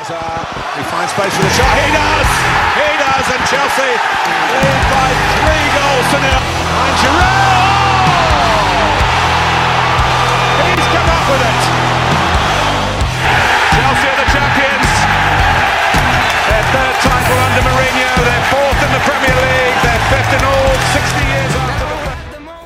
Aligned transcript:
Hazard, 0.00 0.48
he 0.80 0.84
finds 0.88 1.12
space 1.12 1.28
for 1.36 1.44
the 1.44 1.52
shot. 1.52 1.76
He 1.76 1.92
does! 1.92 2.30
He 2.72 2.88
does! 2.96 3.26
And 3.36 3.42
Chelsea 3.52 3.92
lead 3.92 4.80
by 4.88 5.12
three 5.36 5.66
goals 5.76 6.06
to 6.08 6.18
nil. 6.24 6.40
And 6.40 6.96
Giroud! 7.04 8.40
He's 10.72 10.88
come 10.88 11.04
up 11.04 11.24
with 11.28 11.44
it. 11.44 11.60
Chelsea 13.76 14.08
are 14.08 14.18
the 14.24 14.28
champions. 14.32 14.88
Their 16.48 16.64
third 16.72 16.96
title 17.04 17.36
under 17.44 17.60
Mourinho. 17.68 18.08
They're 18.24 18.48
fourth 18.48 18.80
in 18.80 18.90
the 18.96 19.04
Premier 19.04 19.36
League. 19.36 19.78
They're 19.84 20.04
fifth 20.08 20.32
in 20.32 20.40
all 20.48 20.80
60 20.96 20.96
years 20.96 20.96
after 20.96 21.12
the 21.12 21.19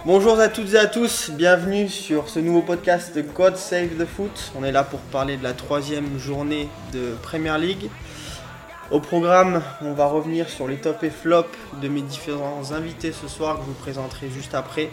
Bonjour 0.07 0.39
à 0.39 0.49
toutes 0.49 0.75
et 0.75 0.79
à 0.79 0.85
tous, 0.85 1.31
bienvenue 1.31 1.89
sur 1.89 2.29
ce 2.29 2.39
nouveau 2.39 2.61
podcast 2.61 3.17
de 3.17 3.23
God 3.23 3.57
Save 3.57 3.97
the 3.99 4.05
Foot. 4.05 4.53
On 4.55 4.63
est 4.63 4.71
là 4.71 4.85
pour 4.85 5.01
parler 5.01 5.39
de 5.39 5.43
la 5.43 5.55
troisième 5.55 6.19
journée 6.19 6.69
de 6.93 7.15
Premier 7.23 7.57
League. 7.59 7.89
Au 8.91 9.01
programme, 9.01 9.63
on 9.81 9.95
va 9.95 10.05
revenir 10.05 10.51
sur 10.51 10.69
les 10.69 10.77
tops 10.77 11.03
et 11.05 11.09
flops 11.09 11.49
de 11.81 11.89
mes 11.89 12.03
différents 12.03 12.73
invités 12.73 13.13
ce 13.13 13.29
soir 13.29 13.57
que 13.57 13.63
je 13.63 13.69
vous 13.69 13.81
présenterai 13.81 14.29
juste 14.29 14.55
après. 14.55 14.91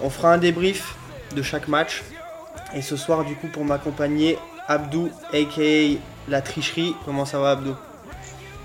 On 0.00 0.08
fera 0.08 0.32
un 0.32 0.38
débrief 0.38 0.96
de 1.36 1.42
chaque 1.42 1.68
match. 1.68 2.02
Et 2.74 2.80
ce 2.80 2.96
soir, 2.96 3.26
du 3.26 3.36
coup, 3.36 3.48
pour 3.48 3.66
m'accompagner, 3.66 4.38
Abdou, 4.66 5.10
aka 5.34 6.00
La 6.28 6.40
Tricherie. 6.40 6.96
Comment 7.04 7.26
ça 7.26 7.38
va, 7.38 7.50
Abdou? 7.50 7.74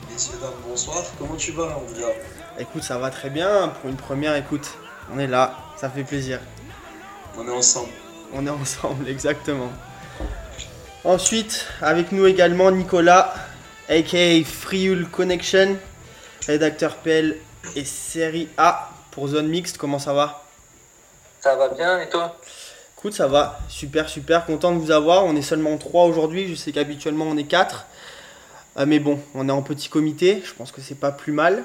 Messieurs, 0.10 0.38
dames, 0.42 0.52
bonsoir. 0.66 1.04
Comment 1.20 1.36
tu 1.36 1.52
vas, 1.52 1.78
Andrea 1.78 2.14
Écoute, 2.58 2.84
ça 2.84 2.98
va 2.98 3.10
très 3.10 3.30
bien. 3.30 3.68
Pour 3.82 3.90
une 3.90 3.98
première, 3.98 4.34
écoute, 4.38 4.78
on 5.14 5.20
est 5.20 5.28
là, 5.28 5.54
ça 5.80 5.90
fait 5.90 6.04
plaisir. 6.04 6.40
On 7.38 7.48
est 7.48 7.52
ensemble. 7.52 7.92
On 8.34 8.46
est 8.46 8.50
ensemble, 8.50 9.08
exactement. 9.10 9.72
Ensuite, 11.04 11.66
avec 11.82 12.12
nous 12.12 12.26
également 12.26 12.72
Nicolas, 12.72 13.34
aka 13.88 14.44
Frioul 14.44 15.08
Connection, 15.08 15.78
rédacteur 16.48 16.96
PL 16.98 17.38
et 17.76 17.86
série 17.86 18.50
A 18.58 18.90
pour 19.12 19.28
Zone 19.28 19.48
Mixte. 19.48 19.78
Comment 19.78 20.00
ça 20.00 20.14
va? 20.14 20.44
Ça 21.40 21.56
va 21.56 21.70
bien 21.70 22.02
et 22.02 22.10
toi? 22.10 22.36
Écoute, 22.98 23.14
ça 23.14 23.28
va, 23.28 23.60
super, 23.70 24.10
super, 24.10 24.46
content 24.46 24.74
de 24.74 24.80
vous 24.80 24.92
avoir. 24.92 25.24
On 25.26 25.36
est 25.36 25.44
seulement 25.44 25.78
3 25.78 26.06
aujourd'hui, 26.06 26.50
je 26.50 26.56
sais 26.56 26.72
qu'habituellement 26.72 27.26
on 27.26 27.38
est 27.38 27.44
4. 27.44 27.86
mais 28.88 29.00
bon, 29.00 29.20
on 29.36 29.48
est 29.48 29.52
en 29.52 29.62
petit 29.62 29.88
comité, 29.88 30.42
je 30.44 30.54
pense 30.54 30.72
que 30.72 30.82
c'est 30.82 30.96
pas 30.96 31.12
plus 31.12 31.32
mal. 31.32 31.64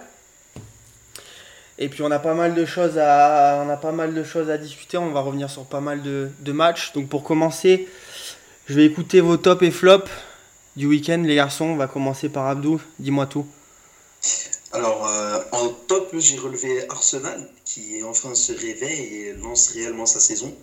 Et 1.82 1.88
puis 1.88 2.04
on 2.04 2.12
a 2.12 2.20
pas 2.20 2.34
mal 2.34 2.54
de 2.54 2.64
choses 2.64 2.96
à, 2.96 3.60
on 3.66 3.68
a 3.68 3.76
pas 3.76 3.90
mal 3.90 4.14
de 4.14 4.22
choses 4.22 4.48
à 4.50 4.56
discuter. 4.56 4.98
On 4.98 5.10
va 5.10 5.20
revenir 5.20 5.50
sur 5.50 5.64
pas 5.64 5.80
mal 5.80 6.00
de, 6.00 6.52
matchs. 6.52 6.92
Donc 6.92 7.08
pour 7.08 7.24
commencer, 7.24 7.88
je 8.68 8.74
vais 8.74 8.84
écouter 8.84 9.20
vos 9.20 9.36
tops 9.36 9.62
et 9.62 9.72
flops 9.72 10.08
du 10.76 10.86
week-end, 10.86 11.20
les 11.26 11.34
garçons. 11.34 11.64
On 11.64 11.76
va 11.76 11.88
commencer 11.88 12.28
par 12.28 12.46
Abdou. 12.46 12.80
Dis-moi 13.00 13.26
tout. 13.26 13.48
Alors, 14.70 15.08
euh, 15.08 15.40
en 15.50 15.70
top, 15.88 16.14
j'ai 16.16 16.38
relevé 16.38 16.88
Arsenal, 16.88 17.50
qui 17.64 18.00
enfin 18.04 18.36
se 18.36 18.52
réveille 18.52 19.16
et 19.16 19.32
lance 19.32 19.70
réellement 19.70 20.06
sa 20.06 20.20
saison. 20.20 20.54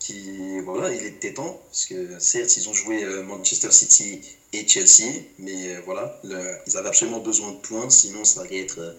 Qui, 0.00 0.58
voilà, 0.60 0.92
il 0.92 1.06
était 1.06 1.34
temps, 1.34 1.60
parce 1.70 1.86
que 1.86 2.18
certes, 2.18 2.56
ils 2.56 2.68
ont 2.68 2.74
joué 2.74 3.04
euh, 3.04 3.22
Manchester 3.22 3.70
City 3.70 4.22
et 4.52 4.66
Chelsea, 4.66 5.22
mais 5.38 5.76
euh, 5.76 5.80
voilà, 5.84 6.20
ils 6.66 6.76
avaient 6.76 6.88
absolument 6.88 7.20
besoin 7.20 7.52
de 7.52 7.56
points, 7.56 7.90
sinon 7.90 8.24
ça 8.24 8.42
allait 8.42 8.60
être 8.60 8.96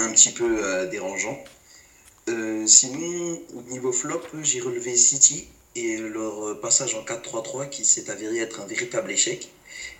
un 0.00 0.12
petit 0.12 0.32
peu 0.32 0.64
euh, 0.64 0.86
dérangeant. 0.86 1.38
Euh, 2.28 2.66
sinon, 2.66 3.38
au 3.56 3.62
niveau 3.70 3.92
flop, 3.92 4.22
j'ai 4.42 4.60
relevé 4.60 4.96
City 4.96 5.48
et 5.76 5.96
leur 5.98 6.48
euh, 6.48 6.60
passage 6.60 6.94
en 6.94 7.02
4-3-3 7.02 7.68
qui 7.68 7.84
s'est 7.84 8.10
avéré 8.10 8.38
être 8.40 8.60
un 8.60 8.66
véritable 8.66 9.10
échec 9.10 9.50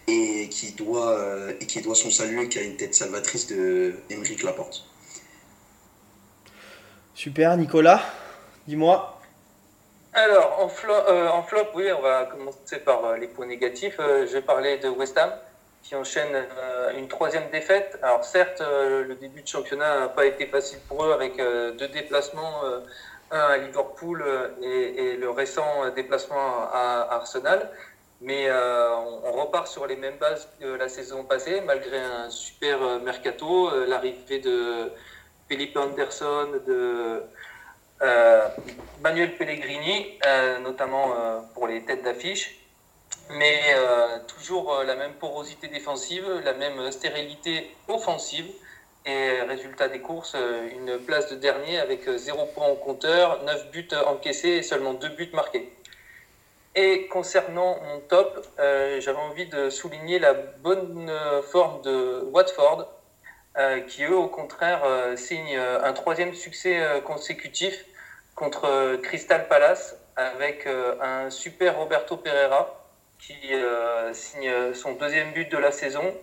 et 0.09 0.49
qui 0.51 0.73
doit, 0.73 1.11
euh, 1.19 1.53
et 1.61 1.67
qui 1.67 1.81
doit 1.81 1.95
son 1.95 2.11
salut 2.11 2.49
qu'à 2.49 2.61
une 2.63 2.77
tête 2.77 2.95
salvatrice 2.95 3.47
de 3.47 3.95
Émeric 4.11 4.43
Laporte. 4.43 4.85
Super, 7.15 7.57
Nicolas. 7.57 8.03
Dis-moi. 8.67 9.17
Alors, 10.13 10.59
en, 10.61 10.69
flo- 10.69 10.93
euh, 11.09 11.29
en 11.29 11.43
flop, 11.43 11.67
oui, 11.75 11.85
on 11.97 12.03
va 12.03 12.25
commencer 12.27 12.79
par 12.79 13.05
euh, 13.05 13.17
les 13.17 13.29
points 13.29 13.47
négatifs. 13.47 13.97
Euh, 14.01 14.27
je 14.27 14.33
vais 14.33 14.43
parler 14.43 14.79
de 14.79 14.89
West 14.89 15.17
Ham, 15.19 15.33
qui 15.83 15.95
enchaîne 15.95 16.35
euh, 16.35 16.93
une 16.97 17.09
troisième 17.09 17.49
défaite. 17.51 17.99
Alors, 18.03 18.25
certes, 18.25 18.61
euh, 18.61 19.05
le 19.05 19.15
début 19.15 19.43
de 19.43 19.49
championnat 19.49 20.01
n'a 20.01 20.09
pas 20.09 20.27
été 20.27 20.47
facile 20.47 20.79
pour 20.89 21.05
eux, 21.05 21.13
avec 21.13 21.39
euh, 21.41 21.73
deux 21.73 21.89
déplacements, 21.89 22.63
un 23.31 23.39
à 23.39 23.57
Liverpool 23.59 24.25
et, 24.63 25.17
le 25.17 25.31
récent 25.31 25.89
déplacement 25.95 26.69
à 26.73 27.09
Arsenal. 27.11 27.71
Mais 28.21 28.51
on, 28.53 29.33
repart 29.33 29.67
sur 29.67 29.87
les 29.87 29.97
mêmes 29.97 30.19
bases 30.19 30.49
que 30.61 30.67
la 30.67 30.89
saison 30.89 31.25
passée, 31.25 31.63
malgré 31.63 31.99
un 31.99 32.29
super 32.29 33.01
mercato, 33.01 33.71
l'arrivée 33.87 34.41
de 34.41 34.91
Philippe 35.49 35.77
Anderson, 35.77 36.49
de 36.67 37.23
Manuel 39.01 39.37
Pellegrini, 39.37 40.19
notamment 40.63 41.15
pour 41.55 41.69
les 41.69 41.85
têtes 41.85 42.03
d'affiche. 42.03 42.60
Mais 43.31 43.61
euh, 43.75 44.19
toujours 44.27 44.75
euh, 44.75 44.85
la 44.85 44.97
même 44.97 45.15
porosité 45.15 45.69
défensive, 45.69 46.27
la 46.45 46.55
même 46.55 46.91
stérilité 46.91 47.75
offensive. 47.89 48.47
Et 49.07 49.41
résultat 49.43 49.89
des 49.89 50.01
courses, 50.01 50.35
euh, 50.37 50.69
une 50.73 50.99
place 50.99 51.31
de 51.31 51.37
dernier 51.37 51.79
avec 51.79 52.07
euh, 52.07 52.19
0 52.19 52.47
points 52.55 52.69
au 52.69 52.75
compteur, 52.75 53.43
9 53.45 53.71
buts 53.71 53.89
encaissés 54.07 54.49
et 54.49 54.63
seulement 54.63 54.93
2 54.93 55.09
buts 55.11 55.31
marqués. 55.33 55.73
Et 56.75 57.09
concernant 57.09 57.79
mon 57.83 58.01
top, 58.01 58.47
euh, 58.59 59.01
j'avais 59.01 59.19
envie 59.19 59.47
de 59.47 59.71
souligner 59.71 60.19
la 60.19 60.35
bonne 60.35 61.09
euh, 61.09 61.43
forme 61.43 61.83
de 61.83 62.23
Watford, 62.33 62.89
euh, 63.59 63.81
qui 63.81 64.05
eux, 64.05 64.17
au 64.17 64.29
contraire, 64.29 64.83
euh, 64.85 65.17
signent 65.17 65.57
euh, 65.57 65.83
un 65.83 65.93
troisième 65.93 66.35
succès 66.35 66.81
euh, 66.81 67.01
consécutif 67.01 67.87
contre 68.35 68.67
euh, 68.67 68.99
Crystal 68.99 69.49
Palace 69.49 69.97
avec 70.17 70.67
euh, 70.67 70.95
un 71.01 71.31
super 71.31 71.77
Roberto 71.77 72.17
Pereira 72.17 72.80
qui 73.21 73.39
euh, 73.53 74.13
signe 74.13 74.75
son 74.75 74.93
deuxième 74.95 75.33
but 75.33 75.51
de 75.51 75.59
la 75.59 75.73
saison 75.73 76.15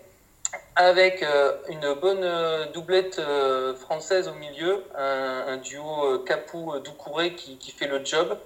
avec 0.75 1.23
euh, 1.23 1.53
une 1.69 1.93
bonne 1.95 2.23
euh, 2.23 2.65
doublette 2.67 3.19
française 3.79 4.27
au 4.27 4.33
milieu, 4.35 4.83
un, 4.95 5.57
duo 5.57 6.19
Capou-Doucouré 6.19 7.33
qui, 7.33 7.71
fait 7.71 7.87
le 7.87 8.03
job. 8.05 8.37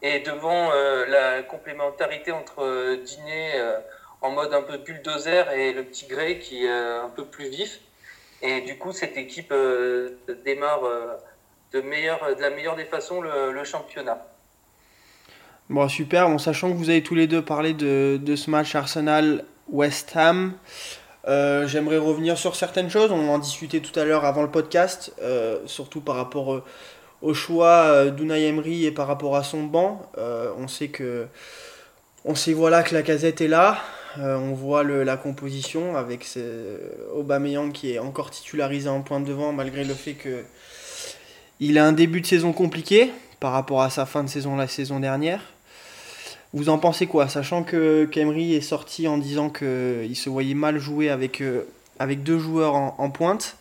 Et 0.00 0.20
devant 0.20 0.70
la 1.08 1.42
complémentarité 1.42 2.30
entre 2.30 2.62
euh, 2.62 3.04
euh, 3.28 3.78
en 4.20 4.30
mode 4.30 4.54
un 4.54 4.62
peu 4.62 4.76
bulldozer 4.78 5.50
et 5.52 5.72
le 5.72 5.82
petit 5.84 6.06
Gray 6.06 6.38
qui 6.38 6.66
est 6.66 6.70
un 6.70 7.08
peu 7.08 7.24
plus 7.24 7.48
vif. 7.48 7.80
Et 8.42 8.60
du 8.60 8.78
coup, 8.78 8.92
cette 8.92 9.16
équipe 9.16 9.52
démarre 10.44 10.82
de, 11.72 11.80
la 11.80 12.50
meilleure 12.50 12.76
des 12.76 12.84
façons 12.84 13.20
le 13.20 13.64
championnat. 13.64 14.24
Bon, 15.70 15.86
super. 15.88 16.28
Bon, 16.28 16.38
sachant 16.38 16.70
que 16.72 16.76
vous 16.76 16.88
avez 16.90 17.02
tous 17.02 17.14
les 17.14 17.26
deux 17.26 17.42
parlé 17.42 17.74
de, 17.74 18.18
de 18.22 18.36
ce 18.36 18.50
match 18.50 18.74
Arsenal-West 18.74 20.12
Ham, 20.16 20.54
euh, 21.26 21.68
j'aimerais 21.68 21.98
revenir 21.98 22.38
sur 22.38 22.56
certaines 22.56 22.88
choses. 22.88 23.12
On 23.12 23.28
en 23.28 23.38
discutait 23.38 23.80
tout 23.80 23.98
à 23.98 24.04
l'heure 24.04 24.24
avant 24.24 24.42
le 24.42 24.50
podcast, 24.50 25.12
euh, 25.20 25.58
surtout 25.66 26.00
par 26.00 26.16
rapport 26.16 26.54
euh, 26.54 26.64
au 27.20 27.34
choix 27.34 28.06
d'Unai 28.10 28.46
Emery 28.46 28.86
et 28.86 28.92
par 28.92 29.06
rapport 29.08 29.36
à 29.36 29.42
son 29.42 29.64
banc. 29.64 30.08
On 30.16 30.68
sait 30.68 30.88
que 30.88 31.26
on 32.24 32.34
sait 32.36 32.52
voilà 32.52 32.82
que 32.84 32.94
la 32.94 33.02
casette 33.02 33.40
est 33.40 33.48
là. 33.48 33.78
On 34.16 34.52
voit 34.52 34.84
le- 34.84 35.02
la 35.02 35.16
composition 35.16 35.96
avec 35.96 36.22
ce- 36.24 36.78
Aubameyang 37.14 37.72
qui 37.72 37.92
est 37.92 37.98
encore 37.98 38.30
titularisé 38.30 38.88
en 38.88 39.00
point 39.02 39.18
de 39.20 39.26
devant 39.26 39.52
malgré 39.52 39.82
le 39.84 39.94
fait 39.94 40.12
que 40.14 40.44
il 41.58 41.76
a 41.76 41.84
un 41.84 41.92
début 41.92 42.20
de 42.20 42.26
saison 42.26 42.52
compliqué 42.52 43.10
par 43.40 43.50
rapport 43.52 43.82
à 43.82 43.90
sa 43.90 44.06
fin 44.06 44.22
de 44.22 44.28
saison 44.28 44.54
la 44.56 44.68
saison 44.68 45.00
dernière. 45.00 45.40
Vous 46.54 46.70
en 46.70 46.78
pensez 46.78 47.06
quoi 47.06 47.28
Sachant 47.28 47.62
que 47.62 48.06
Kemry 48.10 48.54
est 48.54 48.62
sorti 48.62 49.06
en 49.06 49.18
disant 49.18 49.50
qu'il 49.50 50.16
se 50.16 50.30
voyait 50.30 50.54
mal 50.54 50.78
jouer 50.78 51.10
avec, 51.10 51.42
euh, 51.42 51.64
avec 51.98 52.22
deux 52.22 52.38
joueurs 52.38 52.74
en, 52.74 53.10
pointe, 53.10 53.56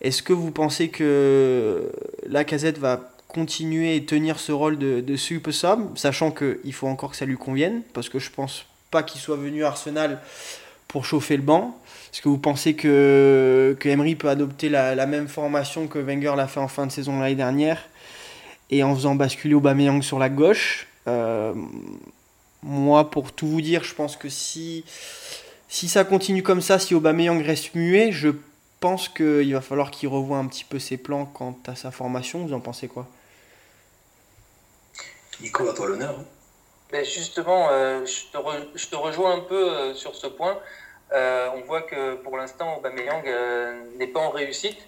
est-ce 0.00 0.22
que 0.22 0.32
vous 0.32 0.52
pensez 0.52 0.88
que 0.88 1.90
la 2.28 2.44
casette 2.44 2.78
va 2.78 3.10
continuer 3.26 3.96
et 3.96 4.04
tenir 4.04 4.38
ce 4.38 4.52
rôle 4.52 4.78
de, 4.78 5.00
de 5.00 5.16
super 5.16 5.52
sub, 5.52 5.96
sachant 5.96 6.30
qu'il 6.30 6.72
faut 6.72 6.86
encore 6.86 7.10
que 7.10 7.16
ça 7.16 7.24
lui 7.24 7.36
convienne, 7.36 7.82
parce 7.92 8.08
que 8.08 8.20
je 8.20 8.30
pense 8.30 8.64
pas 8.92 9.02
qu'il 9.02 9.20
soit 9.20 9.36
venu 9.36 9.64
à 9.64 9.68
Arsenal 9.68 10.20
pour 10.86 11.04
chauffer 11.04 11.36
le 11.36 11.42
banc. 11.42 11.76
Est-ce 12.12 12.22
que 12.22 12.28
vous 12.28 12.38
pensez 12.38 12.74
que, 12.74 13.76
que 13.80 13.88
Emery 13.88 14.14
peut 14.14 14.28
adopter 14.28 14.68
la, 14.68 14.94
la 14.94 15.06
même 15.06 15.26
formation 15.26 15.88
que 15.88 15.98
Wenger 15.98 16.34
l'a 16.36 16.46
fait 16.46 16.60
en 16.60 16.68
fin 16.68 16.86
de 16.86 16.92
saison 16.92 17.18
l'année 17.18 17.34
dernière 17.34 17.88
et 18.70 18.84
en 18.84 18.94
faisant 18.94 19.16
basculer 19.16 19.54
Aubameyang 19.54 20.00
sur 20.00 20.20
la 20.20 20.28
gauche? 20.28 20.86
Moi, 21.06 23.10
pour 23.10 23.32
tout 23.32 23.46
vous 23.46 23.60
dire, 23.60 23.84
je 23.84 23.94
pense 23.94 24.16
que 24.16 24.28
si, 24.30 24.84
si 25.68 25.88
ça 25.88 26.04
continue 26.04 26.42
comme 26.42 26.62
ça, 26.62 26.78
si 26.78 26.94
Aubameyang 26.94 27.42
reste 27.42 27.74
muet, 27.74 28.10
je 28.10 28.30
pense 28.80 29.08
qu'il 29.08 29.52
va 29.52 29.60
falloir 29.60 29.90
qu'il 29.90 30.08
revoie 30.08 30.38
un 30.38 30.46
petit 30.46 30.64
peu 30.64 30.78
ses 30.78 30.96
plans 30.96 31.26
quant 31.26 31.58
à 31.66 31.76
sa 31.76 31.90
formation. 31.90 32.46
Vous 32.46 32.54
en 32.54 32.60
pensez 32.60 32.88
quoi? 32.88 33.06
Nico, 35.40 35.68
à 35.68 35.74
toi 35.74 35.88
l'honneur. 35.88 36.18
hein. 36.18 36.24
Ben 36.90 37.04
justement, 37.04 37.68
je 37.68 38.30
te, 38.32 38.78
je, 38.78 38.86
te 38.88 38.96
rejoins 38.96 39.36
un 39.36 39.40
peu 39.40 39.92
sur 39.94 40.14
ce 40.14 40.26
point. 40.28 40.58
on 41.12 41.60
voit 41.66 41.82
que 41.82 42.14
pour 42.16 42.36
l'instant, 42.36 42.78
Aubameyang 42.78 43.24
n'est 43.98 44.06
pas 44.06 44.20
en 44.20 44.30
réussite 44.30 44.78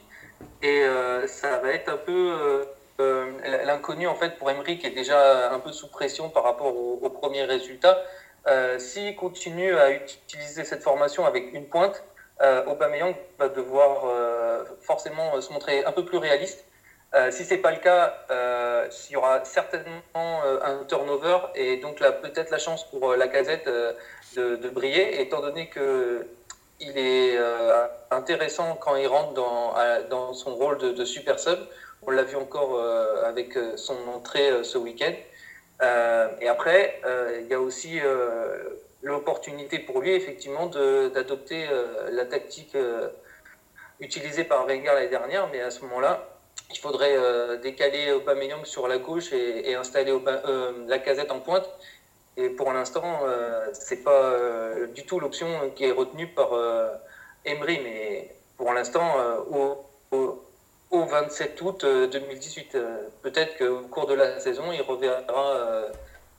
et 0.62 0.82
ça 1.26 1.58
va 1.58 1.72
être 1.72 1.88
un 1.90 1.96
peu 1.96 2.64
l'inconnu 2.98 4.06
en 4.06 4.14
fait 4.14 4.38
pour 4.38 4.50
Emery 4.50 4.78
qui 4.78 4.86
est 4.86 4.90
déjà 4.90 5.52
un 5.52 5.58
peu 5.58 5.72
sous 5.72 5.88
pression 5.88 6.30
par 6.30 6.44
rapport 6.44 6.74
aux 6.76 7.10
premiers 7.10 7.44
résultats. 7.44 7.98
Euh, 8.46 8.78
s'il 8.78 9.16
continue 9.16 9.76
à 9.76 9.90
utiliser 9.90 10.64
cette 10.64 10.82
formation 10.82 11.26
avec 11.26 11.52
une 11.52 11.66
pointe, 11.66 12.04
euh, 12.42 12.64
Aubameyang 12.66 13.14
va 13.38 13.48
devoir 13.48 14.04
euh, 14.04 14.64
forcément 14.82 15.40
se 15.40 15.52
montrer 15.52 15.84
un 15.84 15.92
peu 15.92 16.04
plus 16.04 16.18
réaliste. 16.18 16.64
Euh, 17.14 17.30
si 17.30 17.44
c'est 17.44 17.58
pas 17.58 17.70
le 17.70 17.78
cas, 17.78 18.14
il 19.08 19.12
y 19.12 19.16
aura 19.16 19.44
certainement 19.44 20.42
un 20.62 20.84
turnover 20.84 21.38
et 21.54 21.78
donc 21.78 21.98
peut-être 21.98 22.50
la 22.50 22.58
chance 22.58 22.88
pour 22.90 23.14
la 23.14 23.28
casette 23.28 23.68
de, 24.36 24.68
briller, 24.68 25.20
étant 25.20 25.40
donné 25.40 25.68
que 25.68 26.26
il 26.78 26.98
est 26.98 27.38
intéressant 28.10 28.76
quand 28.76 28.96
il 28.96 29.06
rentre 29.06 29.32
dans, 29.32 29.74
dans 30.10 30.34
son 30.34 30.54
rôle 30.54 30.78
de, 30.78 30.90
de 30.90 31.04
super 31.04 31.38
sub. 31.40 31.58
On 32.06 32.10
l'a 32.12 32.22
vu 32.22 32.36
encore 32.36 32.80
avec 33.24 33.58
son 33.76 33.96
entrée 34.08 34.62
ce 34.62 34.78
week-end. 34.78 35.12
Euh, 35.82 36.28
et 36.40 36.48
après, 36.48 37.00
euh, 37.04 37.40
il 37.42 37.48
y 37.48 37.54
a 37.54 37.60
aussi 37.60 38.00
euh, 38.00 38.56
l'opportunité 39.02 39.78
pour 39.78 40.00
lui, 40.00 40.12
effectivement, 40.12 40.66
d'adopter 40.66 41.66
la 42.10 42.24
tactique 42.24 42.76
utilisée 44.00 44.44
par 44.44 44.66
Wenger 44.66 44.92
l'année 44.94 45.08
dernière, 45.08 45.48
mais 45.52 45.60
à 45.60 45.70
ce 45.70 45.82
moment-là, 45.82 46.28
il 46.70 46.78
faudrait 46.78 47.58
décaler 47.58 48.10
Aubameyang 48.12 48.64
sur 48.64 48.88
la 48.88 48.98
gauche 48.98 49.32
et, 49.32 49.74
installer 49.74 50.12
la 50.86 50.98
casette 50.98 51.30
en 51.30 51.40
pointe. 51.40 51.68
Et 52.36 52.50
pour 52.50 52.72
l'instant, 52.72 53.20
euh, 53.24 53.66
c'est 53.72 54.02
pas 54.02 54.34
du 54.94 55.04
tout 55.04 55.20
l'option 55.20 55.70
qui 55.76 55.84
est 55.84 55.92
retenue 55.92 56.26
par 56.26 56.50
Emery, 57.44 57.80
mais 57.84 58.34
pour 58.56 58.72
l'instant, 58.72 59.14
au 59.50 60.42
27 60.90 61.60
août 61.62 61.84
2018. 61.84 62.74
Euh, 62.74 62.78
euh, 62.78 63.08
peut-être 63.22 63.58
qu'au 63.58 63.86
cours 63.88 64.06
de 64.06 64.14
la 64.14 64.38
saison, 64.40 64.72
il 64.72 64.82
reverra, 64.82 65.56
euh, 65.56 65.88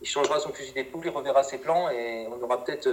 il 0.01 0.07
changera 0.07 0.39
son 0.39 0.51
fusil 0.51 0.73
d'épaule, 0.73 1.03
il 1.05 1.09
reverra 1.09 1.43
ses 1.43 1.57
plans 1.57 1.89
et 1.89 2.27
on 2.27 2.41
aura 2.43 2.63
peut-être 2.63 2.89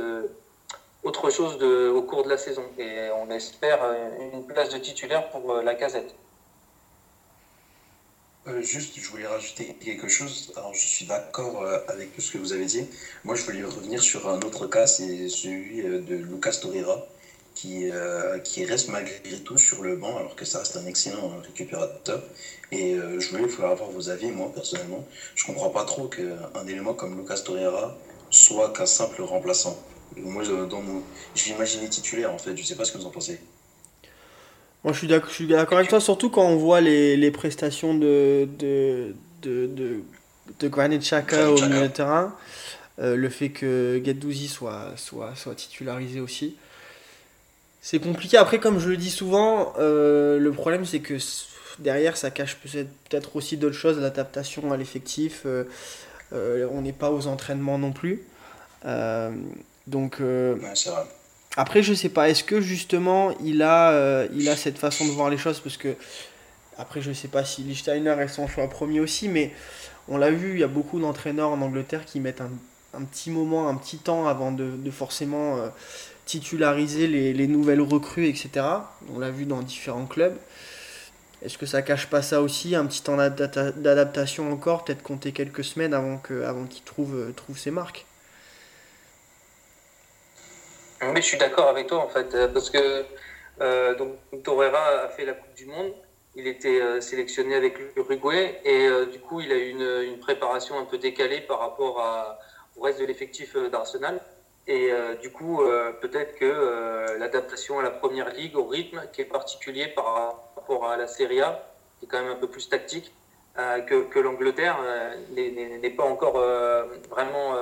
autre 1.02 1.30
chose 1.30 1.62
au 1.62 2.02
cours 2.02 2.24
de 2.24 2.30
la 2.30 2.38
saison. 2.38 2.64
Et 2.78 3.08
on 3.16 3.30
espère 3.30 3.80
une 4.32 4.46
place 4.46 4.70
de 4.70 4.78
titulaire 4.78 5.28
pour 5.30 5.56
la 5.62 5.74
casette. 5.74 6.14
juste, 8.60 8.98
je 8.98 9.08
voulais 9.10 9.26
rajouter 9.26 9.74
quelque 9.74 10.08
chose. 10.08 10.52
Je 10.72 10.78
suis 10.78 11.04
d'accord 11.06 11.62
avec 11.88 12.14
tout 12.14 12.22
ce 12.22 12.32
que 12.32 12.38
vous 12.38 12.54
avez 12.54 12.64
dit. 12.64 12.88
Moi, 13.22 13.34
je 13.34 13.42
voulais 13.42 13.62
revenir 13.62 14.02
sur 14.02 14.28
un 14.28 14.40
autre 14.40 14.66
cas, 14.66 14.86
c'est 14.86 15.28
celui 15.28 15.82
de 15.82 16.14
Lucas 16.14 16.58
Torreira 16.62 17.06
qui, 17.54 17.90
euh, 17.90 18.38
qui 18.40 18.64
reste 18.64 18.88
malgré 18.88 19.38
tout 19.44 19.58
sur 19.58 19.82
le 19.82 19.96
banc, 19.96 20.16
alors 20.16 20.34
que 20.34 20.44
ça 20.44 20.58
reste 20.58 20.76
un 20.76 20.86
excellent 20.86 21.32
récupérateur. 21.42 22.22
Et 22.72 22.94
euh, 22.94 23.20
je 23.20 23.30
voulais 23.30 23.44
avoir 23.62 23.90
vos 23.90 24.08
avis, 24.10 24.30
moi 24.30 24.50
personnellement. 24.52 25.06
Je 25.34 25.44
comprends 25.44 25.70
pas 25.70 25.84
trop 25.84 26.08
qu'un 26.08 26.66
élément 26.66 26.94
comme 26.94 27.18
Lucas 27.18 27.42
Torreira 27.44 27.96
soit 28.30 28.72
qu'un 28.72 28.86
simple 28.86 29.22
remplaçant. 29.22 29.78
Moi, 30.16 30.44
dans 30.44 30.82
mon... 30.82 31.02
je 31.34 31.44
l'imaginais 31.46 31.88
titulaire 31.88 32.32
en 32.32 32.38
fait, 32.38 32.56
je 32.56 32.64
sais 32.64 32.76
pas 32.76 32.84
ce 32.84 32.92
que 32.92 32.98
vous 32.98 33.06
en 33.06 33.10
pensez. 33.10 33.40
Moi, 34.82 34.92
je 34.92 34.98
suis 35.30 35.46
d'accord 35.46 35.78
avec 35.78 35.88
toi, 35.88 36.00
surtout 36.00 36.30
quand 36.30 36.44
on 36.44 36.56
voit 36.56 36.80
les, 36.80 37.16
les 37.16 37.30
prestations 37.30 37.94
de, 37.94 38.46
de, 38.58 39.14
de, 39.42 39.66
de, 39.66 40.00
de 40.60 40.68
Granit 40.68 40.98
Xhaka 40.98 41.50
au 41.50 41.54
milieu 41.54 41.88
de 41.88 41.92
terrain. 41.92 42.36
Euh, 42.98 43.16
le 43.16 43.28
fait 43.28 43.48
que 43.48 43.98
Gattuso 43.98 44.46
soit, 44.46 44.92
soit, 44.96 45.34
soit 45.36 45.54
titularisé 45.54 46.20
aussi. 46.20 46.56
C'est 47.84 47.98
compliqué. 47.98 48.38
Après, 48.38 48.58
comme 48.58 48.78
je 48.78 48.88
le 48.88 48.96
dis 48.96 49.10
souvent, 49.10 49.74
euh, 49.78 50.38
le 50.38 50.52
problème 50.52 50.86
c'est 50.86 51.00
que 51.00 51.18
derrière 51.80 52.16
ça 52.16 52.30
cache 52.30 52.56
peut-être 52.56 53.36
aussi 53.36 53.58
d'autres 53.58 53.76
choses, 53.76 53.98
l'adaptation 53.98 54.72
à 54.72 54.78
l'effectif. 54.78 55.42
Euh, 55.44 55.64
euh, 56.32 56.66
on 56.72 56.80
n'est 56.80 56.94
pas 56.94 57.10
aux 57.10 57.26
entraînements 57.26 57.76
non 57.76 57.92
plus. 57.92 58.22
donc. 59.86 60.22
Après, 61.58 61.82
je 61.82 61.92
sais 61.92 62.08
pas. 62.08 62.30
Est-ce 62.30 62.42
que 62.42 62.62
justement 62.62 63.36
il 63.44 63.60
a, 63.62 64.24
il 64.32 64.48
a 64.48 64.56
cette 64.56 64.78
façon 64.78 65.04
de 65.04 65.10
voir 65.10 65.28
les 65.28 65.36
choses? 65.36 65.60
Parce 65.60 65.76
que 65.76 65.94
après, 66.78 67.02
je 67.02 67.12
sais 67.12 67.28
pas 67.28 67.44
si 67.44 67.64
Lichtsteiner 67.64 68.16
est 68.18 68.28
son 68.28 68.48
choix 68.48 68.66
premier 68.66 69.00
aussi, 69.00 69.28
mais 69.28 69.52
on 70.08 70.16
l'a 70.16 70.30
vu, 70.30 70.54
il 70.54 70.60
y 70.60 70.64
a 70.64 70.68
beaucoup 70.68 71.00
d'entraîneurs 71.00 71.50
en 71.50 71.60
Angleterre 71.60 72.06
qui 72.06 72.18
mettent 72.18 72.40
un, 72.40 73.04
petit 73.04 73.30
moment, 73.30 73.68
un 73.68 73.74
petit 73.74 73.98
temps 73.98 74.26
avant 74.26 74.52
de, 74.52 74.70
de 74.70 74.90
forcément 74.90 75.58
titulariser 76.24 77.06
les, 77.06 77.46
nouvelles 77.46 77.80
recrues, 77.80 78.26
etc. 78.28 78.66
On 79.14 79.18
l'a 79.18 79.30
vu 79.30 79.44
dans 79.44 79.60
différents 79.60 80.06
clubs. 80.06 80.36
Est-ce 81.42 81.58
que 81.58 81.66
ça 81.66 81.82
cache 81.82 82.08
pas 82.08 82.22
ça 82.22 82.40
aussi, 82.40 82.74
un 82.74 82.86
petit 82.86 83.02
temps 83.02 83.16
d'adaptation 83.16 84.50
encore, 84.50 84.84
peut-être 84.84 85.02
compter 85.02 85.32
quelques 85.32 85.64
semaines 85.64 85.92
avant 85.92 86.16
qu'il 86.16 86.42
avant 86.42 86.66
trouve, 86.84 87.14
euh, 87.14 87.32
trouve 87.32 87.58
ses 87.58 87.70
marques? 87.70 88.06
Mais 91.02 91.20
je 91.20 91.26
suis 91.26 91.36
d'accord 91.36 91.68
avec 91.68 91.86
toi 91.88 91.98
en 91.98 92.08
fait, 92.08 92.34
euh, 92.34 92.48
parce 92.48 92.70
que 92.70 93.04
euh, 93.60 93.94
donc, 93.94 94.16
Torreira 94.42 95.04
a 95.04 95.08
fait 95.08 95.26
la 95.26 95.34
Coupe 95.34 95.54
du 95.54 95.66
Monde, 95.66 95.92
il 96.34 96.46
était 96.46 97.00
sélectionné 97.00 97.54
avec 97.54 97.78
l'Uruguay 97.94 98.58
et 98.64 98.88
du 99.12 99.20
coup 99.20 99.40
il 99.40 99.52
a 99.52 99.56
eu 99.56 99.68
une, 99.68 100.12
une, 100.12 100.18
préparation 100.18 100.76
un 100.80 100.84
peu 100.84 100.98
décalée 100.98 101.40
par 101.40 101.60
rapport 101.60 102.00
à, 102.00 102.40
au 102.76 102.80
reste 102.80 102.98
de 102.98 103.04
l'effectif 103.04 103.56
d'Arsenal. 103.70 104.20
Et 104.66 104.90
euh, 104.90 105.14
du 105.16 105.30
coup, 105.30 105.62
euh, 105.62 105.92
peut-être 105.92 106.36
que 106.36 106.44
euh, 106.46 107.18
l'adaptation 107.18 107.78
à 107.78 107.82
la 107.82 107.90
première 107.90 108.30
ligue, 108.30 108.56
au 108.56 108.64
rythme 108.64 109.02
qui 109.12 109.20
est 109.20 109.26
particulier 109.26 109.88
par 109.88 110.46
rapport 110.56 110.88
à 110.88 110.96
la 110.96 111.06
Serie 111.06 111.42
A, 111.42 111.68
qui 111.98 112.06
est 112.06 112.08
quand 112.08 112.22
même 112.22 112.32
un 112.32 112.36
peu 112.36 112.48
plus 112.48 112.68
tactique, 112.68 113.12
que, 113.86 114.18
l'Angleterre 114.18 114.78
n'est 115.30 115.90
pas 115.90 116.02
encore 116.02 116.38
vraiment 117.08 117.54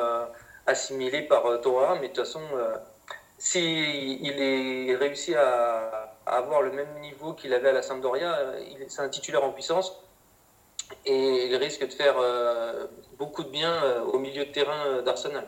assimilé 0.67 1.21
par 1.21 1.61
Torah. 1.61 1.97
Mais 1.97 2.09
de 2.09 2.15
toute 2.15 2.25
façon, 2.25 2.41
s'il 3.37 4.25
il 4.25 4.41
est 4.41 4.97
réussi 4.97 5.35
à, 5.35 6.15
à, 6.25 6.37
avoir 6.39 6.63
le 6.63 6.73
même 6.73 6.99
niveau 7.01 7.35
qu'il 7.35 7.53
avait 7.53 7.69
à 7.69 7.73
la 7.73 7.83
Sampdoria, 7.83 8.39
c'est 8.89 9.03
un 9.03 9.11
titulaire 9.11 9.45
en 9.45 9.51
puissance. 9.51 10.03
Et 11.05 11.47
il 11.49 11.57
risque 11.57 11.87
de 11.87 11.93
faire 11.93 12.17
beaucoup 13.19 13.45
de 13.45 13.51
bien 13.51 14.01
au 14.05 14.19
milieu 14.19 14.47
de 14.47 14.51
terrain 14.51 15.03
d'Arsenal. 15.03 15.47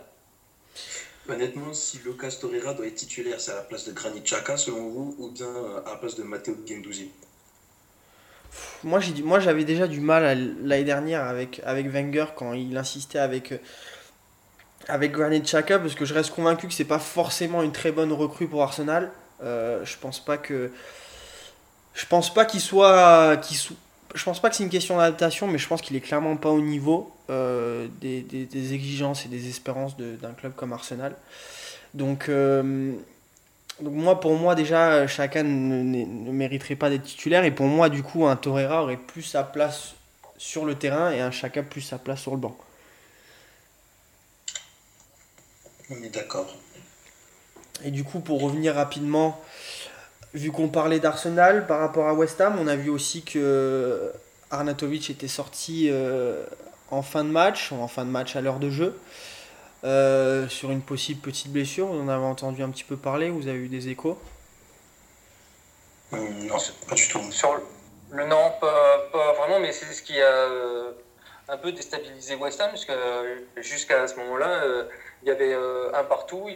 Honnêtement, 1.29 1.73
si 1.73 2.01
Lucas 2.05 2.37
Torreira 2.41 2.75
doit 2.75 2.87
être 2.87 2.97
titulaire, 2.97 3.41
c'est 3.41 3.53
à 3.53 3.57
la 3.57 3.63
place 3.63 3.87
de 3.87 3.93
Granit 3.93 4.21
Xhaka 4.21 4.57
selon 4.57 4.89
vous, 4.91 5.17
ou 5.19 5.31
bien 5.31 5.49
à 5.87 5.91
la 5.91 5.97
place 5.97 6.17
de 6.17 6.23
Matteo 6.23 6.55
Gendouzi 6.67 7.11
moi, 8.85 9.01
j'ai 9.01 9.23
moi 9.23 9.41
j'avais 9.41 9.65
déjà 9.65 9.87
du 9.87 10.01
mal 10.01 10.23
l'année 10.63 10.85
dernière 10.85 11.25
avec, 11.25 11.61
avec 11.65 11.89
Wenger 11.91 12.27
quand 12.37 12.53
il 12.53 12.77
insistait 12.77 13.19
avec, 13.19 13.55
avec 14.89 15.13
Granit 15.13 15.41
Xhaka 15.41 15.79
parce 15.79 15.95
que 15.95 16.05
je 16.05 16.15
reste 16.15 16.31
convaincu 16.31 16.69
que 16.69 16.75
c'est 16.75 16.85
pas 16.85 16.99
forcément 16.99 17.63
une 17.63 17.73
très 17.73 17.93
bonne 17.93 18.13
recrue 18.13 18.47
pour 18.47 18.63
Arsenal. 18.63 19.11
Euh, 19.43 19.85
je 19.85 19.97
pense 19.99 20.25
pas 20.25 20.37
que 20.37 20.71
je 21.95 22.07
pense 22.07 22.33
pas 22.33 22.45
qu'il 22.45 22.61
soit, 22.61 23.37
qu'il 23.39 23.57
soit 23.57 23.77
je 24.15 24.25
pense 24.25 24.41
pas 24.41 24.49
que 24.49 24.57
c'est 24.57 24.63
une 24.63 24.71
question 24.71 24.97
d'adaptation, 24.97 25.49
mais 25.49 25.59
je 25.59 25.67
pense 25.67 25.83
qu'il 25.83 25.97
est 25.97 26.01
clairement 26.01 26.37
pas 26.37 26.51
au 26.51 26.61
niveau 26.61 27.13
euh, 27.31 27.89
des, 28.01 28.23
des, 28.23 28.75
exigences 28.75 29.27
et 29.27 29.29
des 29.29 29.49
espérances 29.49 29.97
d'un 29.97 30.33
club 30.33 30.55
comme 30.55 30.73
Arsenal. 30.73 31.17
Donc, 31.95 32.29
euh, 32.29 32.93
donc 33.81 33.93
moi, 33.93 34.21
pour 34.21 34.35
moi, 34.35 34.55
déjà, 34.55 35.07
chacun 35.09 35.43
ne, 35.43 35.83
ne, 35.83 36.33
mériterait 36.33 36.77
pas 36.77 36.91
d'être 36.91 37.03
titulaire. 37.03 37.45
Et 37.45 37.51
pour 37.51 37.67
moi, 37.67 37.89
du 37.89 38.03
coup, 38.03 38.27
un 38.27 38.37
Torreira 38.37 38.83
aurait 38.83 38.97
plus 38.97 39.23
sa 39.23 39.43
place 39.43 39.95
sur 40.37 40.65
le 40.65 40.77
terrain 40.77 41.11
et 41.11 41.21
un 41.21 41.31
Chaka 41.31 41.63
plus 41.63 41.81
sa 41.81 41.99
place 41.99 42.21
sur 42.21 42.33
le 42.33 42.39
banc. 42.39 42.57
On 45.91 46.03
est 46.03 46.11
d'accord. 46.11 46.55
Et 47.85 47.91
du 47.91 48.05
coup, 48.05 48.21
pour 48.21 48.41
revenir 48.41 48.75
rapidement 48.75 49.41
vu 50.35 50.51
qu'on 50.51 50.69
parlait 50.69 51.01
d'Arsenal 51.01 51.67
par 51.67 51.79
rapport 51.79 52.09
à 52.09 52.15
West 52.15 52.41
Ham, 52.41 52.57
on 52.61 52.67
a 52.67 52.77
vu 52.77 52.91
aussi 52.91 53.23
que 53.23 54.13
Arnatovic 54.51 55.09
était 55.11 55.29
sorti 55.29 55.89
euh, 55.91 56.45
en 56.91 57.03
fin 57.03 57.25
de 57.25 57.31
match, 57.31 57.73
en 57.73 57.89
fin 57.89 58.05
de 58.05 58.11
match 58.11 58.37
à 58.37 58.41
l'heure 58.41 58.59
de 58.59 58.69
jeu, 58.69 58.99
euh, 59.85 60.49
sur 60.49 60.71
une 60.71 60.83
possible 60.83 61.21
petite 61.21 61.53
blessure. 61.53 61.89
On 61.89 62.03
en 62.03 62.09
avait 62.09 62.25
entendu 62.25 62.63
un 62.63 62.71
petit 62.71 62.85
peu 62.85 62.97
parler, 62.97 63.31
vous 63.31 63.49
avez 63.49 63.59
eu 63.59 63.69
des 63.69 63.89
échos? 63.89 64.19
Euh, 66.13 66.19
Non, 66.19 66.57
pas 66.89 66.95
du 66.95 67.09
tout. 67.09 67.21
Sur 67.31 67.55
le, 68.11 68.27
non, 68.27 68.53
pas, 68.61 69.33
vraiment, 69.39 69.61
mais 69.61 69.73
c'est 69.73 69.87
ce 69.87 70.03
qui 70.03 70.21
a 70.21 70.49
un 71.49 71.57
peu 71.59 71.73
déstabilisé 71.73 72.35
West 72.35 72.61
Ham, 72.61 72.71
parce 72.71 72.85
que 72.85 72.93
jusqu'à 73.57 74.09
ce 74.09 74.17
moment-là, 74.17 74.63
il 75.25 75.29
y 75.29 75.31
avait 75.31 75.55
un 75.55 76.05
partout, 76.05 76.51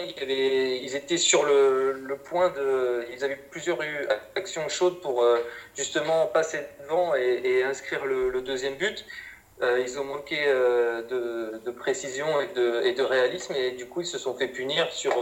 ils 0.00 0.96
étaient 0.96 1.16
sur 1.16 1.44
le, 1.44 2.18
point 2.24 2.50
de. 2.50 3.06
Ils 3.12 3.24
avaient 3.24 3.36
plusieurs 3.36 3.78
actions 4.34 4.68
chaudes 4.68 5.00
pour 5.00 5.22
euh, 5.22 5.38
justement 5.76 6.26
passer 6.26 6.66
devant 6.82 7.14
et, 7.14 7.62
inscrire 7.62 8.04
le, 8.04 8.40
deuxième 8.42 8.74
but. 8.74 9.04
ils 9.62 10.00
ont 10.00 10.04
manqué 10.04 10.44
de, 10.46 11.70
précision 11.70 12.40
et 12.40 12.48
de, 12.48 12.82
et 12.82 12.92
de, 12.94 13.02
réalisme 13.04 13.54
et 13.54 13.70
du 13.72 13.86
coup 13.86 14.00
ils 14.00 14.06
se 14.06 14.18
sont 14.18 14.34
fait 14.34 14.48
punir 14.48 14.92
sur 14.92 15.14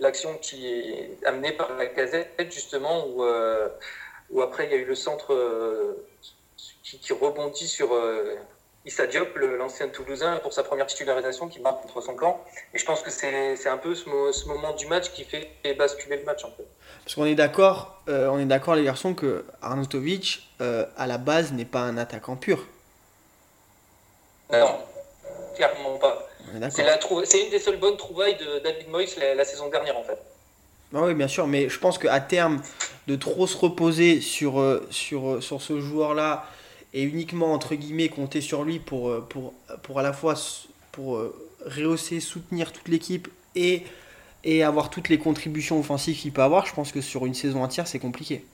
l'action 0.00 0.36
qui 0.38 0.66
est 0.66 1.24
amenée 1.24 1.52
par 1.52 1.76
la 1.76 1.86
casette 1.86 2.50
justement 2.50 3.06
où, 3.06 3.24
où 4.30 4.42
après 4.42 4.66
il 4.66 4.72
y 4.72 4.74
a 4.74 4.78
eu 4.78 4.84
le 4.84 4.96
centre 4.96 5.32
qui, 6.82 7.12
rebondit 7.12 7.68
sur 7.68 7.90
Issa 8.86 9.06
Diop, 9.06 9.36
l'ancien 9.36 9.88
Toulousain, 9.88 10.36
pour 10.36 10.54
sa 10.54 10.62
première 10.62 10.86
titularisation 10.86 11.48
qui 11.48 11.60
marque 11.60 11.82
contre 11.82 12.00
son 12.00 12.14
camp. 12.14 12.42
Et 12.72 12.78
je 12.78 12.84
pense 12.86 13.02
que 13.02 13.10
c'est 13.10 13.68
un 13.68 13.76
peu 13.76 13.94
ce, 13.94 14.08
moment 14.48 14.72
du 14.72 14.86
match 14.86 15.10
qui 15.10 15.24
fait 15.24 15.50
basculer 15.76 16.16
le 16.16 16.24
match 16.24 16.44
un 16.44 16.50
peu. 16.50 16.64
Parce 17.04 17.14
qu'on 17.14 17.26
est 17.26 17.34
d'accord, 17.34 18.00
euh, 18.08 18.28
on 18.28 18.38
est 18.38 18.46
d'accord 18.46 18.74
les 18.74 18.84
garçons 18.84 19.14
que 19.14 19.44
Arnautovic 19.60 20.48
euh, 20.60 20.86
à 20.96 21.06
la 21.06 21.18
base 21.18 21.52
n'est 21.52 21.66
pas 21.66 21.80
un 21.80 21.98
attaquant 21.98 22.36
pur. 22.36 22.66
Non, 24.50 24.78
clairement 25.54 25.98
pas. 25.98 26.26
C'est 26.70 27.44
une 27.44 27.50
des 27.50 27.58
seules 27.58 27.78
bonnes 27.78 27.98
trouvailles 27.98 28.36
de 28.36 28.60
David 28.60 28.88
Moyes 28.88 29.14
la, 29.36 29.44
saison 29.44 29.68
dernière 29.68 29.96
en 29.96 30.02
fait. 30.02 30.18
Ah 30.94 31.02
oui, 31.02 31.14
bien 31.14 31.28
sûr, 31.28 31.46
mais 31.46 31.68
je 31.68 31.78
pense 31.78 31.98
qu'à 31.98 32.18
terme, 32.18 32.60
de 33.06 33.14
trop 33.14 33.46
se 33.46 33.56
reposer 33.56 34.20
sur, 34.20 34.58
euh, 34.58 34.86
sur, 34.90 35.40
sur 35.40 35.62
ce 35.62 35.80
joueur-là, 35.80 36.46
et 36.92 37.02
uniquement 37.02 37.52
entre 37.52 37.74
guillemets 37.74 38.08
compter 38.08 38.40
sur 38.40 38.64
lui 38.64 38.78
pour, 38.78 39.10
euh, 39.10 39.20
pour, 39.28 39.54
pour 39.82 39.98
à 39.98 40.02
la 40.02 40.12
fois 40.12 40.34
pour 40.92 41.16
euh, 41.16 41.34
rehausser, 41.64 42.20
soutenir 42.20 42.72
toute 42.72 42.88
l'équipe 42.88 43.28
et, 43.54 43.84
et 44.44 44.62
avoir 44.62 44.90
toutes 44.90 45.08
les 45.08 45.18
contributions 45.18 45.78
offensives 45.78 46.18
qu'il 46.18 46.32
peut 46.32 46.42
avoir, 46.42 46.66
je 46.66 46.74
pense 46.74 46.92
que 46.92 47.00
sur 47.00 47.26
une 47.26 47.34
saison 47.34 47.62
entière 47.62 47.86
c'est 47.86 47.98
compliqué. 47.98 48.44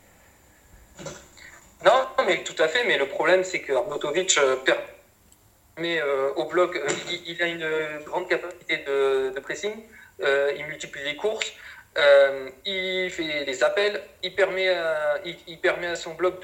Non, 1.85 2.07
mais 2.27 2.43
tout 2.43 2.61
à 2.61 2.69
fait, 2.69 2.85
mais 2.87 2.99
le 2.99 3.07
problème 3.07 3.45
c'est 3.45 3.61
que 3.61 3.73
Arnautovic 3.73 4.37
euh, 4.39 4.57
permet 4.57 6.01
au 6.37 6.47
bloc, 6.47 6.81
il, 7.27 7.43
a 7.43 7.47
une 7.47 7.69
grande 8.07 8.27
capacité 8.29 8.79
de 8.87 9.39
pressing, 9.41 9.75
il 10.21 10.65
multiplie 10.67 11.05
les 11.05 11.17
courses, 11.17 11.53
euh, 11.99 12.51
il 12.65 13.11
fait 13.11 13.45
des 13.45 13.63
appels, 13.63 14.03
il 14.23 14.35
permet 14.35 14.69
à, 14.69 15.97
son 15.97 16.15
bloc 16.15 16.35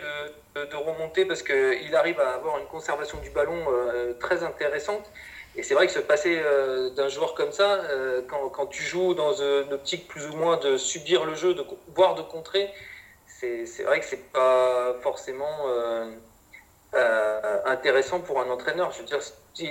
de, 0.54 0.76
remonter 0.76 1.24
parce 1.24 1.42
qu'il 1.42 1.94
arrive 1.94 2.20
à 2.20 2.34
avoir 2.34 2.58
une 2.58 2.66
conservation 2.66 3.18
du 3.18 3.30
ballon 3.30 3.64
euh, 3.68 4.14
très 4.18 4.42
intéressante. 4.42 5.10
Et 5.54 5.62
c'est 5.62 5.74
vrai 5.74 5.86
que 5.86 5.92
se 5.92 5.98
passer 5.98 6.40
euh, 6.42 6.90
d'un 6.90 7.08
joueur 7.08 7.34
comme 7.34 7.52
ça, 7.52 7.82
quand, 8.28 8.48
quand, 8.48 8.66
tu 8.66 8.82
joues 8.82 9.12
dans 9.12 9.34
une 9.34 9.72
optique 9.72 10.08
plus 10.08 10.26
ou 10.28 10.36
moins 10.36 10.56
de 10.56 10.78
subir 10.78 11.26
le 11.26 11.34
jeu, 11.34 11.52
de, 11.54 11.64
voire 11.94 12.14
de 12.14 12.22
contrer, 12.22 12.70
c'est 13.26 13.82
vrai 13.82 14.00
que 14.00 14.06
c'est 14.06 14.30
pas 14.32 14.94
forcément 15.02 15.66
intéressant 17.72 18.20
pour 18.20 18.40
un 18.40 18.50
entraîneur. 18.50 18.92
Je 18.92 19.00
veux 19.00 19.06
dire, 19.06 19.20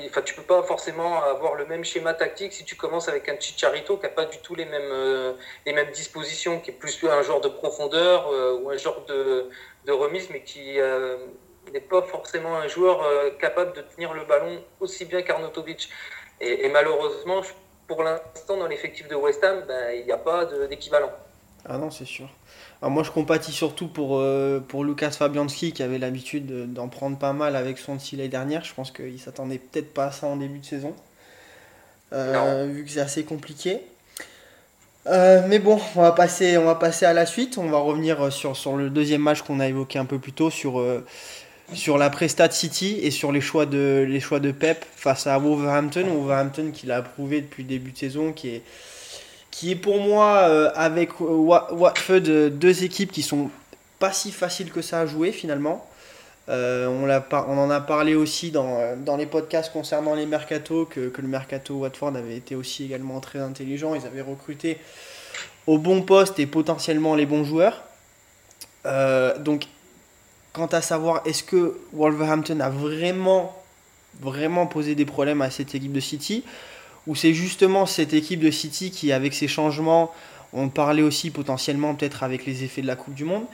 enfin, 0.10 0.22
tu 0.22 0.34
peux 0.34 0.44
pas 0.44 0.64
forcément 0.64 1.24
avoir 1.24 1.56
le 1.56 1.66
même 1.66 1.84
schéma 1.84 2.14
tactique 2.14 2.54
si 2.54 2.66
tu 2.66 2.76
commences 2.76 3.08
avec 3.08 3.28
un 3.30 3.40
Chicharito 3.40 3.98
qui 3.98 4.04
n'a 4.04 4.10
pas 4.10 4.26
du 4.26 4.38
tout 4.40 4.56
les 4.56 4.66
mêmes, 4.66 4.92
euh, 4.92 5.34
les 5.66 5.74
mêmes 5.74 5.92
dispositions, 5.92 6.60
qui 6.60 6.72
est 6.72 6.74
plus 6.74 7.04
un 7.04 7.22
genre 7.22 7.42
de 7.42 7.50
profondeur 7.50 8.28
euh, 8.28 8.60
ou 8.60 8.70
un 8.70 8.78
genre 8.78 9.06
de, 9.06 9.50
de, 9.86 9.92
remise, 9.92 10.30
mais 10.32 10.44
qui 10.44 10.80
euh, 10.80 11.18
n'est 11.74 11.80
pas 11.80 12.02
forcément 12.02 12.58
un 12.58 12.68
joueur 12.68 13.06
capable 13.38 13.74
de 13.74 13.82
tenir 13.82 14.14
le 14.14 14.26
ballon 14.26 14.64
aussi 14.80 15.06
bien 15.06 15.22
qu'Arnautovic. 15.22 15.90
Et, 16.40 16.66
et, 16.66 16.70
malheureusement, 16.70 17.42
pour 17.88 18.04
l'instant, 18.04 18.58
dans 18.58 18.68
l'effectif 18.68 19.08
de 19.08 19.16
West 19.16 19.44
Ham, 19.44 19.64
ben, 19.68 19.96
il 19.96 20.06
n'y 20.06 20.12
a 20.12 20.18
pas 20.18 20.46
d'équivalent. 20.46 21.12
Ah 21.66 21.78
non, 21.78 21.92
c'est 21.92 22.06
sûr 22.06 22.28
moi, 22.90 23.04
je 23.04 23.12
compatis 23.12 23.52
surtout 23.52 23.88
pour, 23.88 24.18
euh, 24.18 24.60
pour 24.60 24.84
Lucas 24.84 25.12
Fabianski 25.12 25.72
qui 25.72 25.84
avait 25.84 26.00
l'habitude 26.00 26.74
d'en 26.74 26.88
prendre 26.88 27.18
pas 27.18 27.32
mal 27.32 27.56
avec 27.56 27.78
son 27.78 27.98
l'année 28.14 28.28
dernière. 28.28 28.64
Je 28.66 28.74
pense 28.74 28.90
qu'il 28.92 29.20
s'attendait 29.20 29.60
peut-être 29.60 29.94
pas 29.94 30.06
à 30.06 30.12
ça 30.12 30.26
en 30.26 30.36
début 30.36 30.60
de 30.60 30.66
saison, 30.66 30.96
euh, 32.14 32.68
vu 32.72 32.84
que 32.84 32.90
c'est 32.90 33.02
assez 33.02 33.24
compliqué. 33.24 33.82
Euh, 35.08 35.42
mais 35.48 35.60
bon, 35.60 35.80
on 35.96 36.02
va, 36.02 36.12
passer, 36.12 36.58
on 36.58 36.66
va 36.66 36.76
passer 36.76 37.06
à 37.06 37.14
la 37.14 37.28
suite. 37.28 37.60
On 37.60 37.70
va 37.70 37.78
revenir 37.78 38.32
sur, 38.32 38.58
sur 38.58 38.76
le 38.76 38.90
deuxième 38.90 39.22
match 39.22 39.44
qu'on 39.44 39.60
a 39.60 39.68
évoqué 39.68 40.00
un 40.00 40.06
peu 40.06 40.18
plus 40.18 40.34
tôt, 40.34 40.50
sur, 40.50 40.84
sur 41.74 42.00
la 42.00 42.10
Presta 42.10 42.50
City 42.50 43.00
et 43.04 43.12
sur 43.12 43.32
les 43.32 43.42
choix, 43.42 43.68
de, 43.68 44.06
les 44.08 44.20
choix 44.20 44.40
de 44.40 44.52
Pep 44.52 44.84
face 44.96 45.28
à 45.28 45.38
Wolverhampton. 45.38 46.06
Wolverhampton 46.08 46.72
qui 46.74 46.88
l'a 46.88 46.98
approuvé 46.98 47.42
depuis 47.42 47.62
le 47.62 47.70
début 47.70 47.92
de 47.92 47.98
saison, 47.98 48.32
qui 48.32 48.50
est 48.50 48.64
qui 49.52 49.72
est 49.72 49.76
pour 49.76 50.00
moi, 50.00 50.48
euh, 50.50 50.72
avec 50.76 51.10
euh, 51.22 51.26
Watford, 51.26 52.22
euh, 52.28 52.50
deux 52.50 52.84
équipes 52.84 53.12
qui 53.12 53.22
sont 53.22 53.52
pas 54.00 54.14
si 54.14 54.32
faciles 54.32 54.72
que 54.72 54.82
ça 54.82 55.02
à 55.02 55.06
jouer 55.06 55.32
finalement. 55.32 55.86
on, 56.48 57.08
en 57.08 57.70
a 57.70 57.82
parlé 57.82 58.16
aussi 58.16 58.50
dans, 58.52 59.18
les 59.18 59.26
podcasts 59.26 59.72
concernant 59.72 60.16
les 60.16 60.26
mercato, 60.26 60.86
que, 60.86 61.10
que, 61.10 61.22
le 61.22 61.28
mercato 61.28 61.76
Watford 61.76 62.16
avait 62.16 62.36
été 62.36 62.56
aussi 62.56 62.86
également 62.86 63.20
très 63.20 63.40
intelligent. 63.40 63.94
Ils 63.94 64.06
avaient 64.08 64.22
recruté 64.22 64.78
au 65.68 65.78
bon 65.78 66.02
poste 66.02 66.40
et 66.40 66.48
potentiellement 66.48 67.16
les 67.16 67.28
bons 67.28 67.44
joueurs. 67.44 67.84
donc, 69.40 69.68
quant 70.52 70.66
à 70.66 70.82
savoir 70.82 71.22
est-ce 71.26 71.44
que 71.44 71.78
Wolverhampton 71.94 72.60
a 72.60 72.70
vraiment, 72.70 73.56
vraiment 74.20 74.66
posé 74.66 74.96
des 74.96 75.06
problèmes 75.06 75.42
à 75.42 75.52
cette 75.52 75.76
équipe 75.76 75.94
de 75.94 76.00
City, 76.00 76.44
ou 77.08 77.16
c'est 77.16 77.34
justement 77.34 77.86
cette 77.86 78.14
équipe 78.14 78.40
de 78.40 78.52
City 78.52 78.92
qui, 78.92 79.12
avec 79.12 79.34
ses 79.34 79.48
changements, 79.48 80.12
on 80.54 80.70
parlait 80.70 81.02
aussi 81.02 81.32
potentiellement 81.32 81.96
peut-être 81.96 82.24
avec 82.24 82.46
les 82.46 82.64
effets 82.64 82.82
de 82.82 82.88
la 82.88 82.96
Coupe 82.96 83.14
du 83.14 83.24
Monde, 83.24 83.46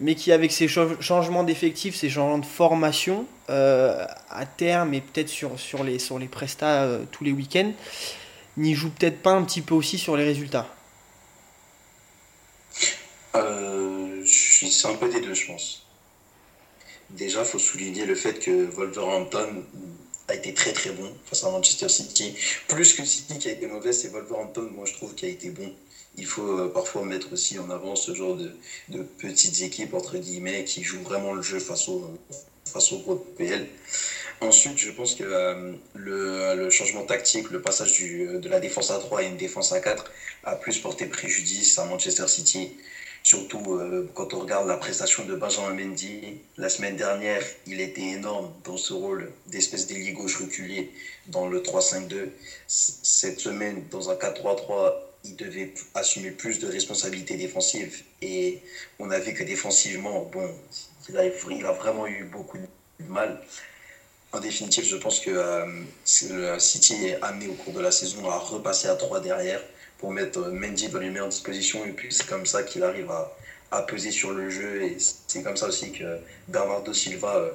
mais 0.00 0.14
qui, 0.14 0.32
avec 0.32 0.52
ses 0.52 0.68
changements 0.68 1.44
d'effectifs, 1.44 1.96
ces 1.96 2.08
changements 2.08 2.38
de 2.38 2.46
formation, 2.46 3.26
euh, 3.50 4.04
à 4.30 4.46
terme 4.46 4.94
et 4.94 5.00
peut-être 5.00 5.28
sur, 5.28 5.58
sur, 5.58 5.84
les, 5.84 5.98
sur 5.98 6.18
les 6.18 6.28
prestats 6.28 6.84
euh, 6.84 7.04
tous 7.10 7.24
les 7.24 7.32
week-ends, 7.32 7.72
n'y 8.56 8.74
joue 8.74 8.90
peut-être 8.90 9.22
pas 9.22 9.32
un 9.32 9.42
petit 9.42 9.60
peu 9.60 9.74
aussi 9.74 9.98
sur 9.98 10.16
les 10.16 10.24
résultats? 10.24 10.66
Euh, 13.34 14.24
C'est 14.24 14.88
un 14.88 14.94
peu 14.94 15.08
des 15.08 15.20
deux, 15.20 15.34
je 15.34 15.46
pense. 15.46 15.86
Déjà, 17.10 17.40
il 17.40 17.46
faut 17.46 17.58
souligner 17.58 18.04
le 18.04 18.14
fait 18.14 18.38
que 18.38 18.66
Wolverhampton 18.66 19.64
a 20.28 20.34
été 20.34 20.52
très 20.54 20.72
très 20.72 20.90
bon 20.90 21.10
face 21.26 21.44
à 21.44 21.50
Manchester 21.50 21.88
City. 21.88 22.34
Plus 22.68 22.92
que 22.92 23.04
City 23.04 23.38
qui 23.38 23.48
a 23.48 23.52
été 23.52 23.66
mauvais, 23.66 23.92
c'est 23.92 24.08
Wolverhampton, 24.08 24.68
moi 24.74 24.84
je 24.86 24.92
trouve, 24.92 25.14
qui 25.14 25.26
a 25.26 25.28
été 25.28 25.50
bon. 25.50 25.72
Il 26.16 26.26
faut 26.26 26.58
euh, 26.58 26.72
parfois 26.72 27.04
mettre 27.04 27.32
aussi 27.32 27.58
en 27.58 27.70
avant 27.70 27.96
ce 27.96 28.14
genre 28.14 28.36
de, 28.36 28.50
de, 28.88 29.02
petites 29.02 29.62
équipes, 29.62 29.94
entre 29.94 30.18
guillemets, 30.18 30.64
qui 30.64 30.82
jouent 30.82 31.02
vraiment 31.02 31.32
le 31.32 31.42
jeu 31.42 31.60
face 31.60 31.88
au, 31.88 32.10
face 32.66 32.92
au 32.92 32.98
gros 32.98 33.16
PL. 33.16 33.68
Ensuite, 34.40 34.78
je 34.78 34.90
pense 34.90 35.14
que 35.14 35.24
euh, 35.24 35.72
le, 35.94 36.54
le, 36.54 36.70
changement 36.70 37.04
tactique, 37.04 37.50
le 37.50 37.62
passage 37.62 37.92
du, 37.92 38.26
de 38.38 38.48
la 38.48 38.60
défense 38.60 38.90
à 38.90 38.98
3 38.98 39.20
à 39.20 39.22
une 39.22 39.36
défense 39.36 39.72
à 39.72 39.80
4 39.80 40.10
a 40.44 40.56
plus 40.56 40.78
porté 40.78 41.06
préjudice 41.06 41.78
à 41.78 41.84
Manchester 41.84 42.28
City. 42.28 42.72
Surtout 43.22 43.74
euh, 43.74 44.10
quand 44.14 44.32
on 44.32 44.40
regarde 44.40 44.68
la 44.68 44.76
prestation 44.76 45.24
de 45.24 45.34
Benjamin 45.34 45.74
Mendy, 45.74 46.40
la 46.56 46.68
semaine 46.68 46.96
dernière, 46.96 47.42
il 47.66 47.80
était 47.80 48.00
énorme 48.00 48.52
dans 48.64 48.76
ce 48.76 48.92
rôle 48.92 49.30
d'espèce 49.46 49.86
d'ailier 49.86 50.12
gauche 50.12 50.36
reculé 50.36 50.90
dans 51.26 51.46
le 51.48 51.60
3-5-2. 51.60 52.28
Cette 52.66 53.40
semaine, 53.40 53.84
dans 53.90 54.10
un 54.10 54.14
4-3-3, 54.14 54.94
il 55.24 55.36
devait 55.36 55.74
assumer 55.94 56.30
plus 56.30 56.58
de 56.58 56.68
responsabilités 56.68 57.36
défensives 57.36 58.02
et 58.22 58.62
on 58.98 59.10
a 59.10 59.18
vu 59.18 59.34
que 59.34 59.42
défensivement, 59.42 60.22
bon, 60.32 60.54
il 61.08 61.18
a, 61.18 61.26
il 61.26 61.66
a 61.66 61.72
vraiment 61.72 62.06
eu 62.06 62.24
beaucoup 62.24 62.58
de 62.58 62.66
mal. 63.08 63.40
En 64.32 64.40
définitive, 64.40 64.84
je 64.84 64.96
pense 64.96 65.20
que 65.20 65.30
euh, 65.30 65.66
City 66.04 67.06
est 67.06 67.22
amené 67.22 67.48
au 67.48 67.54
cours 67.54 67.72
de 67.72 67.80
la 67.80 67.90
saison 67.90 68.28
à 68.28 68.38
repasser 68.38 68.88
à 68.88 68.94
3 68.94 69.20
derrière 69.20 69.62
pour 69.98 70.12
mettre 70.12 70.40
Mendy 70.48 70.88
dans 70.88 71.00
les 71.00 71.10
meilleures 71.10 71.28
dispositions. 71.28 71.84
Et 71.84 71.90
puis 71.90 72.08
c'est 72.10 72.26
comme 72.26 72.46
ça 72.46 72.62
qu'il 72.62 72.82
arrive 72.82 73.10
à, 73.10 73.36
à, 73.70 73.82
peser 73.82 74.10
sur 74.10 74.30
le 74.30 74.48
jeu. 74.48 74.82
Et 74.82 74.96
c'est 74.98 75.42
comme 75.42 75.56
ça 75.56 75.66
aussi 75.66 75.92
que 75.92 76.18
Bernardo 76.46 76.92
Silva 76.92 77.36
euh, 77.36 77.50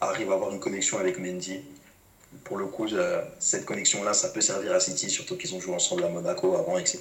arrive 0.00 0.30
à 0.30 0.34
avoir 0.34 0.52
une 0.52 0.60
connexion 0.60 0.98
avec 0.98 1.18
Mendy. 1.18 1.60
Pour 2.44 2.58
le 2.58 2.66
coup, 2.66 2.86
euh, 2.92 3.22
cette 3.38 3.64
connexion-là, 3.64 4.12
ça 4.12 4.28
peut 4.28 4.42
servir 4.42 4.72
à 4.74 4.80
City, 4.80 5.08
surtout 5.08 5.36
qu'ils 5.36 5.54
ont 5.54 5.60
joué 5.60 5.74
ensemble 5.74 6.04
à 6.04 6.08
Monaco 6.08 6.54
avant, 6.54 6.78
etc. 6.78 7.00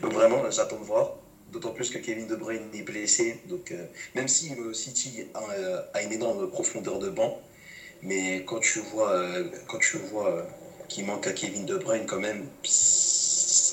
Donc 0.00 0.12
vraiment, 0.12 0.48
j'attends 0.50 0.78
de 0.78 0.84
voir. 0.84 1.16
D'autant 1.52 1.70
plus 1.70 1.90
que 1.90 1.98
Kevin 1.98 2.26
De 2.26 2.36
Bruyne 2.36 2.68
est 2.72 2.82
blessé. 2.82 3.40
Donc 3.46 3.72
euh, 3.72 3.84
même 4.14 4.28
si 4.28 4.52
City 4.72 5.24
a, 5.34 5.40
a, 5.92 6.02
une 6.02 6.12
énorme 6.12 6.48
profondeur 6.50 6.98
de 6.98 7.10
banc, 7.10 7.40
mais 8.02 8.44
quand 8.44 8.60
tu 8.60 8.80
vois, 8.80 9.24
quand 9.68 9.78
tu 9.78 9.98
vois 9.98 10.46
qu'il 10.88 11.06
manque 11.06 11.26
à 11.26 11.32
Kevin 11.32 11.64
De 11.64 11.76
Bruyne 11.76 12.06
quand 12.06 12.20
même, 12.20 12.46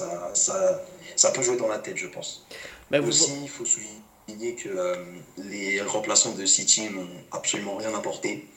ça, 0.01 0.31
ça, 0.33 0.81
ça, 1.15 1.31
peut 1.31 1.41
jouer 1.41 1.57
dans 1.57 1.67
la 1.67 1.79
tête, 1.79 1.97
je 1.97 2.07
pense. 2.07 2.45
Mais 2.89 2.99
Aussi, 2.99 3.31
il 3.43 3.49
faut 3.49 3.65
souligner 3.65 4.55
que 4.55 4.69
euh, 4.69 4.95
les 5.37 5.81
remplaçants 5.81 6.33
de 6.33 6.45
City 6.45 6.89
n'ont 6.89 7.07
absolument 7.31 7.77
rien 7.77 7.93
apporté. 7.95 8.47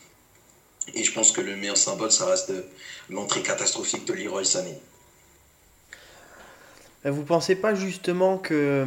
Et 0.95 1.03
je 1.03 1.13
pense 1.13 1.33
que 1.33 1.41
le 1.41 1.57
meilleur 1.57 1.77
symbole, 1.77 2.13
ça 2.13 2.27
reste 2.27 2.53
l'entrée 3.09 3.43
catastrophique 3.43 4.05
de 4.07 4.13
Leroy 4.13 4.45
Sané. 4.45 4.79
Vous 7.05 7.23
pensez 7.23 7.55
pas 7.55 7.75
justement 7.75 8.39
que 8.39 8.87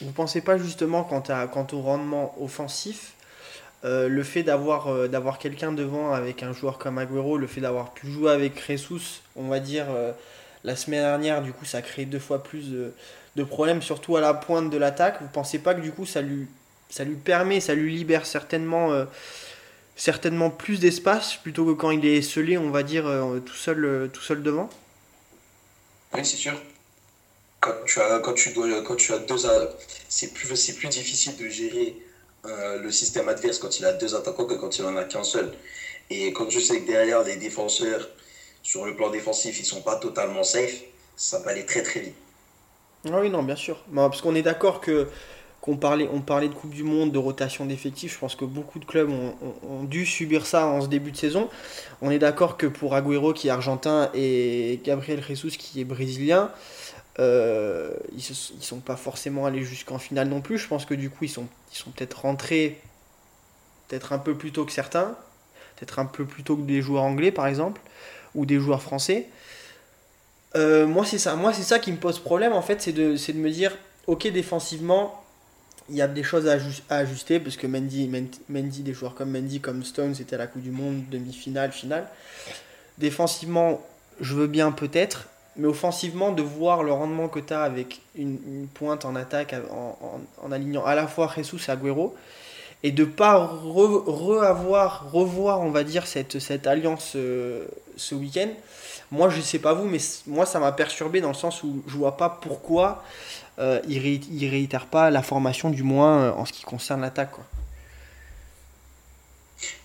vous 0.00 0.12
pensez 0.12 0.40
pas 0.40 0.58
justement 0.58 1.04
quant, 1.04 1.22
à, 1.28 1.46
quant 1.46 1.66
au 1.72 1.80
rendement 1.80 2.34
offensif 2.42 3.14
le 3.84 4.22
fait 4.24 4.42
d'avoir 4.42 5.08
d'avoir 5.08 5.38
quelqu'un 5.38 5.72
devant 5.72 6.12
avec 6.12 6.42
un 6.42 6.52
joueur 6.52 6.78
comme 6.78 6.98
Agüero, 6.98 7.38
le 7.38 7.46
fait 7.46 7.60
d'avoir 7.60 7.92
pu 7.92 8.10
jouer 8.10 8.32
avec 8.32 8.64
Jesus, 8.66 9.22
on 9.36 9.48
va 9.48 9.60
dire 9.60 9.86
la 10.64 10.76
semaine 10.76 11.00
dernière, 11.00 11.42
du 11.42 11.52
coup, 11.52 11.64
ça 11.64 11.78
a 11.78 11.82
créé 11.82 12.04
deux 12.04 12.18
fois 12.18 12.42
plus 12.42 12.70
de, 12.70 13.44
problèmes, 13.44 13.80
surtout 13.80 14.16
à 14.16 14.20
la 14.20 14.34
pointe 14.34 14.68
de 14.68 14.76
l'attaque. 14.76 15.22
Vous 15.22 15.28
pensez 15.28 15.58
pas 15.58 15.74
que 15.74 15.80
du 15.80 15.92
coup, 15.92 16.04
ça 16.04 16.20
lui, 16.20 16.46
ça 16.90 17.04
lui 17.04 17.14
permet, 17.14 17.60
ça 17.60 17.74
lui 17.74 17.94
libère 17.96 18.26
certainement, 18.26 18.92
euh, 18.92 19.06
certainement 19.96 20.50
plus 20.50 20.78
d'espace 20.78 21.36
plutôt 21.36 21.64
que 21.64 21.72
quand 21.72 21.90
il 21.90 22.04
est 22.04 22.20
scellé, 22.20 22.58
on 22.58 22.70
va 22.70 22.82
dire, 22.82 23.06
euh, 23.06 23.40
tout, 23.40 23.54
seul, 23.54 23.84
euh, 23.84 24.08
tout 24.08 24.20
seul 24.20 24.42
devant? 24.42 24.68
Oui, 26.12 26.20
c'est 26.24 26.36
sûr. 26.36 26.52
Quand 27.60 27.72
tu 27.86 28.00
as, 28.00 28.18
quand 28.18 28.34
tu 28.34 28.52
dois, 28.52 28.82
quand 28.82 28.96
tu 28.96 29.12
as 29.12 29.18
deux, 29.18 29.36
c'est 30.08 30.34
plus, 30.34 30.54
c'est 30.56 30.74
plus 30.74 30.88
difficile 30.88 31.36
de 31.36 31.48
gérer 31.48 31.96
le 32.44 32.90
système 32.90 33.28
adverse 33.28 33.58
quand 33.58 33.78
il 33.78 33.84
a 33.84 33.92
deux 33.92 34.14
attaquants 34.14 34.46
que 34.46 34.54
quand 34.54 34.78
il 34.78 34.84
en 34.86 34.96
a 34.96 35.04
qu'un 35.04 35.22
seul. 35.22 35.52
Et 36.08 36.32
quand 36.32 36.48
je 36.48 36.58
sais 36.58 36.80
que 36.80 36.86
derrière 36.86 37.22
les 37.22 37.36
défenseurs, 37.36 38.08
sur 38.62 38.84
le 38.84 38.94
plan 38.96 39.10
défensif, 39.10 39.58
ils 39.58 39.64
sont 39.64 39.82
pas 39.82 39.96
totalement 39.96 40.42
safe, 40.42 40.82
ça 41.16 41.38
va 41.40 41.50
aller 41.50 41.66
très 41.66 41.82
très 41.82 42.00
vite. 42.00 42.14
Ah 43.06 43.20
oui, 43.20 43.30
non, 43.30 43.42
bien 43.42 43.56
sûr. 43.56 43.82
parce 43.94 44.20
qu'on 44.20 44.34
est 44.34 44.42
d'accord 44.42 44.80
que 44.80 45.08
qu'on 45.60 45.76
parlait, 45.76 46.08
on 46.10 46.22
parlait 46.22 46.48
de 46.48 46.54
Coupe 46.54 46.70
du 46.70 46.84
Monde, 46.84 47.12
de 47.12 47.18
rotation 47.18 47.66
d'effectifs. 47.66 48.14
Je 48.14 48.18
pense 48.18 48.34
que 48.34 48.46
beaucoup 48.46 48.78
de 48.78 48.86
clubs 48.86 49.10
ont, 49.10 49.84
dû 49.84 50.06
subir 50.06 50.46
ça 50.46 50.66
en 50.66 50.80
ce 50.80 50.86
début 50.86 51.12
de 51.12 51.18
saison. 51.18 51.50
On 52.00 52.10
est 52.10 52.18
d'accord 52.18 52.56
que 52.56 52.66
pour 52.66 52.94
Agüero 52.94 53.34
qui 53.34 53.48
est 53.48 53.50
argentin 53.50 54.10
et 54.14 54.80
Gabriel 54.84 55.22
Jesus 55.22 55.50
qui 55.50 55.82
est 55.82 55.84
brésilien, 55.84 56.50
euh, 57.18 57.94
ils 58.12 58.24
ne 58.56 58.62
sont 58.62 58.80
pas 58.80 58.96
forcément 58.96 59.44
allés 59.44 59.62
jusqu'en 59.62 59.98
finale 59.98 60.28
non 60.28 60.40
plus. 60.40 60.56
Je 60.56 60.66
pense 60.66 60.86
que 60.86 60.94
du 60.94 61.10
coup, 61.10 61.24
ils 61.24 61.30
sont, 61.30 61.46
ils 61.72 61.76
sont 61.76 61.90
peut-être 61.90 62.22
rentrés 62.22 62.80
peut-être 63.90 64.12
un 64.12 64.18
peu 64.18 64.34
plus 64.34 64.52
tôt 64.52 64.64
que 64.64 64.72
certains, 64.72 65.16
peut-être 65.76 65.98
un 65.98 66.06
peu 66.06 66.24
plus 66.24 66.44
tôt 66.44 66.56
que 66.56 66.62
des 66.62 66.80
joueurs 66.80 67.02
anglais 67.02 67.32
par 67.32 67.46
exemple, 67.46 67.80
ou 68.34 68.46
des 68.46 68.58
joueurs 68.58 68.82
français. 68.82 69.28
Euh, 70.56 70.86
moi, 70.86 71.04
c'est 71.04 71.18
ça. 71.18 71.36
Moi, 71.36 71.52
c'est 71.52 71.62
ça 71.62 71.78
qui 71.78 71.92
me 71.92 71.96
pose 71.96 72.18
problème, 72.18 72.52
en 72.52 72.62
fait, 72.62 72.82
c'est 72.82 72.92
de, 72.92 73.14
de 73.14 73.38
me 73.38 73.50
dire, 73.50 73.76
ok, 74.06 74.28
défensivement, 74.28 75.22
il 75.88 75.96
y 75.96 76.02
a 76.02 76.08
des 76.08 76.22
choses 76.22 76.48
à, 76.48 76.58
ajuster, 76.94 77.40
parce 77.40 77.56
que 77.56 77.66
Mendy, 77.66 78.10
Mendy, 78.48 78.82
des 78.82 78.92
joueurs 78.92 79.14
comme 79.14 79.30
Mendy, 79.30 79.60
comme 79.60 79.82
Stone, 79.84 80.14
c'était 80.14 80.36
à 80.36 80.38
la 80.38 80.46
Coupe 80.46 80.62
du 80.62 80.70
Monde, 80.70 81.02
demi-finale, 81.10 81.72
finale. 81.72 82.06
Défensivement, 82.98 83.84
je 84.20 84.34
veux 84.34 84.46
bien 84.46 84.70
peut-être, 84.72 85.28
mais 85.56 85.66
offensivement, 85.66 86.32
de 86.32 86.42
voir 86.42 86.82
le 86.84 86.92
rendement 86.92 87.28
que 87.28 87.40
tu 87.40 87.52
as 87.52 87.62
avec 87.62 88.00
une, 88.14 88.68
pointe 88.72 89.04
en 89.04 89.16
attaque, 89.16 89.54
en, 89.70 90.52
alignant 90.52 90.84
à 90.84 90.94
la 90.94 91.06
fois 91.06 91.32
Jesus 91.34 91.60
et 91.68 91.70
Agüero, 91.70 92.14
et 92.82 92.92
de 92.92 93.04
pas 93.04 93.36
re, 93.36 94.04
revoir, 94.06 95.60
on 95.60 95.70
va 95.70 95.84
dire, 95.84 96.06
cette, 96.06 96.38
cette 96.38 96.66
alliance 96.66 97.12
euh, 97.16 97.66
ce 97.96 98.14
week-end, 98.14 98.48
moi, 99.10 99.28
je 99.28 99.40
sais 99.40 99.58
pas 99.58 99.74
vous, 99.74 99.86
mais 99.86 99.98
moi, 100.26 100.46
ça 100.46 100.60
m'a 100.60 100.72
perturbé 100.72 101.20
dans 101.20 101.28
le 101.28 101.34
sens 101.34 101.62
où 101.62 101.82
je 101.86 101.96
vois 101.96 102.16
pas 102.16 102.28
pourquoi 102.28 103.02
euh, 103.58 103.80
il, 103.88 104.00
ne 104.00 104.50
réitère 104.50 104.86
pas 104.86 105.10
la 105.10 105.22
formation, 105.22 105.70
du 105.70 105.82
moins 105.82 106.22
euh, 106.22 106.32
en 106.32 106.46
ce 106.46 106.52
qui 106.52 106.62
concerne 106.62 107.00
l'attaque. 107.00 107.32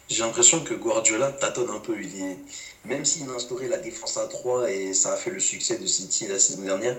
J'ai 0.07 0.21
l'impression 0.21 0.59
que 0.63 0.75
Guardiola 0.75 1.31
tâtonne 1.31 1.71
un 1.71 1.79
peu. 1.79 1.99
Il 1.99 2.21
est... 2.21 2.37
Même 2.85 3.03
s'il 3.03 3.27
a 3.31 3.33
instauré 3.33 3.67
la 3.67 3.79
défense 3.79 4.15
à 4.17 4.27
3 4.27 4.69
et 4.69 4.93
ça 4.93 5.13
a 5.13 5.17
fait 5.17 5.31
le 5.31 5.39
succès 5.39 5.79
de 5.79 5.87
City 5.87 6.27
la 6.27 6.37
saison 6.37 6.61
dernière, 6.61 6.95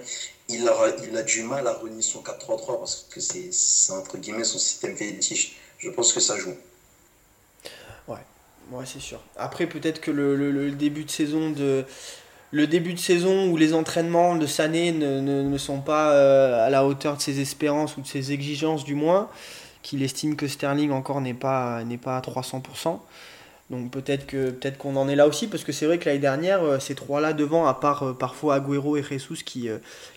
il 0.48 0.68
a, 0.68 0.74
il 1.08 1.16
a 1.16 1.22
du 1.22 1.44
mal 1.44 1.64
à 1.68 1.74
renier 1.74 2.02
son 2.02 2.22
4-3-3 2.22 2.78
parce 2.80 3.06
que 3.08 3.20
c'est 3.20 3.92
entre 3.92 4.18
guillemets 4.18 4.42
son 4.42 4.58
système 4.58 4.96
fétiche. 4.96 5.56
Je 5.87 5.90
pense 5.93 6.12
que 6.12 6.21
ça 6.21 6.37
joue. 6.37 6.55
Ouais, 8.73 8.85
c'est 8.85 9.00
sûr. 9.00 9.21
Après, 9.37 9.66
peut-être 9.66 10.00
que 10.00 10.11
le, 10.11 10.71
début 10.73 11.05
de 11.05 11.11
saison 12.99 13.49
où 13.49 13.57
les 13.57 13.75
entraînements 13.75 14.35
de 14.35 14.47
Sané 14.47 14.90
ne, 14.90 15.21
ne, 15.21 15.59
sont 15.59 15.81
pas 15.81 16.11
euh, 16.11 16.66
à 16.66 16.70
la 16.70 16.85
hauteur 16.85 17.16
de 17.16 17.22
ses 17.22 17.40
espérances 17.40 17.96
ou 17.96 18.01
de 18.01 18.09
ses 18.09 18.33
exigences 18.33 18.85
du 18.85 18.96
moins, 18.96 19.29
qu'il 19.83 20.03
estime 20.03 20.35
que 20.35 20.49
Sterling 20.49 20.90
encore 20.90 21.20
n'est 21.20 21.35
pas, 21.35 21.85
n'est 21.85 21.96
pas 21.96 22.16
à 22.16 22.20
300%. 22.20 22.99
Donc 23.70 23.90
peut-être 23.90 24.26
que 24.26 24.50
peut-être 24.50 24.79
qu'on 24.79 24.94
en 24.96 25.09
est 25.09 25.16
là 25.16 25.26
aussi, 25.26 25.48
parce 25.48 25.64
que 25.64 25.72
c'est 25.72 25.87
vrai 25.87 25.98
que 25.98 26.05
l'année 26.07 26.20
dernière, 26.20 26.62
euh, 26.62 26.79
ces 26.79 26.94
trois-là 26.94 27.33
devant, 27.33 27.66
à 27.66 27.74
part 27.74 28.05
euh, 28.05 28.12
parfois 28.12 28.57
Agüero 28.57 28.96
et 28.96 29.02
Jesus 29.02 29.42
qui, 29.44 29.68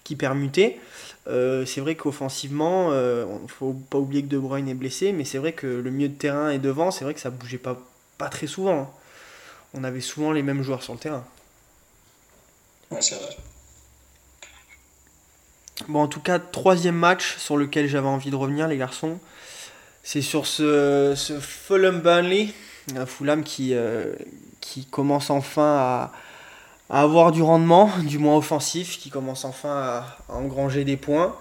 qui 0.03 0.15
permutaient, 0.15 0.77
c'est 1.25 1.79
vrai 1.79 1.93
qu'offensivement, 1.93 2.91
il 2.91 3.43
ne 3.43 3.47
faut 3.47 3.73
pas 3.73 3.99
oublier 3.99 4.23
que 4.23 4.29
De 4.29 4.39
Bruyne 4.39 4.67
est 4.67 4.73
blessé, 4.73 5.11
mais 5.11 5.25
c'est 5.25 5.37
vrai 5.37 5.53
que 5.53 5.67
le 5.67 5.91
milieu 5.91 6.09
de 6.09 6.15
terrain 6.15 6.49
est 6.49 6.57
devant, 6.57 6.89
c'est 6.89 7.03
vrai 7.03 7.13
que 7.13 7.19
ça 7.19 7.29
bougeait 7.29 7.59
pas 7.59 7.77
pas 8.19 8.29
très 8.29 8.45
souvent. 8.45 8.81
Hein. 8.81 8.89
On 9.73 9.83
avait 9.83 10.01
souvent 10.01 10.31
les 10.31 10.43
mêmes 10.43 10.61
joueurs 10.61 10.83
sur 10.83 10.93
le 10.93 10.99
terrain. 10.99 11.25
c'est 12.99 13.15
vrai. 13.15 13.37
Bon, 15.87 16.01
en 16.01 16.07
tout 16.07 16.19
cas, 16.19 16.37
troisième 16.37 16.95
match 16.95 17.37
sur 17.37 17.57
lequel 17.57 17.87
j'avais 17.87 18.07
envie 18.07 18.29
de 18.29 18.35
revenir, 18.35 18.67
les 18.67 18.77
garçons. 18.77 19.17
C'est 20.03 20.21
sur 20.21 20.45
ce, 20.45 21.13
ce 21.15 21.39
Fulham 21.39 22.01
Burnley, 22.01 22.49
Fulham 23.05 23.43
qui, 23.43 23.73
euh, 23.73 24.13
qui 24.61 24.85
commence 24.85 25.29
enfin 25.29 25.77
à, 25.77 26.11
avoir 26.89 27.31
du 27.31 27.41
rendement, 27.41 27.89
du 28.03 28.17
moins 28.17 28.37
offensif, 28.37 28.99
qui 28.99 29.09
commence 29.09 29.45
enfin 29.45 29.69
à, 29.69 30.17
engranger 30.29 30.83
des 30.83 30.97
points. 30.97 31.35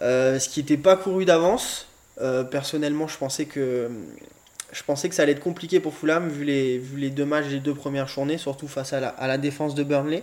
Euh, 0.00 0.38
ce 0.38 0.48
qui 0.48 0.60
n'était 0.60 0.76
pas 0.76 0.96
couru 0.96 1.24
d'avance. 1.24 1.86
Euh, 2.20 2.44
personnellement, 2.44 3.08
je 3.08 3.16
pensais 3.16 3.46
que 3.46 3.90
je 4.72 4.82
pensais 4.82 5.08
que 5.08 5.14
ça 5.14 5.22
allait 5.22 5.32
être 5.32 5.40
compliqué 5.40 5.80
pour 5.80 5.94
Fulham 5.94 6.28
vu 6.28 6.44
les, 6.44 6.78
vu 6.78 6.98
les 6.98 7.10
deux 7.10 7.26
matchs 7.26 7.48
des 7.48 7.60
deux 7.60 7.74
premières 7.74 8.08
journées, 8.08 8.38
surtout 8.38 8.68
face 8.68 8.92
à 8.94 9.00
la, 9.00 9.38
défense 9.38 9.74
de 9.74 9.82
Burnley. 9.82 10.22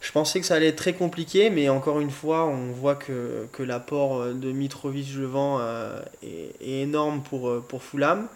Je 0.00 0.12
pensais 0.12 0.40
que 0.40 0.46
ça 0.46 0.56
allait 0.56 0.68
être 0.68 0.76
très 0.76 0.92
compliqué, 0.92 1.48
mais 1.48 1.68
encore 1.68 2.00
une 2.00 2.10
fois, 2.10 2.44
on 2.46 2.72
voit 2.72 2.96
que, 2.96 3.46
l'apport 3.60 4.26
de 4.26 4.52
Mitrovic 4.52 5.16
devant 5.16 5.58
euh, 5.60 6.00
est, 6.22 6.82
énorme 6.82 7.22
pour, 7.22 7.62
pour 7.62 7.82
Fulham. 7.82 8.26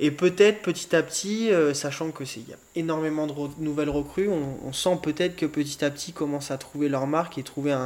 Et 0.00 0.10
peut-être 0.10 0.62
petit 0.62 0.94
à 0.96 1.02
petit, 1.02 1.52
euh, 1.52 1.72
sachant 1.72 2.10
que 2.10 2.24
c'est 2.24 2.40
y 2.40 2.52
a 2.52 2.56
énormément 2.74 3.26
de 3.26 3.34
nouvelles 3.58 3.90
recrues, 3.90 4.28
on, 4.28 4.72
sent 4.72 4.98
peut-être 5.02 5.36
que 5.36 5.46
petit 5.46 5.84
à 5.84 5.90
petit 5.90 6.12
commencent 6.12 6.50
à 6.50 6.58
trouver 6.58 6.88
leur 6.88 7.06
marque 7.06 7.38
et 7.38 7.44
trouver 7.44 7.76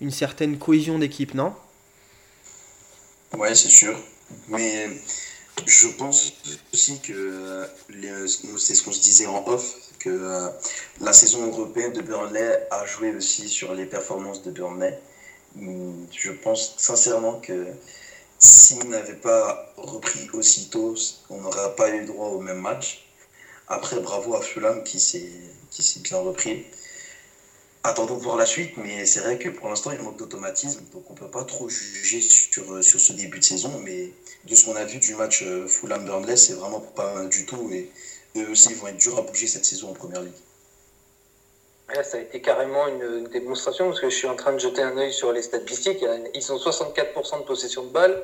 une 0.00 0.10
certaine 0.10 0.58
cohésion 0.58 0.98
d'équipe, 0.98 1.34
non? 1.34 1.54
Ouais, 3.36 3.54
c'est 3.54 3.68
sûr. 3.68 3.96
Mais 4.48 4.88
je 5.66 5.88
pense 5.88 6.32
aussi 6.72 7.00
que 7.00 7.66
c'est 8.56 8.74
ce 8.74 8.82
qu'on 8.82 8.92
se 8.92 9.00
disait 9.00 9.26
en 9.26 9.46
off, 9.46 9.76
que 10.00 10.10
euh, 10.10 10.48
la 11.00 11.12
saison 11.12 11.46
européenne 11.46 11.92
de 11.92 12.00
Burnley 12.00 12.66
a 12.70 12.86
joué 12.86 13.14
aussi 13.14 13.48
sur 13.48 13.74
les 13.74 13.86
performances 13.86 14.42
de 14.42 14.50
Burnley. 14.50 14.98
Hum, 15.58 16.06
je 16.12 16.32
pense 16.32 16.74
sincèrement 16.78 17.40
que 17.40 17.66
s'il 18.38 18.88
n'avait 18.88 19.14
pas 19.14 19.72
repris 19.76 20.28
aussitôt, 20.32 20.94
on 21.30 21.40
n'aurait 21.40 21.74
pas 21.76 21.90
eu 21.90 22.04
droit 22.04 22.28
au 22.28 22.40
même 22.40 22.60
match. 22.60 23.06
Après, 23.68 24.00
bravo 24.00 24.34
à 24.34 24.42
Fulham 24.42 24.82
qui 24.84 24.98
s'est 25.00 26.00
bien 26.00 26.18
repris 26.18 26.64
attendons 27.88 28.16
voir 28.16 28.36
la 28.36 28.46
suite, 28.46 28.76
mais 28.76 29.06
c'est 29.06 29.20
vrai 29.20 29.38
que 29.38 29.48
pour 29.48 29.68
l'instant, 29.68 29.90
il 29.92 30.00
manque 30.00 30.18
d'automatisme, 30.18 30.82
donc 30.92 31.04
on 31.10 31.14
ne 31.14 31.18
peut 31.18 31.30
pas 31.30 31.44
trop 31.44 31.68
juger 31.68 32.20
sur, 32.20 32.82
sur 32.84 33.00
ce 33.00 33.12
début 33.12 33.38
de 33.38 33.44
saison, 33.44 33.80
mais 33.84 34.12
de 34.44 34.54
ce 34.54 34.64
qu'on 34.64 34.76
a 34.76 34.84
vu 34.84 34.98
du 34.98 35.14
match 35.14 35.42
euh, 35.42 35.66
Fulham-Burnley, 35.66 36.36
c'est 36.36 36.54
vraiment 36.54 36.80
pas 36.80 37.24
du 37.26 37.46
tout, 37.46 37.70
et 37.72 37.90
eux 38.36 38.50
aussi, 38.50 38.74
vont 38.74 38.88
être 38.88 38.98
durs 38.98 39.18
à 39.18 39.22
bouger 39.22 39.46
cette 39.46 39.64
saison 39.64 39.90
en 39.90 39.94
Première 39.94 40.22
Ligue. 40.22 40.32
Ça 42.02 42.18
a 42.18 42.20
été 42.20 42.40
carrément 42.40 42.86
une 42.88 43.24
démonstration, 43.24 43.86
parce 43.86 44.00
que 44.00 44.10
je 44.10 44.16
suis 44.16 44.28
en 44.28 44.36
train 44.36 44.52
de 44.52 44.58
jeter 44.58 44.82
un 44.82 44.96
œil 44.98 45.12
sur 45.12 45.32
les 45.32 45.42
statistiques, 45.42 46.04
ils 46.34 46.52
ont 46.52 46.56
64% 46.56 47.40
de 47.40 47.44
possession 47.44 47.84
de 47.84 47.90
balle, 47.90 48.22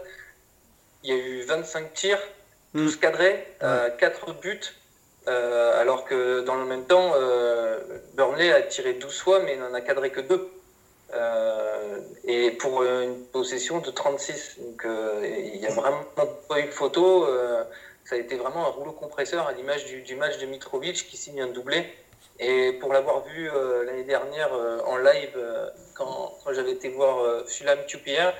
il 1.02 1.10
y 1.10 1.12
a 1.12 1.16
eu 1.16 1.42
25 1.42 1.92
tirs, 1.94 2.20
tous 2.74 2.96
cadrés, 2.96 3.46
4 3.60 3.62
euh, 3.62 4.32
buts, 4.40 4.60
euh, 5.26 5.80
alors 5.80 6.04
que 6.04 6.42
dans 6.42 6.56
le 6.56 6.66
même 6.66 6.84
temps, 6.84 7.12
euh, 7.14 7.80
Burnley 8.14 8.52
a 8.52 8.62
tiré 8.62 8.94
12 8.94 9.18
fois, 9.20 9.40
mais 9.40 9.54
il 9.54 9.60
n'en 9.60 9.72
a 9.72 9.80
cadré 9.80 10.10
que 10.10 10.20
2. 10.20 10.50
Euh, 11.14 12.00
et 12.24 12.50
pour 12.52 12.82
une 12.82 13.24
possession 13.26 13.78
de 13.78 13.90
36. 13.90 14.58
Donc 14.58 14.86
il 15.22 15.60
n'y 15.60 15.66
a 15.66 15.70
vraiment 15.70 16.04
pas 16.48 16.60
eu 16.60 16.64
de 16.64 16.70
photo. 16.70 17.26
ça 18.04 18.16
a 18.16 18.18
été 18.18 18.36
vraiment 18.36 18.66
un 18.66 18.70
rouleau 18.70 18.92
compresseur 18.92 19.46
à 19.46 19.52
l'image 19.52 19.84
du, 19.86 20.16
match 20.16 20.38
de 20.38 20.46
Mitrovic 20.46 21.06
qui 21.08 21.16
signe 21.16 21.40
un 21.40 21.48
doublé. 21.48 21.86
Et 22.40 22.72
pour 22.80 22.92
l'avoir 22.92 23.24
vu 23.24 23.48
l'année 23.86 24.04
dernière 24.04 24.50
en 24.86 24.96
live, 24.96 25.38
quand, 25.94 26.36
j'avais 26.52 26.72
été 26.72 26.88
voir 26.88 27.46
Fulham 27.46 27.78
QPR, 27.86 28.32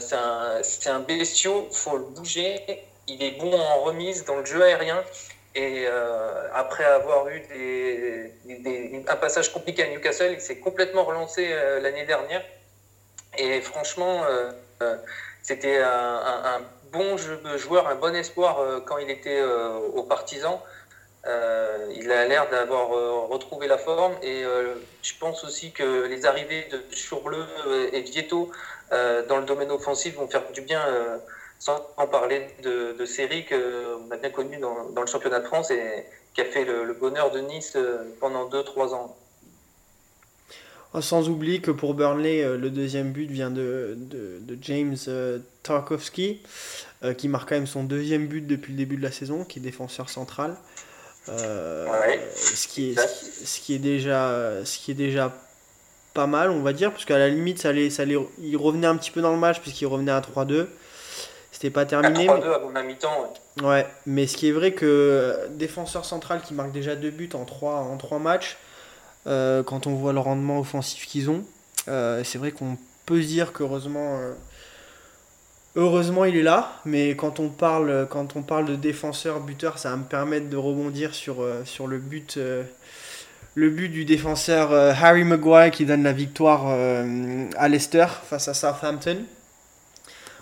c'est 0.00 0.16
un, 0.16 0.62
un 0.86 1.00
bestiau, 1.00 1.68
faut 1.70 1.98
le 1.98 2.04
bouger. 2.04 2.60
Il 3.06 3.22
est 3.22 3.38
bon 3.38 3.52
en 3.52 3.80
remise 3.82 4.24
dans 4.24 4.36
le 4.36 4.46
jeu 4.46 4.62
aérien. 4.62 5.04
Et 5.54 5.84
euh, 5.86 6.48
après 6.54 6.84
avoir 6.84 7.28
eu 7.28 7.42
un 9.08 9.16
passage 9.16 9.52
compliqué 9.52 9.82
à 9.82 9.88
Newcastle, 9.88 10.32
il 10.32 10.40
s'est 10.40 10.58
complètement 10.58 11.04
relancé 11.04 11.48
euh, 11.50 11.80
l'année 11.80 12.06
dernière. 12.06 12.44
Et 13.36 13.60
franchement, 13.60 14.22
euh, 14.24 14.96
c'était 15.42 15.78
un, 15.78 16.60
bon 16.92 17.16
joueur, 17.56 17.88
un 17.88 17.94
bon 17.96 18.14
espoir 18.14 18.82
quand 18.86 18.98
il 18.98 19.10
était 19.10 19.42
aux 19.42 20.02
partisans. 21.22 21.96
il 21.96 22.10
a 22.10 22.26
l'air 22.26 22.48
d'avoir 22.50 22.88
retrouvé 23.28 23.66
la 23.66 23.78
forme 23.78 24.14
et 24.22 24.44
je 25.02 25.12
pense 25.18 25.44
aussi 25.44 25.72
que 25.72 26.06
les 26.06 26.24
arrivées 26.26 26.66
de 26.70 26.82
Chourbleu 26.94 27.46
et 27.92 28.00
Vieto 28.02 28.50
dans 28.90 29.38
le 29.38 29.44
domaine 29.44 29.70
offensif 29.70 30.16
vont 30.16 30.28
faire 30.28 30.50
du 30.52 30.62
bien 30.62 30.82
sans 31.60 31.86
en 31.98 32.06
parler 32.06 32.48
de, 32.64 32.96
de 32.98 33.04
séries 33.04 33.44
qu'on 33.44 34.10
a 34.10 34.16
bien 34.16 34.30
connues 34.30 34.58
dans, 34.58 35.00
le 35.00 35.06
championnat 35.06 35.40
de 35.40 35.46
France 35.46 35.70
et 35.70 36.04
qui 36.34 36.40
a 36.40 36.44
fait 36.44 36.64
le, 36.64 36.94
bonheur 36.94 37.30
de 37.30 37.40
Nice 37.40 37.74
euh, 37.76 37.98
pendant 38.18 38.48
2-3 38.48 38.94
ans. 38.94 39.16
Oh, 40.94 41.00
sans 41.00 41.28
oublier 41.28 41.60
que 41.60 41.70
pour 41.70 41.94
Burnley, 41.94 42.42
euh, 42.42 42.56
le 42.56 42.70
deuxième 42.70 43.12
but 43.12 43.30
vient 43.30 43.50
de, 43.50 43.96
James 44.62 44.96
euh, 45.06 45.38
Tarkovsky, 45.62 46.42
qui 47.16 47.28
marque 47.28 47.48
quand 47.50 47.54
même 47.54 47.66
son 47.66 47.84
deuxième 47.84 48.26
but 48.26 48.46
depuis 48.46 48.72
le 48.72 48.78
début 48.78 48.96
de 48.96 49.02
la 49.02 49.12
saison, 49.12 49.44
qui 49.44 49.58
est 49.58 49.62
défenseur 49.62 50.08
central. 50.10 50.56
Ce, 51.26 52.66
qui 52.68 52.90
est, 52.90 52.98
ce, 53.44 53.60
qui 53.60 53.74
est 53.74 53.78
déjà, 53.78 54.64
ce 54.64 54.78
qui 54.78 54.90
est 54.90 54.94
déjà 54.94 55.32
pas 56.14 56.26
mal, 56.26 56.50
on 56.50 56.62
va 56.62 56.72
dire, 56.72 56.90
parce 56.90 57.04
qu'à 57.04 57.18
la 57.18 57.28
limite, 57.28 57.60
ça 57.60 57.68
allait, 57.68 57.90
ça 57.90 58.02
revenait 58.04 58.86
un 58.86 58.96
petit 58.96 59.10
peu 59.10 59.20
dans 59.20 59.32
le 59.32 59.38
match, 59.38 59.60
puisqu'il 59.60 59.86
revenait 59.86 60.12
à 60.12 60.20
3-2. 60.20 60.66
C'était 61.52 61.70
pas 61.70 61.84
terminé. 61.84 62.26
3-2 62.26 62.54
avant 62.54 62.70
la 62.70 62.82
mi-temps. 62.82 63.32
Ouais. 63.62 63.86
mais 64.06 64.26
ce 64.26 64.36
qui 64.36 64.48
est 64.48 64.52
vrai 64.52 64.72
que 64.72 64.86
euh, 64.86 65.48
défenseur 65.50 66.04
central 66.04 66.40
qui 66.40 66.54
marque 66.54 66.72
déjà 66.72 66.96
deux 66.96 67.10
buts 67.10 67.28
en 67.34 67.44
trois, 67.44 67.74
en 67.74 67.96
trois 67.96 68.18
matchs, 68.18 68.56
euh, 69.26 69.62
quand 69.62 69.86
on 69.86 69.94
voit 69.94 70.12
le 70.12 70.20
rendement 70.20 70.58
offensif 70.60 71.06
qu'ils 71.06 71.28
ont, 71.28 71.44
euh, 71.88 72.24
c'est 72.24 72.38
vrai 72.38 72.52
qu'on 72.52 72.78
peut 73.06 73.20
se 73.20 73.26
dire 73.26 73.52
qu'heureusement. 73.52 74.18
Heureusement, 75.76 76.24
il 76.24 76.36
est 76.36 76.42
là, 76.42 76.72
mais 76.84 77.10
quand 77.10 77.38
on 77.38 77.48
parle, 77.48 78.08
quand 78.10 78.34
on 78.36 78.42
parle 78.42 78.66
de 78.66 78.74
défenseur 78.74 79.40
buteur, 79.40 79.78
ça 79.78 79.90
va 79.90 79.96
me 79.96 80.04
permettre 80.04 80.48
de 80.48 80.56
rebondir 80.56 81.14
sur, 81.14 81.46
sur 81.64 81.86
le 81.86 81.98
but, 81.98 82.40
le 83.54 83.70
but 83.70 83.88
du 83.88 84.04
défenseur 84.04 84.72
Harry 84.72 85.22
Maguire 85.22 85.70
qui 85.70 85.86
donne 85.86 86.02
la 86.02 86.12
victoire 86.12 86.66
à 86.66 87.68
Leicester 87.68 88.06
face 88.24 88.48
à 88.48 88.54
Southampton. 88.54 89.24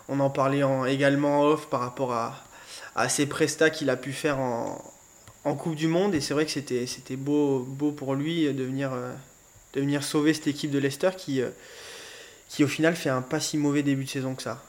On 0.09 0.19
en 0.21 0.31
parlait 0.31 0.63
également 0.87 1.41
en 1.41 1.45
off 1.45 1.69
par 1.69 1.81
rapport 1.81 2.15
à, 2.15 2.35
à 2.99 3.09
ses 3.09 3.27
prestats 3.27 3.71
qu'il 3.71 3.91
a 3.91 3.97
pu 3.97 4.13
faire 4.13 4.39
en, 4.39 4.83
Coupe 5.57 5.77
du 5.77 5.89
Monde. 5.89 6.15
Et 6.15 6.21
c'est 6.21 6.35
vrai 6.35 6.45
que 6.45 6.51
c'était, 6.51 6.87
c'était 6.87 7.17
beau, 7.17 7.61
beau 7.61 7.91
pour 7.91 8.15
lui 8.15 8.53
de 8.53 8.65
venir, 8.65 8.93
euh, 8.93 9.15
de 9.73 9.81
venir 9.81 10.05
sauver 10.05 10.35
cette 10.35 10.49
équipe 10.49 10.71
de 10.71 10.79
Leicester 10.79 11.09
qui, 11.17 11.41
euh, 11.41 11.49
qui, 12.51 12.65
au 12.65 12.67
final, 12.69 12.95
fait 12.95 13.09
un 13.09 13.23
pas 13.23 13.41
si 13.41 13.57
mauvais 13.57 13.83
début 13.83 14.05
de 14.05 14.11
saison 14.11 14.35
que 14.35 14.43
ça. 14.43 14.63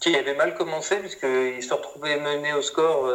Qui 0.00 0.16
avait 0.16 0.34
mal 0.34 0.54
commencé, 0.54 0.96
puisqu'il 0.96 1.62
se 1.62 1.74
retrouvait 1.74 2.18
mené 2.18 2.52
au 2.54 2.62
score 2.62 3.06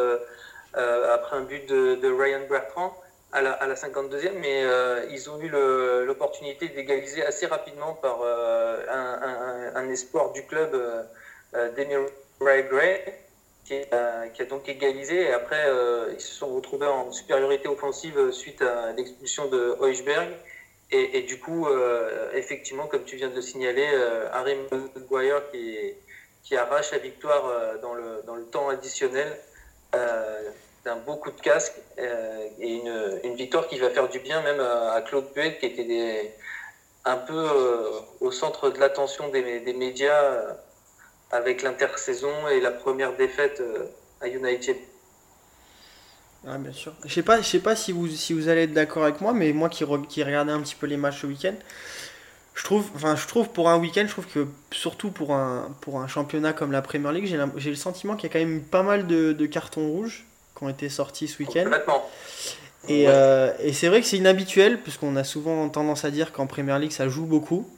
euh, 0.76 1.14
après 1.14 1.36
un 1.36 1.42
but 1.42 1.66
de, 1.68 2.12
Ryan 2.12 2.46
Bertrand 2.48 2.94
à 3.32 3.42
la, 3.42 3.52
à 3.52 3.66
la 3.66 3.74
52e, 3.74 4.32
mais 4.40 4.62
euh, 4.64 5.06
ils 5.10 5.28
ont 5.28 5.40
eu 5.40 5.48
l'opportunité 5.48 6.68
d'égaliser 6.68 7.24
assez 7.24 7.46
rapidement 7.46 7.94
par 7.94 8.20
euh, 8.22 9.72
un, 9.74 9.88
espoir 9.88 10.32
du 10.32 10.44
club, 10.46 10.74
euh, 10.74 11.02
euh 11.54 12.06
Ray 12.40 12.64
Gray, 12.64 13.00
qui, 13.64 13.80
qui, 14.34 14.42
a 14.42 14.44
donc 14.44 14.68
égalisé. 14.68 15.22
Et 15.22 15.32
après, 15.32 15.64
ils 16.12 16.20
se 16.20 16.34
sont 16.34 16.54
retrouvés 16.54 16.86
en 16.86 17.10
supériorité 17.12 17.68
offensive 17.68 18.32
suite 18.32 18.60
à 18.60 18.92
l'expulsion 18.92 19.46
de 19.46 19.76
Heusberg. 19.80 20.28
Et, 20.90 21.22
du 21.22 21.40
coup, 21.40 21.66
effectivement, 22.34 22.86
comme 22.86 23.04
tu 23.04 23.16
viens 23.16 23.28
de 23.28 23.34
le 23.34 23.42
signaler, 23.42 23.88
Harry 24.32 24.56
Maguire 24.70 25.42
qui, 25.50 26.56
arrache 26.56 26.92
la 26.92 26.98
victoire 26.98 27.80
dans, 27.80 27.94
le, 27.94 28.22
dans 28.26 28.36
le 28.36 28.44
temps 28.44 28.68
additionnel 28.68 29.36
d'un 30.84 30.96
beau 30.96 31.16
coup 31.16 31.30
de 31.30 31.40
casque 31.40 31.74
euh, 31.98 32.48
et 32.60 32.74
une, 33.24 33.34
victoire 33.34 33.66
qui 33.68 33.78
va 33.78 33.90
faire 33.90 34.08
du 34.08 34.18
bien 34.20 34.42
même 34.42 34.60
à, 34.60 35.00
Claude 35.02 35.32
Puel 35.32 35.58
qui 35.58 35.66
était 35.66 36.36
un 37.04 37.16
peu 37.16 37.34
euh, 37.34 38.00
au 38.20 38.30
centre 38.30 38.70
de 38.70 38.78
l'attention 38.78 39.28
des, 39.28 39.72
médias 39.72 40.22
euh, 40.22 40.52
avec 41.30 41.62
l'intersaison 41.62 42.48
et 42.48 42.60
la 42.60 42.70
première 42.70 43.16
défaite 43.16 43.62
à 44.20 44.28
United. 44.28 44.76
Ah, 46.46 46.58
bien 46.58 46.72
sûr. 46.72 46.92
Je 47.04 47.12
sais 47.12 47.22
pas, 47.22 47.40
je 47.40 47.46
sais 47.46 47.60
pas 47.60 47.74
si 47.76 47.92
vous, 47.92 48.08
si 48.08 48.32
vous 48.32 48.48
allez 48.48 48.62
être 48.62 48.74
d'accord 48.74 49.04
avec 49.04 49.20
moi, 49.20 49.32
mais 49.32 49.52
moi 49.52 49.68
qui, 49.68 49.84
qui 50.08 50.22
regardais 50.22 50.52
un 50.52 50.60
petit 50.60 50.74
peu 50.74 50.86
les 50.86 50.96
matchs 50.96 51.22
ce 51.22 51.26
week-end, 51.26 51.54
je 52.54 52.62
trouve, 52.62 52.88
enfin, 52.94 53.16
je 53.16 53.26
trouve 53.26 53.48
pour 53.48 53.68
un 53.68 53.78
week-end, 53.78 54.04
je 54.06 54.12
trouve 54.12 54.26
que 54.26 54.46
surtout 54.70 55.10
pour 55.10 55.34
un, 55.34 55.74
pour 55.80 56.00
un 56.00 56.06
championnat 56.06 56.52
comme 56.52 56.70
la 56.70 56.82
Premier 56.82 57.12
League, 57.12 57.36
j'ai 57.56 57.70
le 57.70 57.76
sentiment 57.76 58.14
qu'il 58.14 58.28
y 58.28 58.30
a 58.30 58.32
quand 58.32 58.46
même 58.46 58.62
pas 58.62 58.82
mal 58.82 59.06
de, 59.06 59.32
de 59.32 59.46
cartons 59.46 59.88
rouges 59.88 60.24
qui 60.56 60.62
ont 60.62 60.68
été 60.68 60.88
sortis 60.88 61.28
ce 61.28 61.38
week-end. 61.42 61.70
Et, 62.88 63.06
euh, 63.08 63.52
et 63.60 63.72
c'est 63.72 63.88
vrai 63.88 64.00
que 64.00 64.06
c'est 64.06 64.18
inhabituel, 64.18 64.78
puisqu'on 64.80 65.16
a 65.16 65.24
souvent 65.24 65.68
tendance 65.68 66.04
à 66.04 66.10
dire 66.10 66.32
qu'en 66.32 66.46
Premier 66.46 66.78
League, 66.78 66.92
ça 66.92 67.08
joue 67.08 67.24
beaucoup. 67.24 67.68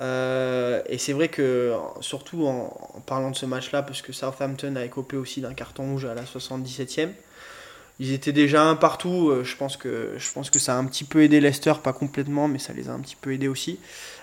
Euh, 0.00 0.82
et 0.86 0.98
c'est 0.98 1.12
vrai 1.12 1.28
que, 1.28 1.74
surtout 2.00 2.46
en, 2.46 3.02
parlant 3.06 3.30
de 3.30 3.36
ce 3.36 3.46
match-là, 3.46 3.82
parce 3.82 4.02
que 4.02 4.12
Southampton 4.12 4.74
a 4.76 4.84
écopé 4.84 5.16
aussi 5.16 5.40
d'un 5.40 5.54
carton 5.54 5.84
rouge 5.90 6.06
à 6.06 6.14
la 6.14 6.22
77e, 6.22 7.10
ils 8.02 8.12
étaient 8.12 8.32
déjà 8.32 8.64
un 8.64 8.74
partout. 8.74 9.30
Euh, 9.30 9.44
je 9.44 9.56
pense, 9.56 9.76
que, 9.76 10.14
je 10.18 10.32
pense 10.32 10.50
que 10.50 10.58
ça 10.58 10.74
a 10.74 10.76
un 10.76 10.84
petit 10.86 11.04
peu 11.04 11.22
aidé 11.22 11.40
Leicester, 11.40 11.74
pas 11.82 11.92
complètement, 11.92 12.48
mais 12.48 12.58
ça 12.58 12.72
les 12.72 12.88
a 12.88 12.92
un 12.92 12.98
petit 12.98 13.16
peu 13.16 13.32
aidés 13.32 13.46
aussi. 13.46 13.78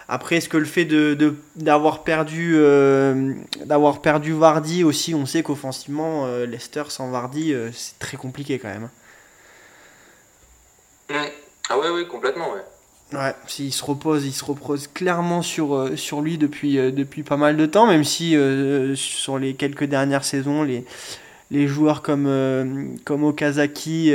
Après, 0.10 0.36
est-ce 0.36 0.50
que 0.50 0.58
le 0.58 0.66
fait 0.66 0.84
de, 0.84 1.36
d'avoir 1.56 2.04
perdu, 2.04 2.56
euh, 2.56 3.34
d'avoir 3.66 4.02
perdu 4.02 4.34
Vardy 4.34 4.84
aussi, 4.84 5.16
on 5.16 5.26
sait 5.26 5.44
qu'offensivement, 5.44 6.26
euh, 6.26 6.46
Leicester 6.46 6.84
sans 6.90 7.10
Vardy, 7.10 7.54
euh, 7.54 7.70
c'est 7.72 7.98
très 8.00 8.18
compliqué 8.18 8.60
quand 8.60 8.68
même. 8.68 8.90
Mmh. 11.10 11.14
Ah 11.70 11.78
oui, 11.80 11.88
oui, 11.94 12.08
complètement, 12.08 12.52
ouais. 12.52 13.18
Ouais, 13.18 13.34
il 13.60 13.72
se 13.72 13.86
repose, 13.86 14.26
il 14.26 14.34
se 14.34 14.44
repose 14.44 14.88
clairement 14.88 15.42
sur, 15.42 15.98
sur 15.98 16.22
lui 16.22 16.38
depuis, 16.38 16.76
depuis 16.92 17.24
pas 17.24 17.38
mal 17.38 17.56
de 17.56 17.66
temps, 17.66 17.88
même 17.88 18.04
si 18.04 18.36
sur 18.96 19.40
les 19.40 19.56
quelques 19.56 19.86
dernières 19.86 20.24
saisons, 20.24 20.62
les, 20.62 20.86
les 21.52 21.68
joueurs 21.68 22.02
comme, 22.02 22.98
comme 23.06 23.24
Okazaki 23.24 24.14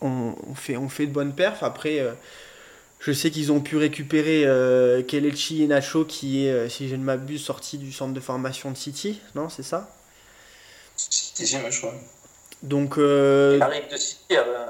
ont, 0.00 0.34
fait, 0.54 0.76
ont 0.76 0.88
fait 0.88 1.06
de 1.06 1.12
bonnes 1.12 1.34
perfs. 1.34 1.62
Après, 1.62 2.00
je 3.02 3.10
sais 3.10 3.32
qu'ils 3.32 3.50
ont 3.50 3.60
pu 3.60 3.76
récupérer 3.76 4.44
euh, 4.46 5.02
Kelechi 5.02 5.66
Nacho, 5.66 6.04
qui 6.04 6.46
est, 6.46 6.52
euh, 6.52 6.68
si 6.68 6.88
je 6.88 6.94
ne 6.94 7.02
m'abuse, 7.02 7.42
sorti 7.42 7.76
du 7.76 7.90
centre 7.90 8.14
de 8.14 8.20
formation 8.20 8.70
de 8.70 8.76
City, 8.76 9.20
non 9.34 9.48
C'est 9.48 9.64
ça? 9.64 9.90
City, 10.94 11.44
je 11.46 11.78
crois. 11.78 11.94
Donc. 12.62 12.98
Euh... 12.98 13.54
Il 13.56 13.62
arrive 13.62 13.90
de 13.90 13.96
City. 13.96 14.36
Euh... 14.36 14.66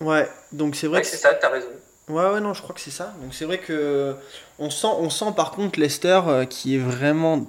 Ouais, 0.00 0.28
donc 0.52 0.76
c'est 0.76 0.88
vrai 0.88 0.98
ouais, 0.98 1.02
que. 1.02 1.08
c'est 1.08 1.16
ça, 1.16 1.32
t'as 1.32 1.48
raison. 1.48 1.68
Ouais, 2.08 2.30
ouais, 2.30 2.40
non, 2.40 2.52
je 2.52 2.60
crois 2.60 2.74
que 2.74 2.82
c'est 2.82 2.90
ça. 2.90 3.14
Donc 3.22 3.32
c'est 3.32 3.46
vrai 3.46 3.58
que 3.58 4.14
on 4.58 4.68
sent, 4.68 4.88
on 4.98 5.08
sent 5.08 5.32
par 5.34 5.52
contre 5.52 5.80
Leicester 5.80 6.20
euh, 6.26 6.44
qui 6.44 6.74
est 6.74 6.80
vraiment, 6.80 7.46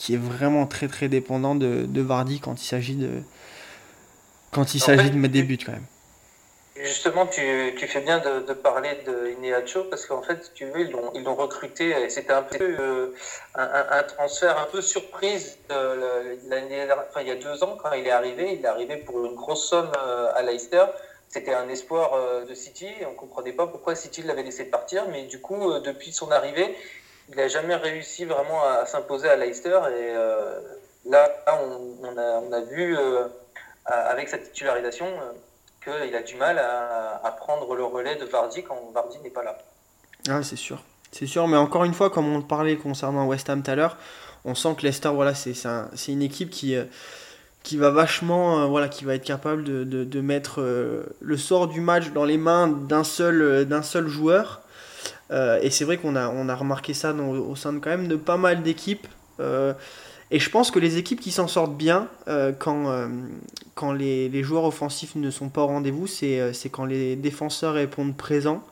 qui 0.00 0.14
est 0.14 0.16
vraiment 0.16 0.66
très 0.66 0.88
très 0.88 1.08
dépendant 1.08 1.54
de, 1.54 1.84
de 1.84 2.00
Vardy 2.00 2.40
quand 2.40 2.62
il 2.62 2.64
s'agit 2.64 2.94
de, 2.94 3.20
quand 4.50 4.72
il 4.72 4.80
s'agit 4.80 5.10
de 5.10 5.16
mettre 5.16 5.34
des 5.34 5.42
buts 5.42 5.58
quand 5.58 5.72
même. 5.72 5.84
Justement, 6.74 7.26
tu, 7.26 7.74
tu, 7.76 7.86
fais 7.86 8.00
bien 8.00 8.18
de, 8.18 8.40
de 8.46 8.52
parler 8.54 8.96
de 9.06 9.28
Ineacho 9.36 9.84
parce 9.84 10.06
qu'en 10.06 10.22
fait, 10.22 10.52
tu 10.54 10.64
veux, 10.64 10.88
ils 11.14 11.22
l'ont 11.22 11.34
recruté 11.34 11.90
et 11.90 12.08
c'était 12.08 12.32
un 12.32 12.42
peu 12.42 12.64
euh, 12.80 13.14
un, 13.54 13.84
un, 13.90 14.02
transfert 14.04 14.58
un 14.58 14.64
peu 14.72 14.80
surprise 14.80 15.58
euh, 15.70 16.36
l'année, 16.48 16.86
enfin, 17.10 17.20
il 17.20 17.28
y 17.28 17.30
a 17.30 17.34
deux 17.34 17.62
ans 17.62 17.76
quand 17.76 17.92
il 17.92 18.06
est 18.06 18.10
arrivé. 18.10 18.54
Il 18.54 18.64
est 18.64 18.68
arrivé 18.68 18.96
pour 18.96 19.22
une 19.26 19.34
grosse 19.34 19.68
somme 19.68 19.92
euh, 20.02 20.32
à 20.34 20.40
Leicester. 20.40 20.86
C'était 21.28 21.52
un 21.52 21.68
espoir 21.68 22.12
de 22.48 22.54
City. 22.54 22.88
On 23.06 23.14
comprenait 23.14 23.52
pas 23.52 23.66
pourquoi 23.66 23.94
City 23.94 24.22
l'avait 24.22 24.42
laissé 24.42 24.64
partir, 24.64 25.04
mais 25.12 25.24
du 25.24 25.40
coup, 25.40 25.78
depuis 25.78 26.10
son 26.10 26.32
arrivée, 26.32 26.74
il 27.30 27.36
n'a 27.36 27.48
jamais 27.48 27.76
réussi 27.76 28.24
vraiment 28.24 28.64
à, 28.64 28.86
s'imposer 28.86 29.28
à 29.28 29.36
Leicester. 29.36 29.78
Et 29.96 30.14
là, 31.08 31.30
on, 31.46 32.52
a, 32.52 32.60
vu 32.62 32.96
avec 33.86 34.28
sa 34.28 34.38
titularisation 34.38 35.06
qu'il 35.82 36.14
a 36.14 36.22
du 36.22 36.36
mal 36.36 36.58
à, 36.58 37.36
prendre 37.38 37.74
le 37.74 37.84
relais 37.84 38.16
de 38.16 38.24
Vardy 38.24 38.62
quand 38.62 38.90
Vardy 38.92 39.18
n'est 39.20 39.30
pas 39.30 39.44
là. 39.44 39.56
Ah, 40.28 40.42
c'est 40.42 40.56
sûr. 40.56 40.82
C'est 41.12 41.26
sûr, 41.26 41.48
mais 41.48 41.56
encore 41.56 41.84
une 41.84 41.94
fois, 41.94 42.10
comme 42.10 42.32
on 42.32 42.40
parlait 42.42 42.76
concernant 42.76 43.26
West 43.26 43.50
Ham 43.50 43.62
tout 43.62 43.70
à 43.70 43.74
l'heure, 43.74 43.96
on 44.44 44.54
sent 44.54 44.74
que 44.76 44.82
Leicester, 44.82 45.10
voilà, 45.12 45.34
c'est 45.34 45.66
un, 45.66 45.88
une 46.08 46.22
équipe 46.22 46.50
qui, 46.50 46.76
euh, 46.76 46.84
qui 47.62 47.76
va 47.76 47.90
vachement, 47.90 48.60
euh, 48.60 48.66
voilà, 48.66 48.88
qui 48.88 49.04
va 49.04 49.14
être 49.14 49.24
capable 49.24 49.64
de, 49.64 49.84
de, 49.84 50.20
mettre 50.20 50.60
euh, 50.60 51.04
le 51.20 51.36
sort 51.36 51.66
du 51.68 51.80
match 51.80 52.10
dans 52.10 52.24
les 52.24 52.38
mains 52.38 52.68
d'un 52.68 53.04
seul, 53.04 53.66
d'un 53.66 53.82
seul 53.82 54.06
joueur. 54.06 54.62
Et 55.30 55.70
c'est 55.70 55.84
vrai 55.84 55.96
qu'on 55.96 56.16
a, 56.16 56.28
on 56.28 56.48
a 56.48 56.54
remarqué 56.54 56.92
ça 56.92 57.12
au 57.12 57.54
sein 57.54 57.72
de 57.72 57.78
quand 57.78 57.90
même 57.90 58.08
de 58.08 58.16
pas 58.16 58.36
mal 58.36 58.62
d'équipes. 58.62 59.06
Et 60.30 60.38
je 60.38 60.48
pense 60.48 60.70
que 60.70 60.78
les 60.78 60.96
équipes 60.96 61.20
qui 61.20 61.32
s'en 61.32 61.48
sortent 61.48 61.76
bien 61.76 62.08
euh, 62.28 62.52
quand, 62.56 62.88
euh, 62.88 63.08
quand 63.74 63.92
les, 63.92 64.28
les, 64.28 64.42
joueurs 64.44 64.64
offensifs 64.64 65.16
ne 65.16 65.30
sont 65.30 65.48
pas 65.48 65.62
au 65.62 65.66
rendez-vous, 65.66 66.06
c'est 66.06 66.40
euh, 66.40 66.52
quand 66.70 66.84
les 66.84 67.16
défenseurs 67.16 67.74
répondent 67.74 68.16
présents. 68.16 68.62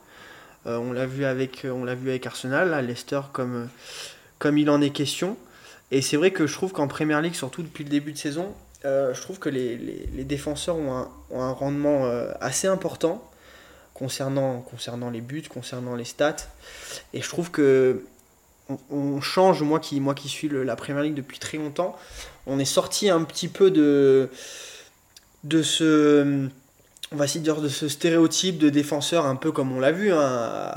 on 0.65 0.93
l'a 0.93 1.05
vu 1.05 1.25
avec 1.25 1.65
on 1.69 1.83
l'a 1.83 1.95
vu 1.95 2.09
avec 2.09 2.25
Arsenal, 2.25 2.73
à 2.73 2.81
Leicester 2.81 3.21
comme 3.33 3.67
comme 4.39 4.57
il 4.57 4.69
en 4.69 4.81
est 4.81 4.91
question. 4.91 5.35
Et 5.91 6.01
c'est 6.01 6.17
vrai 6.17 6.31
que 6.31 6.47
je 6.47 6.53
trouve 6.53 6.71
qu'en 6.71 6.87
Premier 6.87 7.19
League, 7.21 7.33
surtout 7.33 7.63
depuis 7.63 7.83
le 7.83 7.89
début 7.89 8.13
de 8.13 8.17
saison, 8.17 8.53
euh, 8.85 9.13
je 9.13 9.21
trouve 9.21 9.39
que 9.39 9.49
les, 9.49 9.75
les, 9.75 10.23
défenseurs 10.23 10.77
ont 10.77 11.05
un, 11.35 11.51
rendement 11.51 12.05
euh, 12.05 12.31
assez 12.39 12.67
important 12.67 13.28
concernant, 13.99 14.61
concernant 14.61 15.09
les 15.09 15.21
buts, 15.21 15.43
concernant 15.47 15.95
les 15.95 16.05
stats. 16.05 16.47
Et 17.13 17.21
je 17.21 17.29
trouve 17.29 17.51
que 17.51 18.03
on, 18.89 19.19
change, 19.19 19.61
moi 19.63 19.79
qui, 19.79 19.99
moi 19.99 20.13
qui 20.13 20.29
suis 20.29 20.47
la 20.47 20.75
Premier 20.75 21.03
League 21.03 21.15
depuis 21.15 21.39
très 21.39 21.57
longtemps, 21.57 21.97
on 22.47 22.59
est 22.59 22.65
sorti 22.65 23.09
un 23.09 23.23
petit 23.23 23.47
peu 23.47 23.71
de, 23.71 24.29
de 25.43 25.61
ce 25.61 26.47
on 27.11 27.15
va 27.15 27.25
dire 27.25 27.59
de 27.59 27.69
ce 27.69 27.87
stéréotype 27.87 28.59
de 28.59 28.69
défenseur 28.69 29.25
un 29.25 29.35
peu 29.35 29.51
comme 29.51 29.71
on 29.71 29.79
l'a 29.79 29.91
vu 29.91 30.13
hein, 30.13 30.71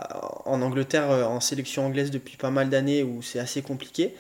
en 0.47 0.63
Angleterre 0.63 1.11
en 1.29 1.41
sélection 1.41 1.85
anglaise 1.85 2.11
depuis 2.11 2.39
pas 2.39 2.51
mal 2.51 2.71
d'années 2.71 3.03
où 3.03 3.21
c'est 3.21 3.39
assez 3.39 3.61
compliqué 3.61 4.15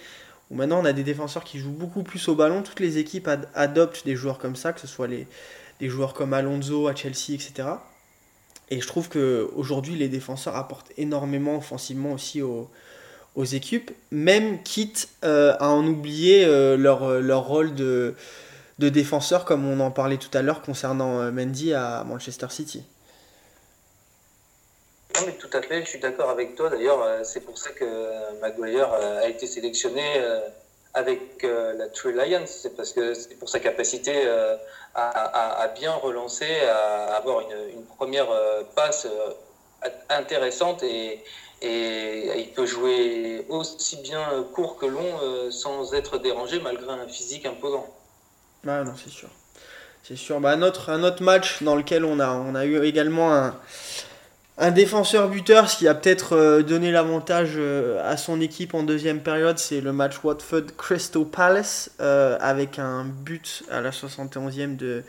maintenant 0.52 0.80
on 0.80 0.84
a 0.84 0.92
des 0.92 1.02
défenseurs 1.02 1.44
qui 1.44 1.58
jouent 1.58 1.70
beaucoup 1.70 2.02
plus 2.02 2.28
au 2.28 2.34
ballon. 2.34 2.62
Toutes 2.62 2.80
les 2.80 2.98
équipes 2.98 3.28
adoptent 3.54 4.04
des 4.04 4.16
joueurs 4.16 4.38
comme 4.38 4.56
ça, 4.56 4.72
que 4.72 4.80
ce 4.80 4.86
soit 4.86 5.06
les, 5.06 5.26
des 5.80 5.88
joueurs 5.88 6.14
comme 6.14 6.32
Alonso 6.32 6.88
à 6.88 6.94
Chelsea, 6.94 7.30
etc. 7.30 7.68
Et 8.72 8.80
je 8.80 8.86
trouve 8.86 9.10
qu'aujourd'hui 9.10 9.96
les 9.96 10.08
défenseurs 10.08 10.56
apportent 10.56 10.92
énormément 10.96 11.58
offensivement 11.58 12.12
aussi 12.14 12.40
aux, 12.40 12.70
équipes, 13.36 13.90
même 14.10 14.62
quitte 14.62 15.10
euh, 15.24 15.54
à 15.60 15.68
en 15.68 15.86
oublier 15.86 16.46
euh, 16.46 16.78
leur, 16.78 17.20
leur, 17.20 17.46
rôle 17.46 17.74
de, 17.74 18.14
défenseur, 18.78 19.44
comme 19.44 19.68
on 19.68 19.78
en 19.80 19.90
parlait 19.90 20.16
tout 20.16 20.30
à 20.32 20.40
l'heure 20.40 20.62
concernant 20.62 21.20
euh, 21.20 21.30
Mendy 21.30 21.74
à 21.74 22.02
Manchester 22.04 22.46
City. 22.48 22.82
Non, 25.16 25.26
mais 25.26 25.34
tout 25.34 25.50
à 25.52 25.60
fait, 25.60 25.82
je 25.82 25.88
suis 25.90 26.00
d'accord 26.00 26.30
avec 26.30 26.54
toi. 26.54 26.70
D'ailleurs, 26.70 27.26
c'est 27.26 27.40
pour 27.40 27.58
ça 27.58 27.72
que 27.72 28.40
Maguire 28.40 28.90
a 28.90 29.28
été 29.28 29.46
sélectionné 29.46 30.02
euh, 30.96 30.98
avec 30.98 31.42
la 31.42 31.88
True 31.88 32.12
Lions. 32.12 32.44
C'est 32.46 32.76
parce 32.76 32.92
que 32.92 33.14
c'est 33.14 33.38
pour 33.38 33.48
sa 33.48 33.60
capacité 33.60 34.28
à, 34.94 35.72
bien 35.74 35.92
relancer, 35.92 36.60
à 36.60 37.16
avoir 37.16 37.40
une, 37.40 37.84
première 37.96 38.28
passe 38.74 39.06
intéressante 40.08 40.82
et, 40.82 41.24
et, 41.62 42.40
il 42.40 42.52
peut 42.52 42.66
jouer 42.66 43.46
aussi 43.48 43.96
bien 44.02 44.46
court 44.54 44.76
que 44.76 44.86
long 44.86 45.50
sans 45.50 45.94
être 45.94 46.18
dérangé 46.18 46.60
malgré 46.60 46.92
un 46.92 47.08
physique 47.08 47.46
imposant. 47.46 47.86
Ah 48.66 48.84
non, 48.84 48.94
c'est 49.02 49.10
sûr. 49.10 49.28
C'est 50.02 50.16
sûr. 50.16 50.40
Bah, 50.40 50.50
un, 50.50 50.62
autre, 50.62 50.90
un 50.90 51.02
autre 51.04 51.22
match 51.22 51.62
dans 51.62 51.76
lequel 51.76 52.04
on 52.04 52.18
a, 52.20 52.30
on 52.30 52.54
a 52.54 52.64
eu 52.64 52.84
également 52.84 53.34
un 53.34 53.60
un 54.58 54.70
défenseur 54.70 55.28
buteur, 55.28 55.70
ce 55.70 55.78
qui 55.78 55.88
a 55.88 55.94
peut-être 55.94 56.36
euh, 56.36 56.62
donné 56.62 56.92
l'avantage 56.92 57.52
euh, 57.56 58.02
à 58.08 58.16
son 58.16 58.40
équipe 58.40 58.74
en 58.74 58.82
deuxième 58.82 59.20
période, 59.20 59.58
c'est 59.58 59.80
le 59.80 59.92
match 59.92 60.22
Watford 60.22 60.76
Crystal 60.76 61.24
Palace 61.24 61.90
euh, 62.00 62.36
avec 62.38 62.78
un 62.78 63.04
but 63.04 63.62
à 63.70 63.80
la 63.80 63.90
71e 63.90 64.76
de, 64.76 65.04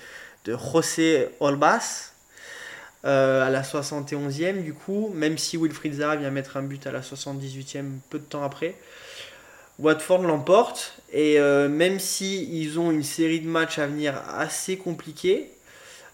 José 0.48 1.30
Olbas. 1.40 2.12
à 3.04 3.50
la 3.50 3.62
71e 3.64 4.64
du 4.64 4.74
coup, 4.74 5.12
même 5.14 5.38
si 5.38 5.58
Wilfried 5.58 5.96
Zaha 5.96 6.16
vient 6.16 6.32
mettre 6.32 6.56
un 6.56 6.64
but 6.64 6.88
à 6.88 6.92
la 6.92 7.02
78e 7.02 8.00
peu 8.10 8.20
de 8.20 8.24
temps 8.24 8.44
après. 8.44 8.76
Watford 9.80 10.22
l'emporte 10.22 10.94
et 11.12 11.40
même 11.40 12.00
si 12.00 12.62
ils 12.62 12.80
ont 12.80 12.92
une 12.92 13.04
série 13.04 13.40
de 13.40 13.48
matchs 13.48 13.80
à 13.80 13.88
venir 13.88 14.22
assez 14.38 14.78
compliqués, 14.78 15.50
euh, 15.50 15.63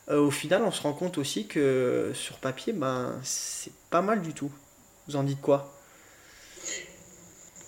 au 0.09 0.31
final, 0.31 0.63
on 0.63 0.71
se 0.71 0.81
rend 0.81 0.93
compte 0.93 1.17
aussi 1.17 1.47
que 1.47 2.11
sur 2.13 2.37
papier, 2.37 2.73
ben, 2.73 3.19
c'est 3.23 3.71
pas 3.89 4.01
mal 4.01 4.21
du 4.21 4.33
tout. 4.33 4.51
Vous 5.07 5.15
en 5.15 5.23
dites 5.23 5.41
quoi? 5.41 5.73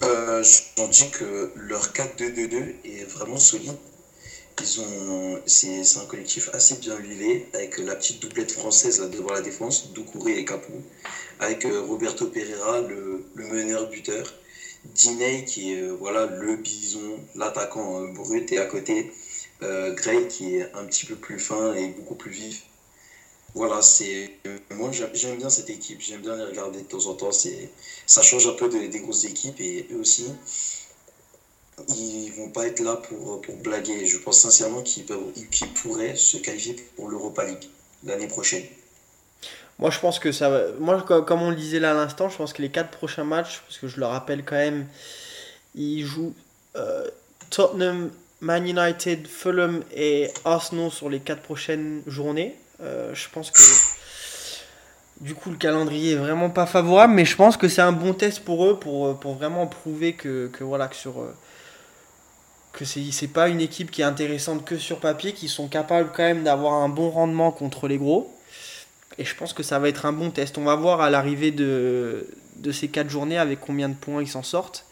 Euh, 0.04 0.44
J'en 0.78 0.88
dis 0.88 1.10
que 1.12 1.52
leur 1.56 1.92
4-2-2-2 1.94 2.76
est 2.86 3.04
vraiment 3.06 3.38
solide. 3.38 3.76
Ont, 4.80 5.40
c'est, 5.48 5.98
un 5.98 6.06
collectif 6.06 6.50
assez 6.54 6.76
bien 6.76 6.96
huilé, 6.98 7.48
avec 7.54 7.80
la 7.80 7.96
petite 7.96 8.22
doublette 8.22 8.52
française 8.52 9.02
devant 9.12 9.34
la 9.34 9.42
défense, 9.42 9.92
Doucouré 9.94 10.38
et 10.38 10.46
Capou, 10.46 10.84
avec 11.40 11.66
euh, 11.66 11.82
Roberto 11.82 12.28
Pereira, 12.28 12.82
le, 12.82 13.26
meneur 13.36 13.90
buteur, 13.90 14.32
Diney 14.86 15.46
qui 15.46 15.74
est 15.74 15.88
voilà, 15.88 16.28
le 16.28 16.58
bison, 16.58 17.20
l'attaquant 17.34 18.08
brut, 18.10 18.52
et 18.52 18.60
à 18.60 18.66
côté, 18.66 19.12
euh, 19.64 19.94
Gray 19.94 20.28
qui 20.28 20.56
est 20.56 20.74
un 20.74 20.86
petit 20.86 21.06
peu 21.06 21.16
plus 21.16 21.40
fin 21.40 21.74
et 21.74 21.90
beaucoup 21.90 22.16
plus 22.16 22.32
vif. 22.32 22.64
Voilà, 23.54 23.82
c'est 23.82 24.32
moi 24.72 24.92
j'aime 24.92 25.38
bien 25.38 25.50
cette 25.50 25.70
équipe, 25.70 26.00
j'aime 26.00 26.22
bien 26.22 26.38
les 26.38 26.46
regarder 26.46 26.80
de 26.80 26.86
temps 26.86 27.06
en 27.08 27.16
temps. 27.16 27.32
C'est 27.34 27.70
ça 28.06 28.22
change 28.22 28.48
un 28.48 28.54
peu 28.54 28.70
des 28.70 29.00
grosses 29.00 29.26
équipes 29.26 29.60
et 29.60 29.88
eux 29.92 30.00
aussi 30.00 30.28
ils 31.90 32.32
vont 32.32 32.50
pas 32.50 32.68
être 32.68 32.80
là 32.80 32.96
pour, 32.96 33.42
pour 33.42 33.56
blaguer. 33.58 34.06
Je 34.06 34.18
pense 34.18 34.40
sincèrement 34.40 34.82
qu'ils 34.82 35.06
pourraient 35.76 36.16
se 36.16 36.38
qualifier 36.38 36.76
pour 36.96 37.10
l'Europa 37.10 37.46
League 37.46 37.70
l'année 38.04 38.28
prochaine. 38.28 38.64
Moi, 39.80 39.90
je 39.90 40.00
pense 40.00 40.20
que 40.20 40.32
ça. 40.32 40.68
Moi, 40.80 41.02
comme 41.02 41.42
on 41.42 41.50
le 41.50 41.56
disait 41.56 41.80
là 41.80 41.92
à 41.92 41.94
l'instant, 41.94 42.30
je 42.30 42.38
pense 42.38 42.54
que 42.54 42.62
les 42.62 42.70
quatre 42.70 42.92
prochains 42.92 43.24
matchs, 43.24 43.62
parce 43.66 43.78
que 43.78 43.88
je 43.88 44.00
le 44.00 44.06
rappelle 44.06 44.44
quand 44.44 44.56
même, 44.56 44.88
ils 45.74 46.06
jouent 46.06 46.36
euh, 46.76 47.08
Tottenham, 47.50 48.12
Man 48.42 48.68
United, 48.68 49.28
Fulham 49.28 49.84
et 49.96 50.30
Arsenal 50.46 50.92
sur 50.92 51.10
les 51.10 51.20
quatre 51.20 51.44
prochaines 51.44 52.02
journées. 52.08 52.56
Euh, 52.82 53.14
je 53.14 53.30
pense 53.30 53.52
que 53.52 53.62
du 55.22 55.36
coup 55.36 55.52
le 55.52 55.58
calendrier 55.58 56.14
est 56.14 56.18
vraiment 56.18 56.50
pas 56.50 56.66
favorable, 56.66 57.14
mais 57.14 57.26
je 57.26 57.36
pense 57.36 57.56
que 57.56 57.68
c'est 57.68 57.84
un 57.84 57.92
bon 57.92 58.14
test 58.14 58.44
pour 58.44 58.66
eux 58.66 58.80
pour, 58.80 59.20
pour 59.20 59.36
vraiment 59.36 59.68
prouver 59.68 60.14
que, 60.14 60.48
que 60.48 60.64
voilà 60.64 60.88
que 60.88 60.96
euh, 61.08 61.32
c'est 62.84 63.28
pas 63.28 63.48
une 63.48 63.62
équipe 63.62 63.92
qui 63.92 64.02
est 64.02 64.06
intéressante 64.06 64.66
que 64.66 64.78
sur 64.78 65.00
papier, 65.00 65.34
qui 65.34 65.48
sont 65.48 65.68
capables 65.68 66.10
quand 66.16 66.24
même 66.24 66.44
d'avoir 66.44 66.74
un 66.74 66.90
bon 66.90 67.12
rendement 67.12 67.52
contre 67.52 67.88
les 67.88 68.00
gros. 68.00 68.36
Et 69.20 69.26
je 69.26 69.36
pense 69.36 69.54
que 69.54 69.62
ça 69.62 69.78
va 69.78 69.90
être 69.90 70.08
un 70.08 70.14
bon 70.14 70.32
test. 70.32 70.58
On 70.58 70.64
va 70.64 70.76
voir 70.76 71.02
à 71.02 71.12
l'arrivée 71.12 71.52
de, 71.52 72.28
de 72.56 72.72
ces 72.72 72.88
quatre 72.88 73.10
journées 73.10 73.38
avec 73.38 73.60
combien 73.60 73.90
de 73.90 73.94
points 73.94 74.24
ils 74.24 74.28
s'en 74.28 74.42
sortent. 74.42 74.86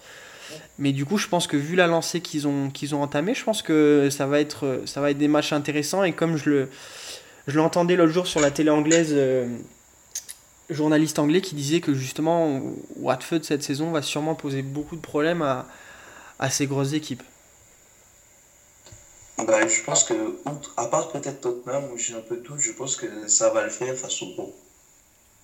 Mais 0.77 0.91
du 0.91 1.05
coup, 1.05 1.17
je 1.17 1.27
pense 1.27 1.47
que 1.47 1.57
vu 1.57 1.75
la 1.75 1.87
lancée 1.87 2.21
qu'ils 2.21 2.47
ont, 2.47 2.69
qu'ils 2.69 2.95
ont 2.95 3.01
entamée, 3.01 3.33
je 3.33 3.43
pense 3.43 3.61
que 3.61 4.09
ça 4.09 4.25
va, 4.27 4.39
être, 4.39 4.81
ça 4.85 5.01
va 5.01 5.11
être 5.11 5.17
des 5.17 5.27
matchs 5.27 5.53
intéressants. 5.53 6.03
Et 6.03 6.13
comme 6.13 6.37
je 6.37 6.49
le, 6.49 6.69
je 7.47 7.57
l'entendais 7.57 7.95
l'autre 7.95 8.13
jour 8.13 8.27
sur 8.27 8.39
la 8.39 8.51
télé 8.51 8.69
anglaise, 8.69 9.09
euh, 9.11 9.47
journaliste 10.69 11.19
anglais 11.19 11.41
qui 11.41 11.55
disait 11.55 11.81
que 11.81 11.93
justement, 11.93 12.61
Watford 12.97 13.43
cette 13.43 13.63
saison 13.63 13.91
va 13.91 14.01
sûrement 14.01 14.35
poser 14.35 14.61
beaucoup 14.61 14.95
de 14.95 15.01
problèmes 15.01 15.41
à, 15.41 15.65
à 16.37 16.49
ces 16.49 16.67
grosses 16.67 16.93
équipes. 16.93 17.23
Bah, 19.47 19.67
je 19.67 19.81
pense 19.83 20.03
que, 20.03 20.13
à 20.77 20.85
part 20.85 21.11
peut-être 21.11 21.41
Tottenham, 21.41 21.85
où 21.93 21.97
j'ai 21.97 22.13
un 22.13 22.19
peu 22.19 22.35
de 22.35 22.41
doute, 22.41 22.59
je 22.59 22.71
pense 22.71 22.95
que 22.95 23.27
ça 23.27 23.49
va 23.49 23.63
le 23.63 23.69
faire 23.69 23.95
face 23.95 24.21
au 24.21 24.27
gros. 24.33 24.55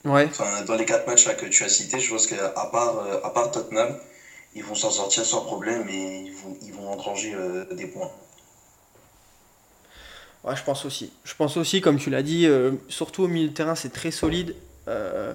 Ouais. 0.04 0.26
Enfin, 0.26 0.64
dans 0.68 0.76
les 0.76 0.86
quatre 0.86 1.08
matchs 1.08 1.26
là, 1.26 1.34
que 1.34 1.46
tu 1.48 1.64
as 1.64 1.70
cités, 1.70 2.00
je 2.00 2.12
pense 2.12 2.28
qu'à 2.28 2.50
part, 2.72 3.00
euh, 3.00 3.20
à 3.24 3.30
part 3.32 3.52
Tottenham, 3.52 3.98
ils 4.56 4.64
vont 4.64 4.74
s'en 4.74 4.90
sortir 4.90 5.26
sans 5.26 5.42
problème 5.42 5.88
et 5.90 6.24
ils 6.26 6.34
vont, 6.34 6.58
ils 6.64 6.74
vont 6.74 6.90
engranger 6.90 7.34
euh, 7.36 7.66
des 7.74 7.88
points. 7.88 8.10
Ouais, 10.46 10.56
je 10.56 10.64
pense 10.64 10.86
aussi. 10.86 11.12
Je 11.26 11.36
pense 11.36 11.58
aussi, 11.58 11.82
comme 11.82 11.98
tu 11.98 12.10
l'as 12.10 12.24
dit, 12.24 12.48
euh, 12.48 12.72
surtout 12.88 13.24
au 13.24 13.28
milieu 13.28 13.50
de 13.50 13.54
terrain, 13.54 13.76
c'est 13.76 13.92
très 13.92 14.12
solide. 14.12 14.56
Euh, 14.88 15.34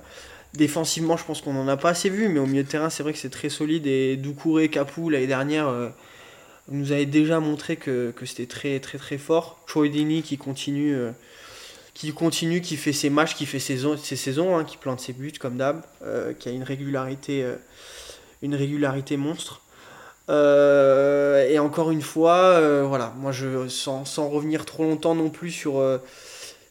défensivement, 0.55 1.17
je 1.17 1.25
pense 1.25 1.43
qu'on 1.43 1.53
n'en 1.53 1.69
a 1.69 1.77
pas 1.77 1.91
assez 1.91 2.09
vu, 2.09 2.29
mais 2.29 2.41
au 2.41 2.47
milieu 2.47 2.63
de 2.63 2.69
terrain, 2.69 2.89
c'est 2.89 3.03
vrai 3.03 3.13
que 3.13 3.19
c'est 3.19 3.31
très 3.31 3.51
solide. 3.51 3.87
Et 3.87 4.17
Doucouré, 4.17 4.71
Capou, 4.71 5.11
l'année 5.11 5.27
dernière, 5.27 5.71
nous 6.69 6.93
avait 6.93 7.07
déjà 7.07 7.41
montré 7.41 7.77
que, 7.77 8.15
c'était 8.25 8.47
très, 8.47 8.79
très, 8.79 8.99
très 8.99 9.19
fort. 9.19 9.59
Troy 9.67 9.89
Dini 9.89 10.23
qui 10.23 10.39
continue, 10.39 10.97
qui 11.93 12.13
continue, 12.13 12.61
qui 12.61 12.77
fait 12.77 12.93
ses 12.93 13.11
matchs, 13.11 13.35
qui 13.35 13.47
fait 13.47 13.59
ses, 13.59 13.79
saisons, 14.17 14.57
hein, 14.57 14.65
qui 14.65 14.77
plante 14.77 15.01
ses 15.01 15.13
buts 15.13 15.33
comme 15.33 15.57
d'hab, 15.57 15.83
qui 16.39 16.49
a 16.49 16.53
une 16.53 16.63
régularité 16.63 17.45
une 18.42 18.55
régularité 18.55 19.16
monstre. 19.16 19.62
Euh, 20.31 21.48
et 21.48 21.59
encore 21.59 21.90
une 21.90 22.03
fois, 22.03 22.37
euh, 22.37 22.85
voilà, 22.87 23.12
moi 23.16 23.33
je 23.33 23.68
sans, 23.68 24.05
sans, 24.05 24.29
revenir 24.29 24.64
trop 24.64 24.85
longtemps 24.85 25.14
non 25.14 25.29
plus 25.29 25.50
sur, 25.50 25.81
euh, 25.81 25.98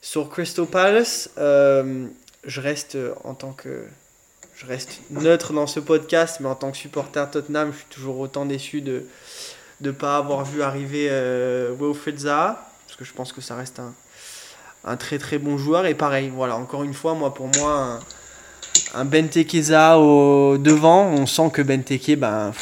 sur 0.01 0.29
Crystal 0.29 0.65
Palace, 0.65 1.29
je 1.37 2.61
reste 2.61 2.97
en 3.25 3.33
tant 3.33 3.51
que 3.51 3.83
je 4.55 4.65
reste 4.65 5.01
neutre 5.09 5.51
dans 5.53 5.67
ce 5.67 5.79
podcast, 5.79 6.39
mais 6.39 6.47
en 6.47 6.55
tant 6.55 6.71
que 6.71 6.77
supporter 6.77 7.29
Tottenham, 7.29 7.71
je 7.71 7.77
suis 7.77 7.87
toujours 7.89 8.19
autant 8.19 8.45
déçu 8.45 8.81
de 8.81 9.05
ne 9.81 9.91
pas 9.91 10.17
avoir 10.17 10.45
vu 10.45 10.61
arriver 10.61 11.09
Wilfred 11.79 12.17
Zaha, 12.17 12.65
parce 12.87 12.97
que 12.97 13.03
je 13.03 13.13
pense 13.13 13.33
que 13.33 13.41
ça 13.41 13.55
reste 13.55 13.79
un, 13.79 13.93
un, 14.85 14.95
très 14.95 15.17
très 15.17 15.37
bon 15.37 15.57
joueur. 15.57 15.85
Et 15.85 15.95
pareil, 15.95 16.31
voilà, 16.33 16.55
encore 16.55 16.83
une 16.83 16.93
fois, 16.93 17.13
moi 17.13 17.33
pour 17.33 17.47
moi, 17.57 17.99
Benteke 18.95 19.55
au 19.97 20.57
devant, 20.57 21.05
on 21.07 21.25
sent 21.25 21.51
que 21.53 21.61
Benteke, 21.61 22.17
ben, 22.17 22.53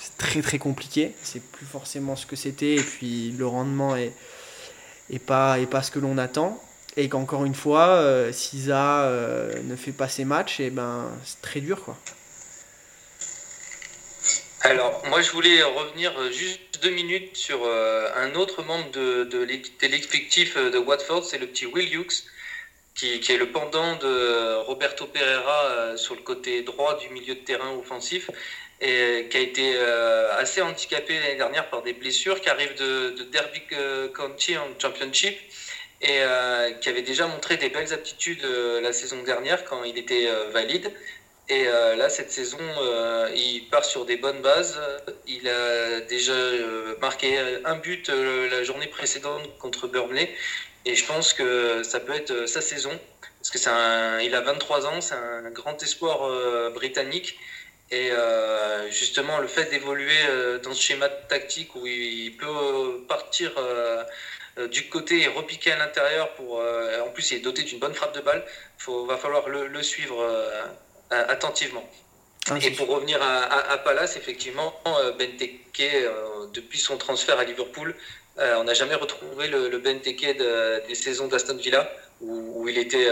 c'est 0.00 0.18
très 0.18 0.42
très 0.42 0.58
compliqué. 0.58 1.12
C'est 1.22 1.42
plus 1.42 1.66
forcément 1.66 2.16
ce 2.16 2.26
que 2.26 2.36
c'était 2.36 2.74
et 2.74 2.82
puis 2.82 3.32
le 3.38 3.46
rendement 3.46 3.96
est, 3.96 4.12
pas, 5.26 5.56
pas 5.70 5.82
ce 5.82 5.90
que 5.90 5.98
l'on 5.98 6.18
attend. 6.18 6.60
Et 6.96 7.08
qu'encore 7.08 7.44
une 7.44 7.54
fois, 7.54 7.86
euh, 7.86 8.32
euh, 8.68 9.62
ne 9.62 9.76
fait 9.76 9.92
pas 9.92 10.08
ses 10.08 10.24
matchs, 10.24 10.58
et 10.58 10.66
eh 10.66 10.70
ben, 10.70 11.08
c'est 11.24 11.40
très 11.40 11.60
dur. 11.60 11.84
quoi. 11.84 11.96
Alors, 14.62 15.00
moi, 15.08 15.22
je 15.22 15.30
voulais 15.30 15.62
revenir 15.62 16.12
juste 16.32 16.82
deux 16.82 16.90
minutes 16.90 17.36
sur 17.36 17.60
un 17.64 18.34
autre 18.34 18.64
membre 18.64 18.90
de, 18.90 19.24
de 19.24 19.86
l'effectif 19.86 20.56
de 20.56 20.78
Watford, 20.78 21.24
c'est 21.24 21.38
le 21.38 21.46
petit 21.46 21.66
Will 21.66 21.94
Hughes, 21.94 22.24
qui, 22.94 23.14
est 23.14 23.36
le 23.36 23.50
pendant 23.50 23.96
de 23.96 24.56
Roberto 24.56 25.06
Pereira 25.06 25.96
sur 25.96 26.14
le 26.14 26.22
côté 26.22 26.62
droit 26.62 26.98
du 26.98 27.08
milieu 27.10 27.34
de 27.34 27.40
terrain 27.40 27.72
offensif 27.72 28.30
et 28.80 29.28
qui 29.30 29.36
a 29.36 29.40
été 29.40 29.78
assez 30.38 30.60
handicapé 30.60 31.18
l'année 31.18 31.36
dernière 31.36 31.68
par 31.70 31.82
des 31.82 31.92
blessures, 31.92 32.40
qui 32.40 32.48
arrive 32.48 32.74
de, 32.76 33.10
de 33.10 33.22
Derby 33.24 33.62
County 34.14 34.56
en 34.58 34.68
Championship 34.78 35.38
et 36.02 36.20
euh, 36.22 36.72
qui 36.72 36.88
avait 36.88 37.02
déjà 37.02 37.26
montré 37.26 37.56
des 37.56 37.68
belles 37.68 37.92
aptitudes 37.92 38.44
euh, 38.44 38.80
la 38.80 38.92
saison 38.92 39.22
dernière 39.22 39.64
quand 39.64 39.84
il 39.84 39.98
était 39.98 40.28
euh, 40.28 40.48
valide. 40.50 40.92
Et 41.48 41.64
là, 41.64 42.08
cette 42.08 42.30
saison, 42.30 42.60
il 43.34 43.66
part 43.72 43.84
sur 43.84 44.04
des 44.04 44.16
bonnes 44.16 44.40
bases. 44.40 44.80
Il 45.26 45.48
a 45.48 45.98
déjà 46.02 46.32
marqué 47.00 47.36
un 47.64 47.74
but 47.74 48.08
la 48.08 48.62
journée 48.62 48.86
précédente 48.86 49.58
contre 49.58 49.88
Burnley. 49.88 50.32
Et 50.84 50.94
je 50.94 51.04
pense 51.04 51.32
que 51.32 51.82
ça 51.82 52.00
peut 52.00 52.14
être 52.14 52.46
sa 52.46 52.60
saison. 52.60 52.98
Parce 53.38 53.50
que 53.50 53.58
c'est 53.58 53.70
un, 53.70 54.20
il 54.20 54.34
a 54.34 54.40
23 54.40 54.86
ans, 54.86 55.00
c'est 55.00 55.14
un 55.14 55.50
grand 55.50 55.82
espoir 55.82 56.70
britannique. 56.72 57.38
Et 57.90 58.10
justement, 58.90 59.38
le 59.38 59.48
fait 59.48 59.70
d'évoluer 59.70 60.18
dans 60.62 60.74
ce 60.74 60.82
schéma 60.82 61.08
tactique 61.08 61.74
où 61.74 61.86
il 61.86 62.36
peut 62.36 63.04
partir 63.08 63.52
euh, 64.58 64.68
du 64.68 64.88
côté 64.88 65.22
et 65.22 65.28
repiquer 65.28 65.72
à 65.72 65.78
l'intérieur 65.78 66.34
pour. 66.34 66.58
Euh, 66.58 67.00
en 67.02 67.10
plus, 67.10 67.30
il 67.30 67.36
est 67.36 67.40
doté 67.40 67.62
d'une 67.62 67.78
bonne 67.78 67.94
frappe 67.94 68.14
de 68.14 68.20
balle. 68.20 68.44
Il 68.88 69.06
va 69.06 69.16
falloir 69.16 69.48
le, 69.48 69.82
suivre 69.82 70.20
euh, 70.20 70.62
attentivement. 71.10 71.88
Ah, 72.48 72.56
et 72.60 72.70
pour 72.72 72.88
revenir 72.88 73.22
à, 73.22 73.78
Palace, 73.78 74.16
effectivement, 74.16 74.74
Benteke, 75.18 76.08
depuis 76.52 76.78
son 76.78 76.96
transfert 76.96 77.38
à 77.38 77.44
Liverpool, 77.44 77.94
on 78.40 78.64
n'a 78.64 78.74
jamais 78.74 78.94
retrouvé 78.94 79.48
le, 79.48 79.68
le 79.68 79.78
Benteke 79.78 80.36
des 80.88 80.94
saisons 80.94 81.28
d'Aston 81.28 81.56
Villa, 81.56 81.90
où, 82.20 82.68
il 82.68 82.78
était 82.78 83.08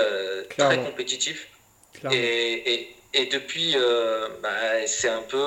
très 0.51 0.79
compétitif. 0.79 1.49
Et, 2.11 2.95
depuis, 3.33 3.77
bah, 4.43 4.87
c'est 4.87 5.09
un 5.09 5.23
peu 5.23 5.39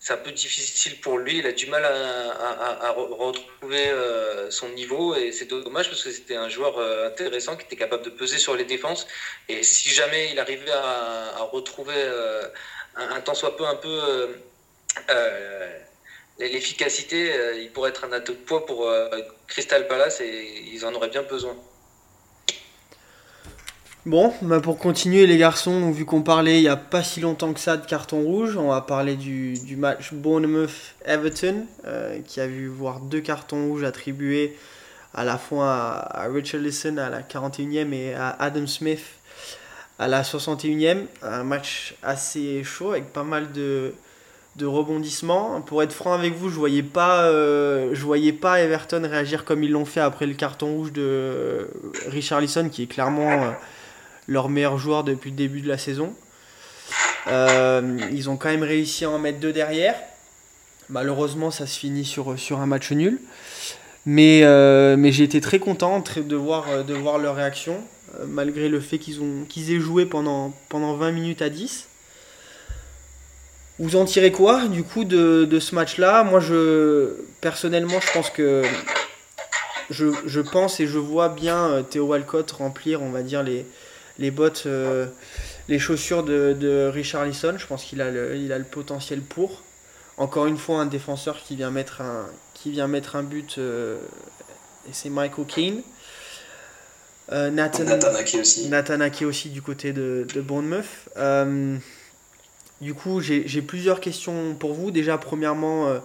c'est 0.00 0.14
un 0.14 0.16
peu 0.16 0.32
difficile 0.32 0.98
pour 1.00 1.18
lui. 1.18 1.38
Il 1.38 1.46
a 1.46 1.52
du 1.52 1.66
mal 1.66 1.84
à, 1.84 2.90
retrouver 2.90 3.90
euh, 3.90 4.50
son 4.50 4.70
niveau 4.70 5.14
et 5.14 5.30
c'est 5.30 5.44
dommage 5.44 5.90
parce 5.90 6.02
que 6.02 6.10
c'était 6.10 6.36
un 6.36 6.48
joueur 6.48 6.78
euh, 6.78 7.06
intéressant 7.08 7.54
qui 7.54 7.66
était 7.66 7.76
capable 7.76 8.04
de 8.04 8.10
peser 8.10 8.38
sur 8.38 8.56
les 8.56 8.64
défenses. 8.64 9.06
Et 9.48 9.62
si 9.62 9.90
jamais 9.90 10.30
il 10.32 10.38
arrivait 10.40 10.72
à, 10.72 11.42
retrouver 11.52 11.94
euh, 11.96 12.48
un, 12.96 13.20
temps 13.20 13.34
soit 13.34 13.58
peu 13.58 13.66
un 13.66 13.76
peu 13.76 14.34
l'efficacité, 16.48 17.32
il 17.60 17.70
pourrait 17.70 17.90
être 17.90 18.04
un 18.04 18.12
atout 18.12 18.32
de 18.32 18.38
poids 18.38 18.66
pour 18.66 18.90
Crystal 19.46 19.86
Palace 19.86 20.20
et 20.20 20.70
ils 20.72 20.84
en 20.84 20.94
auraient 20.94 21.10
bien 21.10 21.22
besoin. 21.22 21.54
Bon, 24.06 24.32
bah 24.40 24.60
pour 24.60 24.78
continuer 24.78 25.26
les 25.26 25.36
garçons, 25.36 25.90
vu 25.90 26.06
qu'on 26.06 26.22
parlait 26.22 26.56
il 26.56 26.62
n'y 26.62 26.68
a 26.68 26.76
pas 26.76 27.02
si 27.02 27.20
longtemps 27.20 27.52
que 27.52 27.60
ça 27.60 27.76
de 27.76 27.84
carton 27.84 28.22
rouge, 28.22 28.56
on 28.56 28.68
va 28.68 28.80
parler 28.80 29.14
du, 29.14 29.76
match 29.76 30.14
Bournemouth-Everton, 30.14 31.66
euh, 31.84 32.18
qui 32.26 32.40
a 32.40 32.46
vu 32.46 32.66
voir 32.66 33.00
deux 33.00 33.20
cartons 33.20 33.66
rouges 33.66 33.84
attribués 33.84 34.56
à 35.12 35.24
la 35.24 35.36
fois 35.36 35.70
à, 35.70 36.22
Richard 36.28 36.62
Richarlison 36.62 36.96
à 36.96 37.10
la 37.10 37.20
41e 37.20 37.92
et 37.92 38.14
à 38.14 38.30
Adam 38.30 38.66
Smith 38.66 39.04
à 39.98 40.08
la 40.08 40.22
61e. 40.22 41.04
Un 41.20 41.44
match 41.44 41.94
assez 42.02 42.64
chaud 42.64 42.92
avec 42.92 43.12
pas 43.12 43.24
mal 43.24 43.52
de, 43.52 43.92
rebondissements. 44.66 45.60
Pour 45.60 45.82
être 45.82 45.92
franc 45.92 46.12
avec 46.12 46.34
vous, 46.34 46.48
je 46.48 46.56
voyais 46.56 46.82
pas, 46.82 47.24
euh, 47.24 47.94
voyais 47.94 48.32
pas 48.32 48.60
Everton 48.60 49.02
réagir 49.08 49.44
comme 49.44 49.62
ils 49.62 49.70
l'ont 49.70 49.84
fait 49.84 50.00
après 50.00 50.26
le 50.26 50.34
carton 50.34 50.74
rouge 50.74 50.92
de 50.92 51.68
Richard 52.06 52.40
Richarlison, 52.40 52.68
qui 52.68 52.84
est 52.84 52.86
clairement... 52.86 53.30
Euh, 53.30 53.50
leur 54.30 54.48
meilleur 54.48 54.78
joueur 54.78 55.04
depuis 55.04 55.30
le 55.30 55.36
début 55.36 55.60
de 55.60 55.68
la 55.68 55.76
saison. 55.76 56.14
Euh, 57.26 57.98
ils 58.12 58.30
ont 58.30 58.36
quand 58.36 58.48
même 58.48 58.62
réussi 58.62 59.04
à 59.04 59.10
en 59.10 59.18
mettre 59.18 59.40
deux 59.40 59.52
derrière. 59.52 59.96
Malheureusement, 60.88 61.50
ça 61.50 61.66
se 61.66 61.78
finit 61.78 62.04
sur, 62.04 62.30
un 62.30 62.66
match 62.66 62.92
nul. 62.92 63.20
Mais, 64.06 64.40
j'ai 65.12 65.24
été 65.24 65.40
très 65.40 65.58
content 65.58 66.02
de 66.16 66.36
voir, 66.36 66.84
de 66.84 66.94
leur 66.94 67.34
réaction, 67.34 67.76
malgré 68.28 68.68
le 68.68 68.80
fait 68.80 68.98
qu'ils 68.98 69.20
qu'ils 69.48 69.72
aient 69.72 69.80
joué 69.80 70.06
pendant, 70.06 70.54
pendant 70.68 70.94
20 70.94 71.10
minutes 71.10 71.42
à 71.42 71.50
10. 71.50 71.88
Vous 73.80 73.96
en 73.96 74.04
tirez 74.04 74.30
quoi 74.30 74.68
du 74.68 74.84
coup 74.84 75.04
de, 75.04 75.46
de 75.46 75.58
ce 75.58 75.74
match-là? 75.74 76.22
Moi, 76.22 76.38
je, 76.38 77.14
personnellement, 77.40 77.98
je 77.98 78.12
pense 78.12 78.28
que 78.28 78.62
je, 79.88 80.08
je, 80.26 80.40
pense 80.42 80.80
et 80.80 80.86
je 80.86 80.98
vois 80.98 81.30
bien 81.30 81.82
Théo 81.88 82.04
Walcott 82.04 82.50
remplir, 82.50 83.00
on 83.00 83.08
va 83.08 83.22
dire, 83.22 83.42
les, 83.42 83.64
les 84.18 84.30
bottes, 84.30 84.64
euh, 84.66 85.06
les 85.68 85.78
chaussures 85.78 86.24
de, 86.24 86.52
de 86.52 86.90
Richarlison. 86.92 87.56
Je 87.56 87.66
pense 87.66 87.84
qu'il 87.84 88.02
a, 88.02 88.10
le, 88.10 88.36
il 88.36 88.52
a 88.52 88.58
le 88.58 88.64
potentiel 88.64 89.22
pour. 89.22 89.62
Encore 90.18 90.44
une 90.44 90.58
fois, 90.58 90.80
un 90.80 90.86
défenseur 90.86 91.42
qui 91.42 91.56
vient 91.56 91.70
mettre 91.70 92.02
un, 92.02 92.26
qui 92.52 92.70
vient 92.70 92.86
mettre 92.86 93.16
un 93.16 93.22
but, 93.22 93.56
euh, 93.56 93.96
et 94.86 94.92
c'est 94.92 95.08
Michael 95.08 95.46
Keane. 95.46 95.80
Euh, 97.32 97.48
Nathan, 97.48 97.84
aussi. 98.38 98.68
Nathan 98.68 98.98
aussi 99.24 99.48
du 99.48 99.62
côté 99.62 99.94
de, 99.94 100.26
de 100.34 100.40
Bournemouth. 100.42 100.84
Euh, 102.80 102.84
du 102.84 102.94
coup, 102.94 103.20
j'ai 103.20 103.62
plusieurs 103.62 104.00
questions 104.00 104.54
pour 104.54 104.74
vous. 104.74 104.90
Déjà, 104.90 105.18
premièrement, 105.18 106.00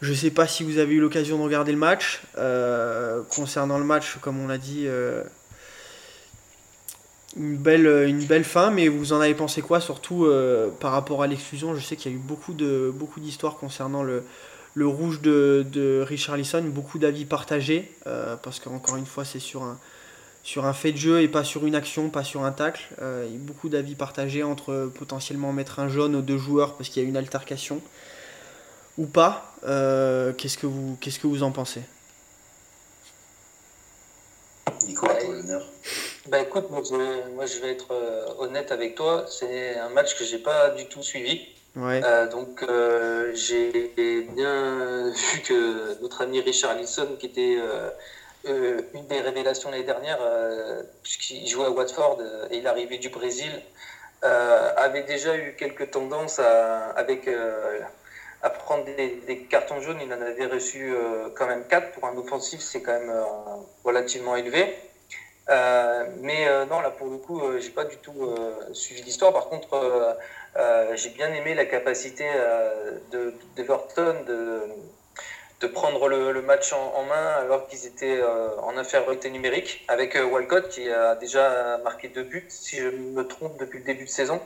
je 0.00 0.10
ne 0.10 0.16
sais 0.16 0.30
pas 0.30 0.46
si 0.46 0.62
vous 0.64 0.78
avez 0.78 0.94
eu 0.94 1.00
l'occasion 1.00 1.38
de 1.38 1.42
regarder 1.42 1.72
le 1.72 1.78
match. 1.78 2.22
concernant 3.28 3.78
le 3.78 3.84
match, 3.84 4.18
comme 4.20 4.40
on 4.40 4.48
l'a 4.48 4.58
dit, 4.58 4.86
une 7.36 7.56
belle, 7.56 7.86
euh, 7.86 8.08
une 8.08 8.24
belle 8.24 8.44
fin, 8.44 8.70
mais 8.70 8.88
vous 8.88 9.12
en 9.12 9.20
avez 9.20 9.34
pensé 9.34 9.62
quoi, 9.62 9.80
surtout 9.80 10.24
euh, 10.24 10.68
par 10.80 10.92
rapport 10.92 11.22
à 11.22 11.26
l'exclusion? 11.26 11.74
Je 11.74 11.80
sais 11.80 11.96
qu'il 11.96 12.10
y 12.10 12.14
a 12.14 12.16
eu 12.16 12.20
beaucoup 12.20 12.54
de 12.54 12.92
beaucoup 12.94 13.20
d'histoires 13.20 13.56
concernant 13.56 14.02
le, 14.02 14.24
le 14.74 14.86
rouge 14.86 15.20
de, 15.20 15.64
de 15.70 16.04
Richarlison, 16.06 16.62
beaucoup 16.62 16.98
d'avis 16.98 17.24
partagés, 17.24 17.92
euh, 18.06 18.36
parce 18.36 18.58
qu'encore 18.58 18.96
une 18.96 19.06
fois, 19.06 19.24
c'est 19.24 19.38
sur 19.38 19.62
un, 19.62 19.78
sur 20.42 20.64
un 20.64 20.72
fait 20.72 20.92
de 20.92 20.96
jeu 20.96 21.20
et 21.20 21.28
pas 21.28 21.44
sur 21.44 21.66
une 21.66 21.74
action, 21.74 22.08
pas 22.08 22.24
sur 22.24 22.44
un 22.44 22.52
tacle. 22.52 22.88
il 23.00 23.32
y 23.32 23.36
a 23.36 23.38
beaucoup 23.38 23.68
d'avis 23.68 23.94
partagés 23.94 24.42
entre 24.42 24.90
potentiellement 24.94 25.52
mettre 25.52 25.78
un 25.80 25.88
jaune 25.88 26.16
aux 26.16 26.22
deux 26.22 26.38
joueurs 26.38 26.76
parce 26.76 26.88
qu'il 26.88 27.02
y 27.02 27.06
a 27.06 27.08
une 27.08 27.16
altercation 27.16 27.80
ou 28.96 29.06
pas. 29.06 29.54
qu'est-ce, 29.62 30.56
que 30.56 30.66
vous, 30.66 30.96
qu'est-ce 31.00 31.18
que 31.18 31.26
vous 31.26 31.42
en 31.42 31.52
pensez? 31.52 31.82
Nico, 34.86 35.06
l'honneur. 35.06 35.66
Bah 36.28 36.40
écoute, 36.40 36.70
moi 36.70 36.82
je, 36.82 37.60
vais 37.60 37.72
être 37.72 37.92
euh, 37.92 38.26
honnête 38.38 38.72
avec 38.72 38.94
toi. 38.94 39.24
C'est 39.28 39.78
un 39.78 39.88
match 39.88 40.16
que 40.18 40.24
j'ai 40.24 40.38
pas 40.38 40.70
du 40.70 40.86
tout 40.86 41.02
suivi. 41.02 41.40
Euh, 41.76 42.28
donc 42.28 42.62
euh, 42.62 43.32
j'ai 43.34 43.92
bien 44.34 45.10
vu 45.10 45.40
que 45.42 46.00
notre 46.02 46.22
ami 46.22 46.40
Richard 46.40 46.76
Lisson, 46.76 47.16
qui 47.18 47.26
était 47.26 47.58
une 48.44 49.06
des 49.06 49.20
révélations 49.20 49.70
l'année 49.70 49.84
dernière, 49.84 50.18
puisqu'il 51.02 51.46
jouait 51.48 51.66
à 51.66 51.70
Watford 51.70 52.18
et 52.50 52.58
il 52.58 52.66
arrivait 52.66 52.98
du 52.98 53.10
Brésil, 53.10 53.50
avait 54.22 55.02
déjà 55.02 55.36
eu 55.36 55.54
quelques 55.58 55.90
tendances 55.90 56.38
à, 56.38 56.90
avec, 56.90 57.28
à 58.42 58.50
prendre 58.50 58.84
des, 58.84 59.46
cartons 59.50 59.80
jaunes. 59.80 59.98
Il 60.02 60.12
en 60.12 60.22
avait 60.22 60.46
reçu 60.46 60.94
quand 61.36 61.46
même 61.46 61.64
4 61.66 61.92
pour 61.92 62.06
un 62.06 62.16
offensif, 62.16 62.60
c'est 62.60 62.82
quand 62.82 62.98
même 62.98 63.12
relativement 63.84 64.36
élevé. 64.36 64.74
Euh, 65.50 66.04
mais 66.20 66.46
euh, 66.46 66.64
non, 66.66 66.80
là 66.80 66.90
pour 66.90 67.08
le 67.08 67.16
coup, 67.16 67.40
euh, 67.40 67.58
j'ai 67.58 67.70
pas 67.70 67.84
du 67.84 67.96
tout 67.96 68.34
suivi 68.72 69.02
l'histoire. 69.02 69.32
Par 69.32 69.48
contre, 69.48 70.16
j'ai 70.94 71.10
bien 71.10 71.32
aimé 71.32 71.54
la 71.54 71.64
capacité 71.64 72.28
de 73.12 73.34
d'Everton 73.56 74.14
de, 74.26 74.32
de, 74.32 74.66
prendre 75.66 76.08
le, 76.08 76.42
match 76.42 76.72
en, 76.72 77.02
main 77.04 77.26
alors 77.38 77.66
qu'ils 77.66 77.86
étaient 77.86 78.22
en 78.62 78.76
infériorité 78.76 79.30
numérique 79.30 79.84
avec 79.88 80.16
Walcott 80.30 80.68
qui 80.68 80.88
a 80.90 81.14
déjà 81.14 81.78
marqué 81.84 82.08
deux 82.08 82.24
buts, 82.24 82.46
si 82.48 82.76
je 82.76 82.88
me 82.88 83.26
trompe, 83.26 83.58
depuis 83.58 83.78
le 83.78 83.84
début 83.84 84.04
de 84.04 84.10
saison. 84.10 84.40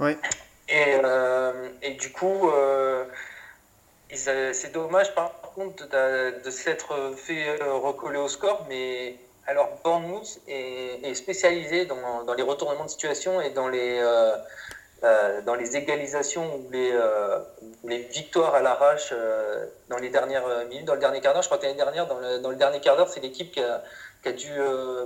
Ouais. 0.00 0.16
Et, 0.68 0.96
et 1.82 1.90
du 1.94 2.10
coup, 2.10 2.50
c'est 4.10 4.72
dommage 4.72 5.14
par 5.14 5.40
contre 5.40 5.88
de, 5.88 6.42
de 6.42 6.50
s'être 6.50 7.14
fait 7.16 7.56
recoller 7.62 8.18
au 8.18 8.28
score, 8.28 8.66
mais 8.68 9.16
alors, 9.46 9.78
Bournemouth 9.84 10.40
est, 10.48 11.14
spécialisé 11.14 11.84
dans, 11.84 12.34
les 12.34 12.42
retournements 12.42 12.84
de 12.84 12.90
situation 12.90 13.40
et 13.40 13.50
dans 13.50 13.68
les, 13.68 13.98
euh, 14.00 14.36
euh, 15.04 15.42
dans 15.42 15.54
les 15.54 15.76
égalisations 15.76 16.56
ou 16.56 16.70
les, 16.70 16.90
euh, 16.92 17.38
victoires 18.10 18.54
à 18.54 18.62
l'arrache 18.62 19.12
dans 19.90 19.98
les 19.98 20.08
dernières 20.08 20.46
minutes, 20.70 20.86
dans 20.86 20.94
le 20.94 21.00
dernier 21.00 21.20
quart 21.20 21.34
d'heure. 21.34 21.42
Je 21.42 21.48
crois 21.48 21.58
que 21.58 21.64
l'année 21.64 21.76
dernière, 21.76 22.06
dans 22.06 22.48
le, 22.48 22.56
dernier 22.56 22.80
quart 22.80 22.96
d'heure, 22.96 23.10
c'est 23.10 23.20
l'équipe 23.20 23.52
qui 23.52 23.60
a, 23.60 24.32
dû 24.32 24.50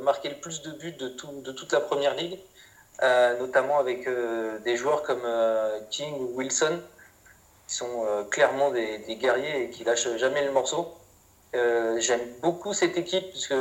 marquer 0.03 0.28
le 0.28 0.36
plus 0.36 0.62
de 0.62 0.70
buts 0.70 0.92
de, 0.92 1.09
tout, 1.09 1.40
de 1.42 1.51
toute 1.51 1.72
la 1.72 1.80
première 1.80 2.14
ligue, 2.14 2.38
notamment 3.40 3.80
avec 3.80 4.09
des 4.62 4.76
joueurs 4.76 5.03
comme 5.03 5.26
King 5.90 6.14
ou 6.20 6.36
Wilson 6.36 6.78
qui 7.66 7.74
sont 7.74 8.07
clairement 8.30 8.70
des, 8.70 9.01
guerriers 9.16 9.64
et 9.64 9.70
qui 9.70 9.82
lâchent 9.82 10.16
jamais 10.16 10.44
le 10.44 10.53
morceau. 10.53 10.94
J'aime 11.53 12.28
beaucoup 12.40 12.72
cette 12.72 12.96
équipe 12.96 13.28
puisque 13.30 13.55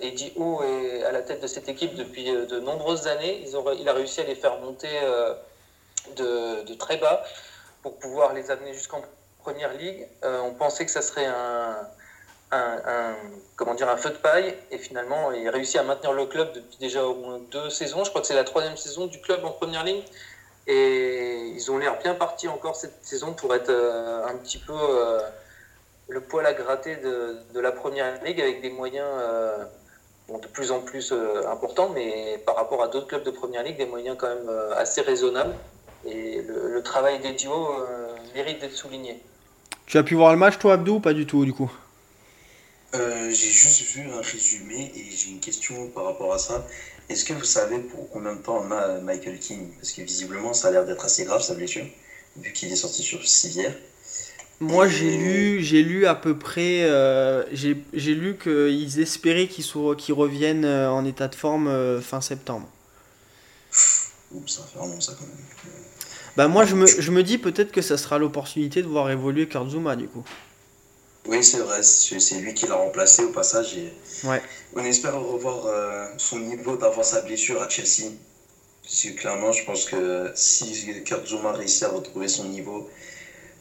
Eddie 0.00 0.32
Howe 0.36 0.62
est 0.62 1.04
à 1.04 1.12
la 1.12 1.20
tête 1.20 1.42
de 1.42 1.46
cette 1.46 1.68
équipe 1.68 1.94
depuis 1.94 2.24
de 2.24 2.60
nombreuses 2.60 3.06
années. 3.06 3.44
Il 3.78 3.88
a 3.90 3.92
réussi 3.92 4.22
à 4.22 4.24
les 4.24 4.34
faire 4.34 4.58
monter 4.60 4.88
de, 6.14 6.74
très 6.74 6.96
bas 6.98 7.24
pour 7.82 7.98
pouvoir 7.98 8.32
les 8.32 8.50
amener 8.50 8.72
jusqu'en 8.74 9.02
première 9.38 9.72
ligue. 9.74 10.06
on 10.22 10.52
pensait 10.52 10.84
que 10.84 10.90
ça 10.90 11.02
serait 11.02 11.26
un, 11.26 11.88
comment 13.56 13.74
dire, 13.74 13.88
un 13.88 13.96
feu 13.96 14.10
de 14.10 14.16
paille 14.16 14.54
et 14.70 14.78
finalement 14.78 15.32
il 15.32 15.48
réussit 15.48 15.76
à 15.76 15.82
maintenir 15.82 16.12
le 16.12 16.26
club 16.26 16.52
depuis 16.52 16.76
déjà 16.78 17.04
au 17.04 17.14
moins 17.14 17.38
deux 17.50 17.70
saisons. 17.70 18.04
Je 18.04 18.10
crois 18.10 18.20
que 18.20 18.26
c'est 18.26 18.34
la 18.34 18.44
troisième 18.44 18.76
saison 18.76 19.06
du 19.06 19.20
club 19.20 19.44
en 19.44 19.50
première 19.50 19.84
ligne 19.84 20.02
et 20.66 21.52
ils 21.54 21.70
ont 21.70 21.78
l'air 21.78 21.98
bien 21.98 22.14
partis 22.14 22.48
encore 22.48 22.76
cette 22.76 23.04
saison 23.04 23.32
pour 23.32 23.54
être 23.54 23.70
euh, 23.70 24.26
un 24.26 24.36
petit 24.36 24.58
peu 24.58 24.74
euh, 24.74 25.20
le 26.08 26.20
poil 26.20 26.44
à 26.44 26.54
gratter 26.54 26.96
de, 26.96 27.60
la 27.60 27.72
première 27.72 28.22
ligue 28.24 28.40
avec 28.40 28.62
des 28.62 28.70
moyens 28.70 29.06
euh, 29.20 29.64
de 30.28 30.46
plus 30.48 30.72
en 30.72 30.80
plus 30.80 31.12
importants, 31.48 31.90
mais 31.90 32.38
par 32.44 32.56
rapport 32.56 32.82
à 32.82 32.88
d'autres 32.88 33.06
clubs 33.06 33.22
de 33.22 33.30
première 33.30 33.62
ligue, 33.62 33.76
des 33.76 33.86
moyens 33.86 34.16
quand 34.18 34.26
même 34.26 34.50
assez 34.76 35.00
raisonnables. 35.00 35.54
Et 36.06 36.42
le, 36.42 36.72
le 36.72 36.82
travail 36.82 37.20
des 37.20 37.32
duos 37.32 37.68
mérite 38.34 38.60
d'être 38.60 38.76
souligné. 38.76 39.20
Tu 39.86 39.98
as 39.98 40.02
pu 40.02 40.14
voir 40.14 40.32
le 40.32 40.38
match 40.38 40.58
toi 40.58 40.74
Abdou 40.74 40.94
ou 40.94 41.00
pas 41.00 41.12
du 41.14 41.26
tout 41.26 41.44
du 41.44 41.52
coup? 41.52 41.70
Euh, 42.94 43.30
j'ai 43.30 43.50
juste 43.50 43.82
vu 43.82 44.08
un 44.10 44.20
résumé 44.20 44.92
et 44.94 45.04
j'ai 45.10 45.30
une 45.30 45.40
question 45.40 45.88
par 45.88 46.04
rapport 46.04 46.32
à 46.32 46.38
ça. 46.38 46.66
Est-ce 47.08 47.24
que 47.24 47.32
vous 47.32 47.44
savez 47.44 47.78
pour 47.78 48.08
combien 48.10 48.34
de 48.34 48.42
temps 48.42 48.64
on 48.66 48.70
a 48.70 49.00
Michael 49.00 49.38
King 49.38 49.70
Parce 49.76 49.92
que 49.92 50.02
visiblement, 50.02 50.52
ça 50.54 50.68
a 50.68 50.70
l'air 50.70 50.86
d'être 50.86 51.04
assez 51.04 51.24
grave 51.24 51.42
sa 51.42 51.54
blessure, 51.54 51.84
vu 52.36 52.52
qu'il 52.52 52.72
est 52.72 52.76
sorti 52.76 53.02
sur 53.02 53.26
civière. 53.26 53.74
Moi, 54.58 54.88
j'ai 54.88 55.16
lu, 55.16 55.62
j'ai 55.62 55.82
lu 55.82 56.06
à 56.06 56.14
peu 56.14 56.38
près, 56.38 56.84
euh, 56.84 57.44
j'ai, 57.52 57.74
lu 58.14 58.38
qu'ils 58.38 59.00
espéraient 59.00 59.48
qu'il, 59.48 59.64
qu'il 59.98 60.14
revienne 60.14 60.64
euh, 60.64 60.90
en 60.90 61.04
état 61.04 61.28
de 61.28 61.34
forme 61.34 62.00
fin 62.00 62.22
septembre. 62.22 62.68
ça 64.46 64.62
fait 64.62 64.78
vraiment 64.78 65.00
ça 65.00 65.12
quand 65.18 65.26
même. 65.26 65.85
Bah 66.36 66.48
moi, 66.48 66.66
je 66.66 66.74
me, 66.74 66.86
je 66.86 67.10
me 67.10 67.22
dis 67.22 67.38
peut-être 67.38 67.72
que 67.72 67.80
ça 67.80 67.96
sera 67.96 68.18
l'opportunité 68.18 68.82
de 68.82 68.86
voir 68.88 69.10
évoluer 69.10 69.48
Kurt 69.48 69.70
Zuma 69.70 69.96
du 69.96 70.06
coup. 70.06 70.24
Oui, 71.28 71.42
c'est 71.42 71.58
vrai, 71.58 71.82
c'est 71.82 72.36
lui 72.36 72.54
qui 72.54 72.66
l'a 72.66 72.74
remplacé 72.74 73.24
au 73.24 73.30
passage. 73.30 73.76
Et 73.76 73.92
ouais. 74.26 74.42
On 74.74 74.84
espère 74.84 75.20
revoir 75.20 75.66
euh, 75.66 76.06
son 76.18 76.38
niveau 76.38 76.76
d'avant 76.76 77.02
sa 77.02 77.22
blessure 77.22 77.60
à 77.62 77.68
Chelsea. 77.68 78.12
Parce 78.82 79.02
que 79.02 79.18
clairement, 79.18 79.50
je 79.50 79.64
pense 79.64 79.86
que 79.86 80.30
si 80.34 81.02
Kurt 81.04 81.26
Zuma 81.26 81.52
réussit 81.52 81.82
à 81.84 81.88
retrouver 81.88 82.28
son 82.28 82.44
niveau, 82.44 82.88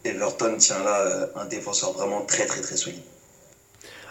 Everton 0.04 0.58
tient 0.58 0.84
là 0.84 1.00
euh, 1.02 1.28
un 1.36 1.46
défenseur 1.46 1.94
vraiment 1.94 2.22
très 2.22 2.46
très 2.46 2.62
très 2.62 2.76
solide. 2.76 3.02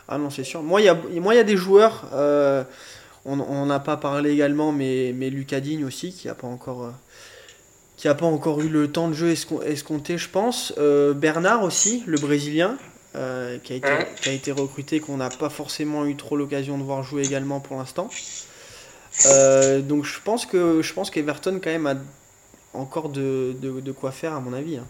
Ah 0.09 0.19
non, 0.19 0.31
c'est 0.31 0.43
sûr. 0.43 0.62
Moi, 0.62 0.81
il 0.81 0.85
y 0.85 0.89
a, 0.89 0.95
moi, 0.95 1.35
y 1.35 1.39
a 1.39 1.45
des 1.45 1.57
joueurs, 1.57 2.11
euh, 2.12 2.65
on 3.25 3.67
n'a 3.67 3.81
pas 3.81 3.97
parlé 3.97 4.33
également, 4.33 4.73
mais, 4.73 5.12
mais 5.15 5.31
Lucas 5.31 5.61
Digne 5.61 5.85
aussi, 5.85 6.12
qui 6.12 6.27
n'a 6.27 6.35
pas 6.35 6.47
encore 6.47 6.93
qui 8.05 8.09
n'a 8.09 8.14
pas 8.14 8.26
encore 8.26 8.61
eu 8.61 8.68
le 8.68 8.92
temps 8.92 9.09
de 9.09 9.14
jeu 9.14 9.30
escompté, 9.30 10.18
je 10.18 10.28
pense. 10.28 10.74
Bernard 11.16 11.62
aussi, 11.62 12.02
le 12.07 12.18
Brésilien, 12.18 12.76
euh, 13.16 13.59
qui, 13.64 13.72
a 13.72 13.76
été, 13.76 13.88
qui 14.20 14.28
a 14.28 14.32
été 14.32 14.52
recruté, 14.52 15.00
qu'on 15.00 15.16
n'a 15.16 15.30
pas 15.30 15.48
forcément 15.48 16.05
eu 16.05 16.14
trop 16.14 16.36
l'occasion 16.36 16.76
de 16.76 16.82
voir 16.82 17.02
jouer 17.02 17.24
également 17.24 17.61
pour 17.61 17.78
l'instant. 17.78 18.11
Euh, 19.24 19.80
donc 19.80 20.05
je 20.05 20.20
pense 20.20 20.44
que 20.44 20.82
je 20.82 20.92
pense 20.92 21.11
qu'Everton 21.11 21.61
quand 21.64 21.70
même 21.70 21.86
a 21.86 21.94
encore 22.76 23.09
de, 23.09 23.57
de, 23.59 23.80
de, 23.80 23.92
quoi 23.92 24.12
faire 24.12 24.34
à 24.34 24.40
mon 24.40 24.52
avis. 24.52 24.76
Hein. 24.76 24.86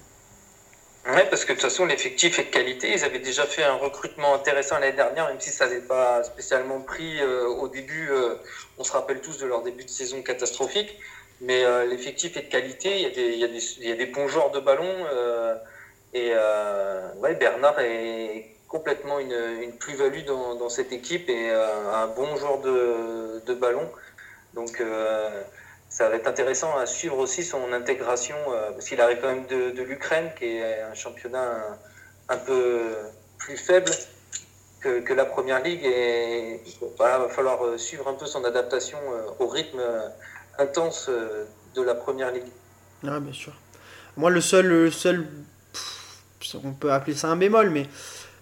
Ouais, 1.07 1.25
parce 1.31 1.45
que 1.45 1.53
de 1.53 1.61
toute 1.61 1.71
façon 1.71 1.85
l'effectif 1.85 2.41
est 2.41 2.47
de 2.47 2.51
qualité. 2.51 2.95
Ils 2.95 3.05
avaient 3.05 3.21
déjà 3.21 3.47
fait 3.47 3.63
un 3.63 3.77
recrutement 3.77 4.35
intéressant 4.35 4.81
l'année 4.81 4.97
dernière, 4.97 5.29
même 5.29 5.39
si 5.39 5.51
ça 5.51 5.67
n'avait 5.67 5.83
pas 5.83 6.25
spécialement 6.25 6.81
pris 6.81 7.21
euh, 7.21 7.47
au 7.47 7.69
début. 7.69 8.09
on 8.77 8.83
se 8.83 8.91
rappelle 8.91 9.21
tous 9.21 9.39
de 9.39 9.47
leur 9.47 9.63
début 9.63 9.85
de 9.85 9.91
saison 9.91 10.21
catastrophique, 10.21 10.99
mais 11.45 11.87
l'effectif 11.87 12.37
est 12.37 12.43
de 12.43 12.49
qualité. 12.49 13.01
Il 13.01 13.87
y 13.87 13.93
a 13.93 13.97
des, 13.97 14.07
bons 14.07 14.29
joueurs 14.29 14.51
de 14.51 14.61
ballon. 14.61 15.07
Et 16.15 16.31
euh, 16.33 17.09
Bernard 17.39 17.81
est 17.81 18.47
complètement 18.69 19.19
une, 19.19 19.73
plus-value 19.79 20.25
dans, 20.25 20.69
cette 20.69 20.93
équipe 20.93 21.29
et 21.29 21.51
euh, 21.51 21.93
un 21.93 22.07
bon 22.07 22.37
joueur 22.37 22.61
de, 22.61 23.43
de 23.45 23.55
ballon. 23.55 23.91
Donc 24.55 24.81
euh, 24.81 25.43
ça 25.89 26.09
va 26.09 26.15
être 26.15 26.29
intéressant 26.29 26.77
à 26.77 26.87
suivre 26.87 27.19
aussi 27.19 27.43
son 27.43 27.73
intégration, 27.73 28.37
parce 28.73 28.89
qu'il 28.89 29.01
arrive 29.01 29.19
quand 29.21 29.29
même 29.29 29.47
de, 29.47 29.83
l'Ukraine, 29.83 30.31
qui 30.39 30.57
est 30.59 30.81
un 30.83 30.95
championnat 30.95 31.79
un, 32.29 32.37
peu 32.37 32.95
plus 33.39 33.57
faible 33.57 33.91
que, 34.81 35.13
la 35.13 35.25
première 35.25 35.63
ligue. 35.63 35.85
Et 35.85 36.61
va 36.99 37.29
falloir 37.29 37.79
suivre 37.79 38.09
un 38.09 38.15
peu 38.15 38.27
son 38.27 38.45
adaptation 38.45 38.99
au 39.39 39.47
rythme 39.49 39.83
intense 40.59 41.11
de 41.75 41.83
la 41.83 41.95
première 41.95 42.33
ligue. 42.33 42.45
Ah, 43.07 43.21
bien 43.21 43.33
sûr. 43.33 43.53
Moi, 44.17 44.31
le 44.31 44.41
seul, 44.41 44.67
le 44.67 44.91
seul 44.91 45.27
on 46.63 46.73
peut 46.73 46.93
appeler 46.93 47.17
ça 47.17 47.29
un 47.29 47.37
bémol, 47.37 47.71
mais 47.71 47.89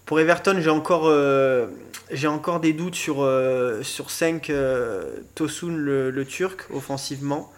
pour 0.05 0.19
Everton, 0.19 0.57
j'ai 0.59 0.69
encore, 0.69 1.07
euh, 1.07 1.67
j'ai 2.11 2.27
encore 2.27 2.59
des 2.59 2.73
doutes 2.73 2.95
sur, 2.95 3.23
euh, 3.23 3.81
sur 3.83 4.11
5 4.11 4.49
euh, 4.49 5.15
Tosun, 5.35 5.75
le, 5.75 6.25
Turc, 6.25 6.67
offensivement. 6.73 7.51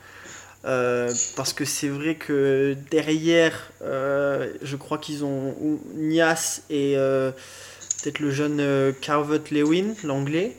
parce 0.63 1.53
que 1.53 1.65
c'est 1.65 1.89
vrai 1.89 2.15
que 2.15 2.75
derrière, 2.91 3.71
je 3.81 4.75
crois 4.75 4.97
qu'ils 4.97 5.23
ont 5.23 5.55
Nias 5.95 6.61
et 6.69 6.95
peut-être 6.95 8.19
le 8.19 8.31
jeune 8.31 8.93
Carvet 9.01 9.41
Lewin, 9.51 9.93
l'anglais. 10.03 10.55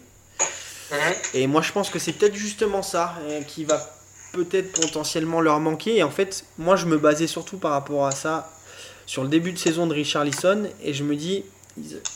Et 1.35 1.47
moi, 1.47 1.63
je 1.63 1.73
pense 1.73 1.91
que 1.91 1.99
c'est 1.99 2.13
peut-être 2.13 2.35
justement 2.35 2.83
ça 2.83 3.15
qui 3.49 3.65
va 3.65 3.97
peut-être 4.33 4.81
potentiellement 4.81 5.41
leur 5.41 5.61
manquer. 5.61 5.97
Et 5.97 6.03
en 6.03 6.11
fait, 6.11 6.45
moi, 6.59 6.77
je 6.77 6.87
me 6.87 6.99
basais 6.99 7.27
surtout 7.27 7.59
par 7.59 7.73
rapport 7.73 8.07
à 8.07 8.13
ça 8.13 8.51
sur 9.07 9.23
le 9.23 9.29
début 9.29 9.53
de 9.53 9.59
saison 9.59 9.87
de 9.87 9.95
Richard 9.95 10.25
Lisson 10.25 10.69
et 10.83 10.93
je 10.93 11.05
me 11.05 11.17
dis 11.17 11.45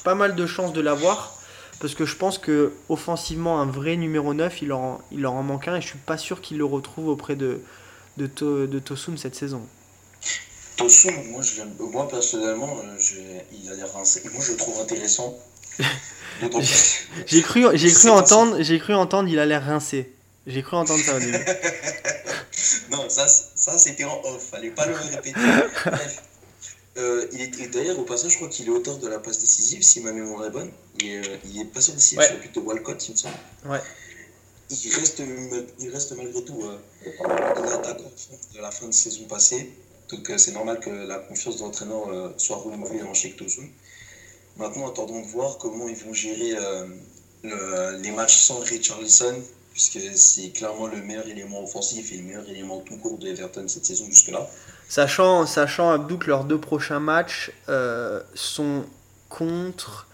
pas 0.04 0.14
mal 0.14 0.34
de 0.34 0.46
chances 0.46 0.72
de 0.72 0.80
l'avoir 0.80 1.38
parce 1.80 1.94
que 1.94 2.04
je 2.04 2.16
pense 2.16 2.36
que 2.38 2.72
offensivement 2.88 3.60
un 3.60 3.66
vrai 3.66 3.96
numéro 3.96 4.34
9 4.34 4.62
il 4.62 4.68
leur 4.68 4.78
en, 4.80 5.00
il 5.12 5.20
leur 5.20 5.34
en 5.34 5.42
manque 5.42 5.68
un 5.68 5.76
et 5.76 5.80
je 5.80 5.86
suis 5.86 5.98
pas 5.98 6.18
sûr 6.18 6.40
qu'il 6.40 6.58
le 6.58 6.64
retrouve 6.64 7.08
auprès 7.08 7.36
de, 7.36 7.60
de, 8.16 8.26
de 8.66 8.78
Tosun 8.80 9.16
cette 9.16 9.36
saison. 9.36 9.62
Tosun, 10.76 11.12
moi, 11.30 11.42
je 11.42 11.62
moi 11.78 12.08
personnellement, 12.08 12.76
euh, 12.84 13.40
il 13.52 13.70
a 13.70 13.74
l'air 13.74 13.88
moi 13.94 14.04
je 14.04 14.52
le 14.52 14.56
trouve 14.56 14.80
intéressant. 14.80 15.38
j'ai 17.26 17.42
cru, 17.42 17.64
j'ai 17.74 17.92
cru 17.92 18.10
entendre, 18.10 18.62
j'ai 18.62 18.78
cru 18.78 18.94
entendre, 18.94 19.28
il 19.28 19.38
a 19.38 19.46
l'air 19.46 19.64
rincé. 19.64 20.12
J'ai 20.46 20.62
cru 20.62 20.76
entendre 20.76 21.02
ça 21.04 21.16
au 21.16 21.18
début. 21.18 21.38
non, 22.90 23.08
ça, 23.08 23.26
ça 23.28 23.78
c'était 23.78 24.04
en 24.04 24.20
off, 24.24 24.42
fallait 24.50 24.70
pas 24.70 24.86
le 24.86 24.94
répéter. 24.94 25.38
Bref, 25.86 26.22
euh, 26.96 27.26
il 27.32 27.40
est 27.40 27.68
d'ailleurs 27.68 27.98
au 27.98 28.04
passage, 28.04 28.32
je 28.32 28.36
crois 28.36 28.48
qu'il 28.48 28.66
est 28.66 28.70
auteur 28.70 28.98
de 28.98 29.08
la 29.08 29.18
passe 29.18 29.38
décisive, 29.38 29.82
si 29.82 30.00
ma 30.00 30.12
mémoire 30.12 30.46
est 30.46 30.50
bonne. 30.50 30.70
Euh, 31.02 31.22
il 31.44 31.60
est 31.60 31.64
passé 31.66 31.92
décisif 31.92 32.18
ouais. 32.18 32.26
sur 32.26 32.34
le 32.34 32.40
but 32.40 32.54
de 32.54 32.60
Walcott, 32.60 33.08
il 33.08 33.12
me 33.12 33.16
semble. 33.16 33.34
Ouais. 33.66 33.80
Il 34.70 34.94
reste, 34.94 35.22
il 35.80 35.90
reste 35.90 36.12
malgré 36.16 36.44
tout 36.44 36.62
euh, 36.62 36.78
l'attaquant 37.66 38.10
de 38.54 38.60
la 38.60 38.70
fin 38.70 38.86
de 38.86 38.92
saison 38.92 39.24
passée. 39.24 39.68
Donc 40.10 40.30
euh, 40.30 40.38
c'est 40.38 40.52
normal 40.52 40.80
que 40.80 40.90
la 40.90 41.18
confiance 41.18 41.58
de 41.58 41.62
l'entraîneur 41.62 42.08
euh, 42.08 42.32
soit 42.36 42.56
renouvelée 42.56 43.02
en 43.02 43.14
Sheikh 43.14 43.36
Tosun. 43.36 43.68
Maintenant, 44.60 44.88
attendons 44.88 45.22
de 45.22 45.26
voir 45.26 45.56
comment 45.58 45.88
ils 45.88 45.96
vont 45.96 46.12
gérer 46.12 46.54
le, 47.42 47.96
les 47.96 48.10
matchs 48.10 48.36
sans 48.36 48.58
Richarlison, 48.60 49.34
puisque 49.72 49.98
c'est 50.14 50.50
clairement 50.50 50.86
le 50.86 50.98
meilleur 50.98 51.26
élément 51.26 51.64
offensif 51.64 52.12
et 52.12 52.18
le 52.18 52.24
meilleur 52.24 52.48
élément 52.48 52.80
tout 52.80 52.98
court 52.98 53.18
de 53.18 53.28
Everton 53.28 53.66
cette 53.68 53.86
saison 53.86 54.04
jusque-là. 54.06 54.46
Sachant, 54.88 55.46
sachant 55.46 55.90
Abdou 55.90 56.18
que 56.18 56.26
leurs 56.26 56.44
deux 56.44 56.58
prochains 56.60 57.00
matchs 57.00 57.52
euh, 57.68 58.22
sont 58.34 58.84
contre, 59.28 60.08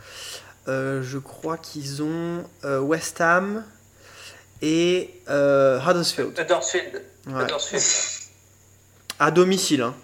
euh, 0.69 1.03
je 1.03 1.19
crois 1.19 1.57
qu'ils 1.57 2.03
ont 2.03 2.45
euh, 2.65 2.79
West 2.81 3.21
Ham 3.21 3.65
et 4.63 5.11
Huddersfield. 5.27 6.39
Huddersfield. 6.39 7.03
Ouais. 7.27 7.47
À 9.19 9.31
domicile. 9.31 9.83
Hein. 9.83 9.95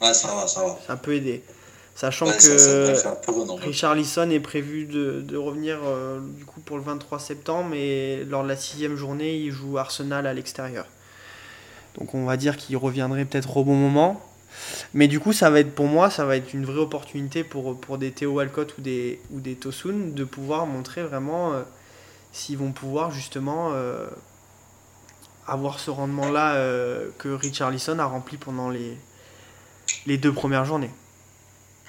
Ouais, 0.00 0.14
ça 0.14 0.28
va, 0.28 0.46
ça 0.46 0.62
va. 0.62 0.78
Ça 0.86 0.96
peut 0.96 1.14
aider. 1.14 1.42
Sachant 1.96 2.26
que 2.26 3.64
Richard 3.64 3.96
Lisson 3.96 4.30
est 4.30 4.38
prévu 4.38 4.84
de, 4.84 5.22
de 5.22 5.36
revenir 5.36 5.78
du 6.36 6.44
coup 6.44 6.60
pour 6.60 6.76
le 6.76 6.82
23 6.82 7.18
septembre 7.18 7.74
et 7.74 8.22
lors 8.28 8.44
de 8.44 8.48
la 8.48 8.56
sixième 8.56 8.96
journée, 8.96 9.38
il 9.38 9.50
joue 9.50 9.78
Arsenal 9.78 10.26
à 10.26 10.34
l'extérieur. 10.34 10.86
Donc 11.98 12.14
on 12.14 12.24
va 12.26 12.36
dire 12.36 12.56
qu'il 12.56 12.76
reviendrait 12.76 13.24
peut-être 13.24 13.56
au 13.56 13.64
bon 13.64 13.74
moment. 13.74 14.20
Mais 14.94 15.08
du 15.08 15.20
coup, 15.20 15.32
ça 15.32 15.50
va 15.50 15.60
être 15.60 15.74
pour 15.74 15.86
moi, 15.86 16.10
ça 16.10 16.24
va 16.24 16.36
être 16.36 16.54
une 16.54 16.64
vraie 16.64 16.80
opportunité 16.80 17.44
pour, 17.44 17.78
pour 17.78 17.98
des 17.98 18.10
Théo 18.12 18.32
Walcott 18.32 18.76
ou 18.78 18.80
des, 18.80 19.20
ou 19.30 19.40
des 19.40 19.54
Tosun 19.54 20.12
de 20.14 20.24
pouvoir 20.24 20.66
montrer 20.66 21.02
vraiment 21.02 21.52
euh, 21.52 21.62
s'ils 22.32 22.58
vont 22.58 22.72
pouvoir 22.72 23.10
justement 23.10 23.70
euh, 23.72 24.06
avoir 25.46 25.78
ce 25.78 25.90
rendement-là 25.90 26.54
euh, 26.54 27.10
que 27.18 27.28
Richarlison 27.28 27.98
a 27.98 28.06
rempli 28.06 28.36
pendant 28.36 28.70
les, 28.70 28.96
les 30.06 30.18
deux 30.18 30.32
premières 30.32 30.64
journées. 30.64 30.90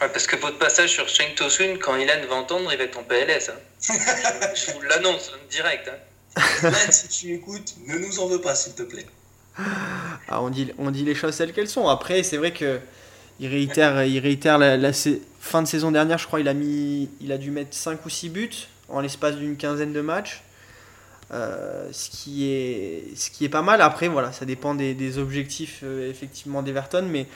Ouais, 0.01 0.09
parce 0.09 0.27
que 0.27 0.35
votre 0.35 0.57
passage 0.59 0.91
sur 0.91 1.07
Sheng 1.07 1.33
Tosun, 1.35 1.77
quand 1.79 1.95
Ilan 1.95 2.25
va 2.29 2.35
entendre, 2.35 2.71
il 2.71 2.77
va 2.77 2.83
être 2.83 2.97
en 2.97 3.03
PLS. 3.03 3.49
Hein. 3.49 3.53
je, 4.55 4.71
vous 4.71 4.81
l'annonce 4.81 5.31
hein, 5.33 5.39
direct. 5.49 5.89
Hein. 5.89 6.71
si 6.91 7.07
tu 7.07 7.33
écoutes, 7.33 7.73
ne 7.87 7.97
nous 7.97 8.19
en 8.19 8.27
veux 8.27 8.41
pas, 8.41 8.53
s'il 8.53 8.73
te 8.73 8.83
plaît. 8.83 9.07
Ah, 10.29 10.41
on, 10.41 10.49
dit, 10.49 10.71
on 10.77 10.91
dit 10.91 11.03
les 11.03 11.15
choses 11.15 11.35
telles 11.35 11.51
qu'elles 11.51 11.69
sont. 11.69 11.87
Après, 11.87 12.21
c'est 12.21 12.37
vrai 12.37 12.51
que 12.51 12.79
il 13.39 13.47
réitère, 13.47 14.03
il 14.03 14.19
réitère 14.19 14.57
la, 14.57 14.91
fin 15.39 15.61
de 15.61 15.67
saison 15.67 15.91
dernière, 15.91 16.17
je 16.17 16.27
crois, 16.27 16.39
il 16.39 16.47
a, 16.47 16.53
mis, 16.53 17.09
il 17.21 17.31
a 17.31 17.37
dû 17.37 17.51
mettre 17.51 17.75
5 17.75 18.05
ou 18.05 18.09
6 18.09 18.29
buts 18.29 18.67
en 18.89 18.99
l'espace 18.99 19.35
d'une 19.35 19.57
quinzaine 19.57 19.93
de 19.93 20.01
matchs. 20.01 20.41
Euh, 21.33 21.89
ce, 21.91 22.09
qui 22.09 22.49
est, 22.49 23.03
ce 23.17 23.29
qui 23.29 23.43
est 23.43 23.49
pas 23.49 23.61
mal. 23.61 23.81
Après, 23.81 24.07
voilà, 24.07 24.31
ça 24.31 24.45
dépend 24.45 24.75
des, 24.75 25.17
objectifs 25.17 25.81
euh, 25.83 26.09
effectivement 26.09 26.61
d'Everton, 26.61 27.05
mais 27.09 27.27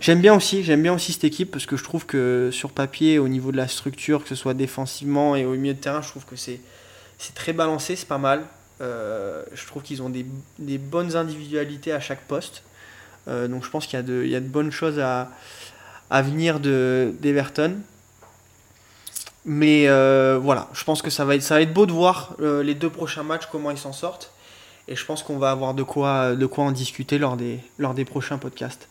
j'aime 0.00 0.20
bien 0.20 0.34
aussi, 0.34 0.64
j'aime 0.64 0.82
bien 0.82 0.92
aussi 0.92 1.12
cette 1.12 1.24
équipe 1.24 1.50
parce 1.50 1.66
que 1.66 1.76
je 1.76 1.84
trouve 1.84 2.06
que 2.06 2.50
sur 2.52 2.70
papier, 2.70 3.18
au 3.18 3.28
niveau 3.28 3.52
de 3.52 3.56
la 3.56 3.68
structure, 3.68 4.22
que 4.22 4.28
ce 4.28 4.34
soit 4.34 4.54
défensivement 4.54 5.36
et 5.36 5.44
au 5.44 5.52
milieu 5.52 5.74
de 5.74 5.78
terrain, 5.78 6.02
je 6.02 6.08
trouve 6.08 6.24
que 6.24 6.36
c'est 6.36 6.60
c'est 7.18 7.34
très 7.34 7.52
balancé, 7.52 7.96
c'est 7.96 8.08
pas 8.08 8.18
mal. 8.18 8.46
Euh, 8.80 9.44
je 9.52 9.66
trouve 9.66 9.82
qu'ils 9.82 10.02
ont 10.02 10.08
des, 10.08 10.24
des, 10.58 10.78
bonnes 10.78 11.16
individualités 11.16 11.92
à 11.92 12.00
chaque 12.00 12.22
poste. 12.22 12.62
donc 13.26 13.62
je 13.62 13.68
pense 13.68 13.86
qu'il 13.86 13.98
y, 13.98 14.00
a 14.00 14.02
de, 14.02 14.22
il 14.24 14.30
y 14.30 14.36
a 14.36 14.40
de 14.40 14.48
bonnes 14.48 14.72
choses 14.72 14.98
à, 14.98 15.30
à 16.10 16.22
venir 16.22 16.60
d'Everton. 16.60 17.76
Mais 19.46 19.88
euh, 19.88 20.38
voilà, 20.42 20.68
je 20.74 20.84
pense 20.84 21.00
que 21.00 21.08
ça 21.08 21.24
va 21.24 21.34
être, 21.34 21.42
ça 21.42 21.54
va 21.54 21.62
être 21.62 21.72
beau 21.72 21.86
de 21.86 21.92
voir 21.92 22.34
euh, 22.40 22.62
les 22.62 22.74
deux 22.74 22.90
prochains 22.90 23.22
matchs, 23.22 23.46
comment 23.50 23.70
ils 23.70 23.78
s'en 23.78 23.92
sortent. 23.92 24.32
Et 24.86 24.96
je 24.96 25.04
pense 25.04 25.22
qu'on 25.22 25.38
va 25.38 25.50
avoir 25.50 25.72
de 25.72 25.82
quoi, 25.82 26.34
de 26.34 26.46
quoi 26.46 26.64
en 26.64 26.72
discuter 26.72 27.18
lors 27.18 27.36
des, 27.36 27.60
lors 27.78 27.94
des 27.94 28.04
prochains 28.04 28.38
podcasts. 28.38 28.88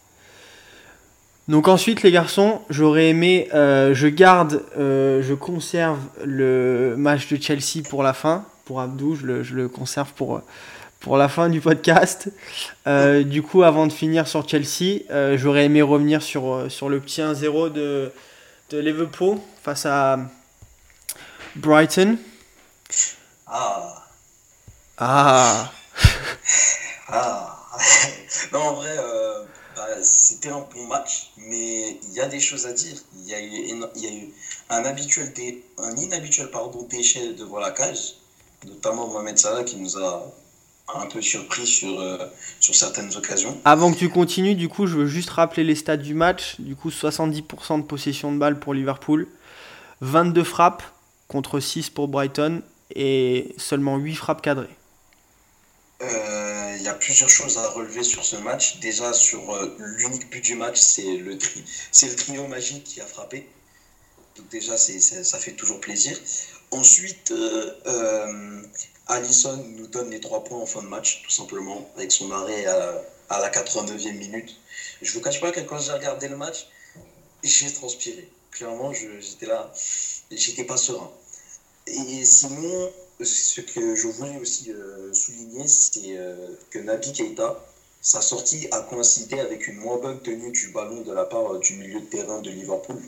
Donc 1.50 1.68
ensuite 1.68 2.04
les 2.04 2.12
garçons, 2.12 2.62
j'aurais 2.70 3.10
aimé, 3.10 3.50
euh, 3.54 3.93
je 3.93 4.08
garde, 4.08 4.64
je 4.78 5.34
conserve 5.34 6.00
le 6.24 6.95
match 6.97 7.28
de 7.28 7.41
Chelsea 7.41 7.84
pour 7.89 8.04
la 8.04 8.14
fin. 8.14 8.45
Pour 8.64 8.80
Abdou, 8.80 9.16
je 9.16 9.26
le, 9.26 9.43
je 9.43 9.56
le 9.56 9.68
conserve 9.68 10.14
pour, 10.14 10.41
pour 11.02 11.18
la 11.18 11.28
fin 11.28 11.50
du 11.50 11.60
podcast. 11.60 12.32
du 12.86 13.41
coup, 13.41 13.64
avant 13.64 13.88
de 13.88 13.91
finir 13.91 14.28
sur 14.28 14.47
Chelsea, 14.47 15.02
j'aurais 15.36 15.66
aimé 15.66 15.82
revenir 15.82 16.22
sur, 16.22 16.72
sur 16.72 16.88
le 16.88 17.02
petit 17.02 17.22
1-0 17.22 17.74
de, 17.74 18.12
de 18.70 18.78
Liverpool 18.78 19.39
face 19.64 19.86
à, 19.86 20.20
Brighton. 21.56 22.18
Ah. 23.47 24.06
Ah. 24.97 25.72
ah. 27.10 27.56
non, 28.54 28.60
en 28.60 28.74
vrai, 28.74 28.95
euh, 28.97 29.43
bah, 29.80 30.03
c'était 30.03 30.49
un 30.49 30.65
bon 30.75 30.88
match, 30.88 31.32
mais 31.38 31.97
il 32.03 32.13
y 32.13 32.19
a 32.19 32.27
des 32.27 32.41
choses 32.41 32.65
à 32.65 32.73
dire. 32.73 32.95
Il 33.15 33.30
y 33.30 33.34
a 33.34 33.39
eu, 33.41 34.34
un 34.69 34.84
inhabituel 35.95 36.51
pardon, 36.51 36.84
déchet 36.84 37.34
devant 37.34 37.59
la 37.59 37.71
cage, 37.71 38.15
notamment 38.65 39.07
Mohamed 39.07 39.38
Salah 39.38 39.63
qui 39.63 39.77
nous 39.77 39.97
a 39.97 40.34
un 40.95 41.05
peu 41.05 41.21
surpris 41.21 41.65
sur, 41.65 41.97
euh, 41.97 42.17
sur 42.59 42.75
certaines 42.75 43.15
occasions. 43.15 43.57
Avant 43.63 43.93
que 43.93 43.97
tu 43.97 44.09
continues, 44.09 44.55
du 44.55 44.67
coup, 44.67 44.86
je 44.86 44.97
veux 44.97 45.07
juste 45.07 45.30
rappeler 45.30 45.63
les 45.63 45.75
stats 45.75 45.95
du 45.95 46.13
match. 46.13 46.59
Du 46.59 46.75
coup, 46.75 46.89
70% 46.89 47.77
de 47.77 47.84
possession 47.84 48.34
de 48.34 48.38
balle 48.38 48.59
pour 48.59 48.73
Liverpool, 48.73 49.27
22 50.01 50.43
frappes, 50.43 50.84
contre 51.30 51.61
6 51.61 51.89
pour 51.89 52.09
Brighton 52.09 52.63
et 52.93 53.55
seulement 53.57 53.95
8 53.95 54.15
frappes 54.15 54.41
cadrées. 54.41 54.78
Euh, 56.02 56.76
il 56.78 56.84
y 56.84 56.88
a 56.88 56.93
plusieurs 56.93 57.30
choses 57.30 57.58
à 57.58 57.68
relever 57.70 58.04
sur 58.04 58.24
ce 58.24 58.38
match. 58.38 58.80
Déjà, 58.80 59.14
sur 59.14 59.54
euh, 59.54 59.76
l'unique 59.80 60.30
but 60.30 60.41
du 60.43 60.56
match, 60.56 60.80
c'est 60.80 61.18
le, 61.18 61.38
tri 61.38 61.64
trio 62.16 62.47
magique 62.47 62.84
qui 62.86 63.02
a 63.02 63.06
frappé. 63.06 63.47
Donc 64.38 64.47
déjà, 64.50 64.78
ça 64.78 65.38
fait 65.39 65.52
toujours 65.52 65.82
plaisir. 65.82 66.18
Ensuite, 66.72 67.32
euh, 67.32 67.74
euh, 67.88 68.62
Allison 69.08 69.58
nous 69.76 69.88
donne 69.88 70.12
les 70.12 70.22
3 70.22 70.43
points 70.45 70.60
en 70.60 70.66
fin 70.66 70.82
de 70.82 70.88
match, 70.88 71.24
tout 71.24 71.32
simplement, 71.32 71.89
avec 71.97 72.12
son 72.12 72.32
arrêt 72.32 72.66
à, 72.66 73.02
à 73.30 73.39
la 73.41 73.50
89e 73.50 74.14
minute. 74.14 74.56
Je 75.02 75.12
vous 75.14 75.22
cache 75.22 75.41
pas 75.41 75.52
que 75.52 75.60
quand 75.62 75.80
j'ai 75.80 75.91
regardé 75.91 76.28
le 76.28 76.38
match, 76.38 76.68
j'ai 77.43 77.72
transpiré. 77.74 78.30
Clairement, 78.52 78.93
j'étais 78.93 79.47
là, 79.47 79.72
j'étais 80.32 80.64
pas 80.64 80.78
serein. 80.78 81.12
Et 81.88 82.24
sinon, 82.24 82.91
ce 83.26 83.61
que 83.61 83.95
je 83.95 84.07
voulais 84.07 84.38
aussi 84.38 84.72
euh, 84.72 85.13
souligner, 85.13 85.67
c'est 85.67 86.17
euh, 86.17 86.36
que 86.70 86.80
Nabi 86.80 87.11
Keita, 87.11 87.65
sa 88.01 88.22
sortie 88.22 88.67
a 88.72 88.82
coïncidé 88.82 89.39
avec 89.39 89.67
une 89.67 89.76
moins 89.76 89.97
bonne 89.97 90.22
tenue 90.22 90.51
du 90.51 90.70
ballon 90.70 91.01
de 91.01 91.11
la 91.11 91.26
part 91.26 91.53
euh, 91.53 91.59
du 91.59 91.74
milieu 91.74 91.99
de 91.99 92.05
terrain 92.05 92.41
de 92.41 92.49
Liverpool. 92.49 93.01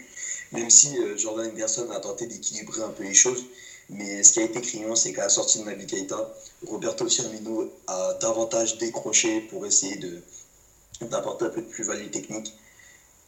Même 0.51 0.70
si 0.70 0.97
Jordan 1.18 1.49
Henderson 1.49 1.89
a 1.91 2.01
tenté 2.01 2.26
d'équilibrer 2.26 2.82
un 2.82 2.89
peu 2.89 3.03
les 3.03 3.14
choses, 3.14 3.45
mais 3.89 4.22
ce 4.22 4.34
qui 4.34 4.39
a 4.41 4.43
été 4.43 4.59
criant, 4.59 4.97
c'est 4.97 5.14
qu'à 5.14 5.24
la 5.24 5.30
sortie 5.30 5.59
de 5.59 5.64
Nabi 5.64 5.86
Keita, 5.86 6.34
Roberto 6.68 7.07
Firmino 7.07 7.72
a 7.88 8.18
davantage 8.20 8.78
décroché 8.78 9.39
pour 9.49 9.66
essayer 9.66 9.97
d'apporter 10.99 11.45
un 11.45 11.49
peu 11.49 11.62
de 11.62 11.68
plus-value 11.68 12.09
technique. 12.09 12.53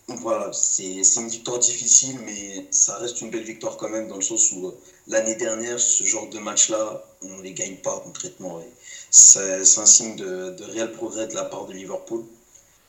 Voilà, 0.08 0.52
c'est 0.52 1.02
une 1.16 1.30
victoire 1.30 1.60
difficile, 1.60 2.20
mais 2.26 2.66
ça 2.72 2.98
reste 2.98 3.22
une 3.22 3.32
belle 3.32 3.44
victoire 3.44 3.78
quand 3.78 3.88
même, 3.90 4.10
dans 4.10 4.18
le 4.18 4.22
sens 4.22 4.52
où 4.52 4.68
euh, 4.68 4.72
l'année 5.08 5.36
dernière, 5.36 5.80
ce 5.80 6.04
genre 6.04 6.30
de 6.30 6.40
match-là, 6.40 7.04
on 7.22 7.38
ne 7.38 7.42
les 7.42 7.54
gagne 7.54 7.78
pas 7.78 8.02
concrètement. 8.04 8.62
C'est 9.10 9.62
un 9.62 9.86
signe 9.86 10.18
de, 10.18 10.52
de, 10.52 10.64
réel 10.66 10.92
progrès 10.92 11.28
de 11.28 11.36
la 11.36 11.46
part 11.46 11.68
de 11.68 11.74
Liverpool. 11.74 12.26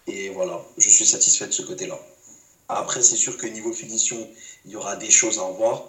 Et 0.09 0.31
voilà, 0.31 0.61
je 0.77 0.91
suis 0.91 1.07
satisfait 1.07 1.47
de 1.47 1.53
ce 1.53 1.63
côté-là. 1.63 1.99
Après, 2.69 3.03
c'est 3.03 3.17
sûr 3.17 3.37
que 3.37 3.47
niveau 3.47 3.73
finition, 3.73 4.19
il 4.65 4.73
y 4.73 4.77
aura 4.77 4.97
des 4.97 5.11
choses 5.11 5.39
à 5.39 5.43
revoir, 5.43 5.85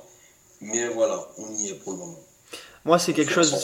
mais 0.61 0.87
voilà, 0.89 1.27
on 1.37 1.51
y 1.55 1.69
est 1.69 1.73
pour 1.73 1.93
le 1.93 1.99
moment. 1.99 2.19
Moi, 2.83 2.99
c'est 2.99 3.13
quelque 3.13 3.31
chose, 3.31 3.55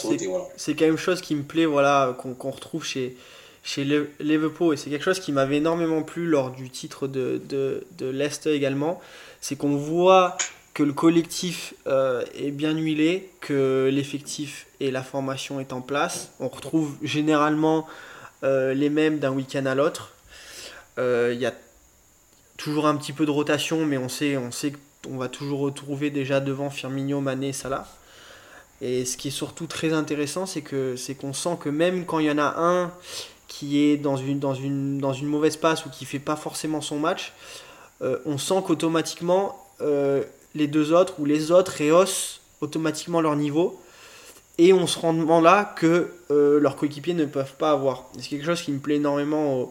c'est 0.58 0.76
quelque 0.76 0.98
chose 0.98 1.22
qui 1.22 1.36
me 1.36 1.44
plaît, 1.44 1.66
voilà, 1.66 2.18
qu'on 2.18 2.52
retrouve 2.52 2.84
chez, 2.84 3.16
chez 3.64 3.86
Liverpool, 4.20 4.74
et 4.74 4.78
c'est 4.78 4.90
quelque 4.90 5.04
chose 5.04 5.20
qui 5.20 5.32
m'avait 5.32 5.58
énormément 5.58 6.02
plu 6.02 6.26
lors 6.26 6.52
du 6.52 6.70
titre 6.70 7.08
de, 7.08 7.42
de, 7.48 8.10
Leicester 8.10 8.54
également, 8.54 9.00
c'est 9.40 9.56
qu'on 9.56 9.76
voit 9.76 10.38
que 10.74 10.84
le 10.84 10.94
collectif 10.94 11.74
euh, 11.86 12.24
est 12.34 12.52
bien 12.52 12.76
huilé, 12.76 13.30
que 13.40 13.90
l'effectif 13.92 14.68
et 14.80 14.90
la 14.90 15.04
formation 15.04 15.60
est 15.60 15.74
en 15.74 15.82
place. 15.82 16.32
On 16.40 16.48
retrouve 16.48 16.96
généralement 17.04 17.88
euh, 18.44 18.74
les 18.74 18.90
mêmes 18.90 19.20
d'un 19.20 19.32
week-end 19.32 19.66
à 19.66 19.76
l'autre. 19.76 20.14
Euh, 20.98 21.32
il 21.34 21.40
y 21.40 21.46
a 21.46 21.54
toujours 22.58 22.88
un 22.88 22.96
petit 22.96 23.14
peu 23.14 23.26
de 23.26 23.32
rotation, 23.32 23.86
mais 23.86 23.98
on 23.98 24.10
sait, 24.10 24.38
on 24.38 24.52
sait 24.52 24.74
qu'on 25.04 25.18
va 25.18 25.30
toujours 25.30 25.60
retrouver 25.60 26.10
déjà 26.10 26.40
devant 26.40 26.70
Firmino, 26.70 27.22
Mané, 27.22 27.54
Salah. 27.54 27.88
Et 28.82 29.06
ce 29.06 29.18
qui 29.18 29.28
est 29.28 29.32
surtout 29.32 29.68
très 29.68 29.94
intéressant, 29.94 30.48
c'est 30.48 30.62
que 30.62 30.96
c'est 30.96 31.14
qu'on 31.14 31.34
sent 31.34 31.58
que 31.60 31.70
même 31.70 32.06
quand 32.06 32.18
il 32.18 32.26
y 32.26 32.32
en 32.32 32.40
a 32.40 32.56
un 32.58 32.92
qui 33.52 33.84
est 33.84 33.98
dans 33.98 34.16
une, 34.16 34.40
dans 34.40 34.54
une, 34.54 34.98
dans 35.00 35.12
une 35.12 35.28
mauvaise 35.28 35.58
passe 35.58 35.86
ou 35.86 35.90
qui 35.90 36.06
fait 36.06 36.20
pas 36.20 36.38
forcément 36.38 36.80
son 36.80 36.98
match, 36.98 37.34
euh, 38.02 38.18
on 38.26 38.38
sent 38.38 38.64
qu'automatiquement 38.66 39.68
euh, 39.82 40.24
les 40.56 40.68
deux 40.68 40.94
autres 40.94 41.16
ou 41.20 41.26
les 41.26 41.52
autres 41.52 41.74
rehaussent 41.78 42.40
automatiquement 42.62 43.20
leur 43.20 43.36
niveau 43.36 43.78
et 44.58 44.72
on 44.72 44.88
se 44.88 44.98
rend 44.98 45.42
là 45.42 45.76
que 45.76 46.08
euh, 46.32 46.62
leurs 46.62 46.78
coéquipiers 46.78 47.14
ne 47.14 47.26
peuvent 47.26 47.56
pas 47.56 47.72
avoir. 47.72 48.06
C'est 48.18 48.30
quelque 48.30 48.46
chose 48.46 48.62
qui 48.62 48.72
me 48.72 48.80
plaît 48.80 48.96
énormément 48.96 49.70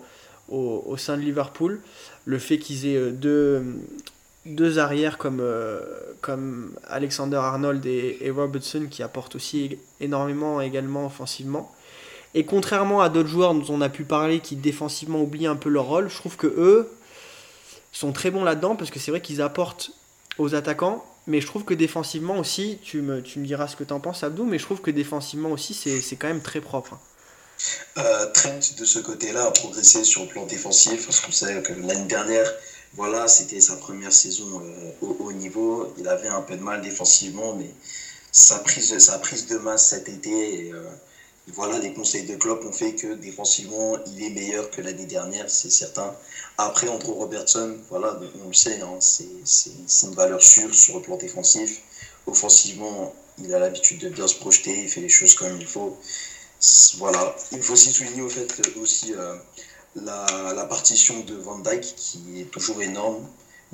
au, 0.51 0.85
au, 0.87 0.97
sein 0.99 1.17
de 1.17 1.23
Liverpool, 1.23 1.81
le 2.27 2.39
fait 2.39 2.59
qu'ils 2.59 2.87
aient 2.87 3.11
deux, 3.13 3.63
deux 4.45 4.79
arrières 4.79 5.17
comme, 5.17 5.43
comme 6.21 6.73
Alexander 6.87 7.37
Arnold 7.37 7.87
et, 7.87 8.19
et 8.21 8.31
Robertson 8.31 8.89
qui 8.91 9.03
apportent 9.03 9.37
aussi 9.37 9.79
énormément 10.01 10.61
également 10.61 11.07
offensivement. 11.07 11.73
Et 12.35 12.45
contrairement 12.45 13.01
à 13.01 13.09
d'autres 13.09 13.29
joueurs 13.29 13.55
dont 13.55 13.75
on 13.75 13.81
a 13.81 13.89
pu 13.89 14.05
parler 14.05 14.41
qui 14.41 14.57
défensivement 14.57 15.21
oublient 15.21 15.47
un 15.49 15.57
peu 15.57 15.69
leur 15.69 15.87
rôle, 15.87 16.09
je 16.09 16.17
trouve 16.17 16.37
que 16.37 16.47
eux 16.47 16.91
sont 17.93 18.13
très 18.13 18.31
bons 18.31 18.45
là-dedans 18.45 18.77
parce 18.77 18.91
que 18.91 18.99
c'est 19.01 19.11
vrai 19.11 19.21
qu'ils 19.21 19.43
apportent 19.43 19.91
aux 20.39 20.55
attaquants. 20.55 21.05
Mais 21.27 21.41
je 21.41 21.47
trouve 21.47 21.65
que 21.65 21.75
défensivement 21.75 22.39
aussi, 22.39 22.79
tu 22.83 23.03
me, 23.03 23.23
tu 23.23 23.39
me 23.39 23.47
diras 23.47 23.69
ce 23.69 23.77
que 23.77 23.85
tu 23.85 23.93
en 23.93 24.01
penses 24.01 24.25
Abdou, 24.25 24.45
mais 24.45 24.59
je 24.59 24.65
trouve 24.65 24.81
que 24.81 24.91
défensivement 24.91 25.51
aussi 25.51 25.75
c'est 25.75 26.17
quand 26.17 26.29
même 26.29 26.41
très 26.41 26.61
propre. 26.61 26.99
Euh, 27.99 28.27
Trent 28.33 28.59
de 28.79 28.85
ce 28.85 29.01
côté-là 29.01 29.45
a 29.45 29.51
progressé 29.51 30.03
sur 30.05 30.23
le 30.23 30.29
plan 30.29 30.47
défensif 30.47 31.07
parce 31.07 31.21
qu'on 31.21 31.33
sait 31.33 31.63
que 31.63 31.73
l'année 31.75 32.07
dernière, 32.07 32.51
voilà, 32.95 33.29
c'était 33.29 33.61
sa 33.61 33.77
première 33.77 34.13
saison 34.13 34.63
euh, 34.63 34.91
au 35.03 35.17
haut 35.21 35.33
niveau. 35.33 35.93
Il 35.99 36.09
avait 36.09 36.29
un 36.29 36.41
peu 36.41 36.57
de 36.57 36.63
mal 36.63 36.81
défensivement, 36.81 37.55
mais 37.55 37.71
sa 38.33 38.59
prise, 38.61 38.99
sa 38.99 39.19
prise 39.19 39.47
de 39.47 39.59
masse 39.59 39.91
cet 39.91 40.09
été, 40.09 40.73
euh, 40.73 40.83
voilà, 41.55 41.79
les 41.79 41.93
conseils 41.93 42.27
de 42.27 42.37
Klopp 42.37 42.65
ont 42.65 42.73
fait 42.73 42.95
que 42.95 43.15
défensivement, 43.15 43.97
il 44.07 44.23
est 44.23 44.31
meilleur 44.31 44.71
que 44.71 44.81
l'année 44.83 45.07
dernière, 45.07 45.49
c'est 45.49 45.71
certain. 45.71 46.15
Après, 46.59 46.89
Andrew 46.89 47.13
Robertson, 47.13 47.77
voilà, 47.89 48.19
on 48.45 48.49
le 48.49 48.55
sait, 48.55 48.81
hein, 48.81 48.99
c'est 49.01 49.27
une 50.03 50.15
valeur 50.15 50.43
sûre 50.43 50.75
sur 50.75 50.97
le 50.97 51.03
plan 51.03 51.17
défensif. 51.17 51.83
Offensivement, 52.27 53.15
il 53.39 53.55
a 53.55 53.59
l'habitude 53.59 53.99
de 53.99 54.09
bien 54.09 54.27
se 54.29 54.35
projeter, 54.35 54.83
il 54.83 54.89
fait 54.89 55.01
les 55.01 55.09
choses 55.09 55.35
comme 55.35 55.57
il 55.59 55.67
faut. 55.67 55.99
Voilà. 56.99 57.35
Il 57.53 57.63
faut 57.63 57.73
aussi 57.73 57.91
souligner 57.91 58.21
au 58.21 58.29
fait 58.29 58.47
aussi 58.77 59.15
euh, 59.15 59.35
la, 59.97 60.67
partition 60.69 61.21
de 61.21 61.35
Van 61.37 61.59
Dyke 61.59 61.95
qui 61.97 62.43
est 62.43 62.51
toujours 62.51 62.83
énorme. 62.83 63.27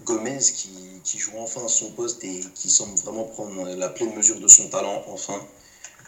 Gomez 0.05 0.39
qui, 0.39 1.01
qui, 1.03 1.19
joue 1.19 1.33
enfin 1.39 1.67
son 1.69 1.91
poste 1.93 2.23
et 2.23 2.43
qui 2.55 2.71
semble 2.71 2.97
vraiment 2.99 3.25
prendre 3.25 3.69
la 3.75 3.89
pleine 3.89 4.15
mesure 4.15 4.39
de 4.39 4.47
son 4.47 4.69
talent 4.69 5.03
enfin. 5.09 5.41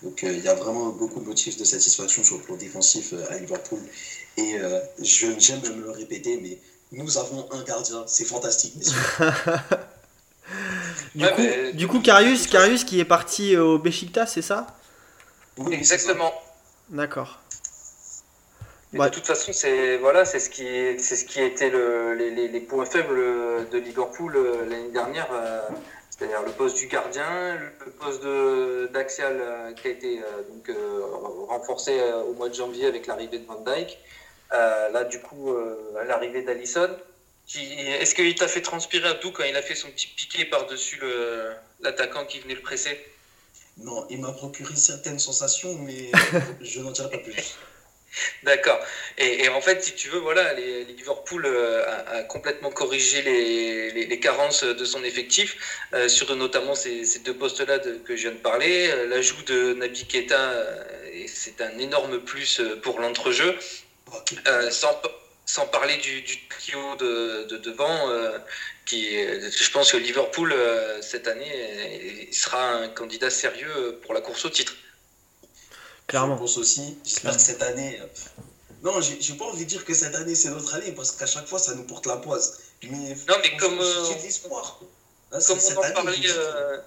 Donc 0.03 0.22
il 0.22 0.40
y 0.40 0.49
a 0.49 0.55
vraiment 0.55 0.90
beaucoup 0.90 1.20
de 1.20 1.26
motifs 1.26 1.57
de 1.57 1.64
satisfaction 1.64 2.22
sur 2.22 2.36
le 2.38 2.42
plan 2.42 2.57
défensif 2.57 3.14
à 3.30 3.38
Liverpool. 3.38 3.80
Et 4.36 4.57
j'aime 5.01 5.61
me 5.61 5.82
le 5.82 5.90
répéter, 5.90 6.38
mais 6.40 6.59
nous 6.92 7.18
avons 7.18 7.49
un 7.53 7.62
gardien, 7.64 8.05
c'est 8.07 8.24
fantastique, 8.24 8.74
du, 11.14 11.26
coup, 11.26 11.42
du 11.74 11.86
coup, 11.86 12.01
Karius, 12.01 12.46
Karius 12.46 12.84
qui 12.84 13.01
est 13.01 13.05
parti 13.05 13.57
au 13.57 13.78
Besiktas, 13.78 14.26
c'est 14.26 14.42
ça? 14.42 14.66
Oui, 15.59 15.74
exactement. 15.74 16.32
D'accord. 16.88 17.40
De 18.92 19.09
toute 19.09 19.26
façon, 19.26 19.53
c'est 19.53 19.99
voilà, 19.99 20.24
c'est 20.24 20.40
ce 20.40 20.49
qui 20.49 20.64
c'est 21.03 21.16
ce 21.16 21.26
qui 21.26 21.40
a 21.40 21.44
été 21.44 21.68
le, 21.68 22.14
les, 22.14 22.49
les, 22.49 22.61
points 22.61 22.86
faibles 22.86 23.68
de 23.70 23.78
Liverpool 23.78 24.34
euh, 24.34 24.64
l'année 24.66 24.90
dernière, 24.90 25.28
euh, 25.30 25.61
c'est-à-dire 26.19 26.43
le 26.43 26.53
poste 26.53 26.77
du 26.77 26.89
gardien, 26.89 27.57
le 27.85 27.93
poste 27.93 28.23
d'Axial 28.93 29.39
euh, 29.41 29.73
qui 29.73 29.87
a 29.87 29.91
été 29.91 30.21
donc 30.51 30.71
renforcé 31.49 32.01
au 32.27 32.33
mois 32.35 32.49
de 32.49 32.55
janvier 32.55 32.87
avec 32.87 33.07
l'arrivée 33.07 33.39
de 33.39 33.47
Van 33.47 33.61
Dyke. 33.61 33.99
là, 34.51 35.05
du 35.05 35.21
coup, 35.21 35.55
l'arrivée 36.07 36.43
d'Alisson. 36.43 36.91
Est-ce 37.55 38.14
qu'il 38.14 38.35
t'a 38.35 38.49
fait 38.49 38.61
transpirer 38.61 39.09
Abdou 39.09 39.31
quand 39.33 39.45
il 39.45 39.57
a 39.57 39.62
fait 39.62 39.75
son 39.75 39.89
petit 39.91 40.09
piqué 40.09 40.45
par-dessus 40.45 41.01
l'attaquant 41.81 42.25
qui 42.27 42.41
venait 42.41 42.55
le 42.55 42.62
presser? 42.62 42.99
Non, 43.79 44.07
il 44.11 44.21
m'a 44.21 44.33
procuré 44.33 44.75
certaines 44.75 45.21
sensations, 45.21 45.75
mais 45.79 46.11
je 46.61 46.81
n'en 46.81 46.91
dirai 46.91 47.11
pas 47.11 47.19
plus. 47.19 47.57
D'accord. 48.43 48.81
Et, 49.19 49.49
en 49.49 49.61
fait, 49.61 49.83
si 49.83 49.95
tu 49.95 50.09
veux, 50.09 50.19
voilà, 50.19 50.53
les, 50.55 50.85
Liverpool 50.85 51.45
euh, 51.47 51.85
a, 52.07 52.23
complètement 52.23 52.71
corrigé 52.71 53.23
les, 53.23 54.21
carences 54.21 54.65
de 54.65 54.85
son 54.85 55.05
effectif 55.05 55.57
euh, 55.93 56.09
sur 56.09 56.35
notamment 56.35 56.75
ces, 56.75 57.05
deux 57.21 57.35
postes-là 57.35 57.79
que 57.79 58.17
je 58.17 58.23
viens 58.23 58.33
de 58.33 58.37
parler. 58.37 58.91
Euh, 58.91 59.07
l'ajout 59.07 59.43
de 59.45 59.75
Nabi 59.75 60.07
Keita, 60.07 60.53
c'est 61.27 61.61
un 61.61 61.79
énorme 61.79 62.21
plus 62.21 62.61
pour 62.83 63.01
l'entrejeu. 63.01 63.57
sans, 65.47 65.67
parler 65.67 65.97
du, 65.97 66.23
trio 66.49 66.97
de, 66.97 67.45
de 67.45 67.57
devant, 67.57 68.11
qui, 68.87 69.17
je 69.17 69.71
pense 69.71 69.93
que 69.93 69.97
Liverpool, 69.97 70.55
cette 71.01 71.29
année, 71.29 72.29
sera 72.33 72.71
un 72.71 72.89
candidat 72.89 73.31
sérieux 73.31 73.99
pour 74.03 74.15
la 74.15 74.21
course 74.21 74.45
au 74.45 74.51
titre. 74.51 74.75
Clairement. 76.09 76.37
Je 76.37 76.41
pense 76.41 76.57
aussi. 76.57 76.99
J'espère 77.05 77.37
que 77.37 77.41
cette 77.41 77.63
année. 77.63 78.01
Euh, 78.01 78.07
non, 78.83 79.01
j'ai 79.01 79.35
pas 79.35 79.45
envie 79.45 79.65
de 79.65 79.69
dire 79.69 79.85
que 79.85 79.93
cette 79.93 80.15
année 80.15 80.35
c'est 80.35 80.51
notre 80.51 80.75
année 80.75 80.93
parce 80.93 81.13
qu'à 81.13 81.27
chaque 81.27 81.47
fois 81.47 81.59
ça 81.59 81.75
nous 81.75 81.85
porte 81.85 82.07
la 82.07 82.17
poisse. 82.17 82.61
Mais 82.83 83.15
non, 83.29 83.37
mais 83.43 83.57
comme. 83.59 83.79
J'ai 84.09 84.15
de 84.19 84.23
l'espoir. 84.23 84.81
Comme 85.31 85.59
on 85.59 85.79
en 85.79 85.93
parlait. 85.93 86.17
Euh, 86.27 86.79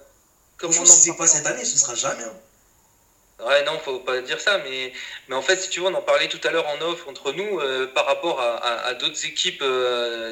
comme 0.56 0.70
on 0.70 0.84
si 0.84 1.10
c'est 1.10 1.16
pas 1.16 1.26
cette 1.26 1.46
année, 1.46 1.64
ce 1.64 1.78
sera 1.78 1.94
jamais. 1.94 2.24
Hein. 2.24 3.46
Ouais, 3.46 3.64
non, 3.64 3.78
faut 3.84 4.00
pas 4.00 4.20
dire 4.20 4.40
ça, 4.40 4.58
mais, 4.58 4.92
mais 5.28 5.34
en 5.34 5.42
fait, 5.42 5.56
si 5.56 5.68
tu 5.68 5.80
veux, 5.80 5.86
on 5.86 5.94
en 5.94 6.02
parlait 6.02 6.28
tout 6.28 6.40
à 6.44 6.50
l'heure 6.50 6.66
en 6.66 6.80
off 6.82 7.06
entre 7.08 7.32
nous 7.32 7.58
euh, 7.58 7.88
par 7.92 8.06
rapport 8.06 8.40
à, 8.40 8.58
à, 8.58 8.94
d'autres 8.94 9.24
équipes 9.26 9.64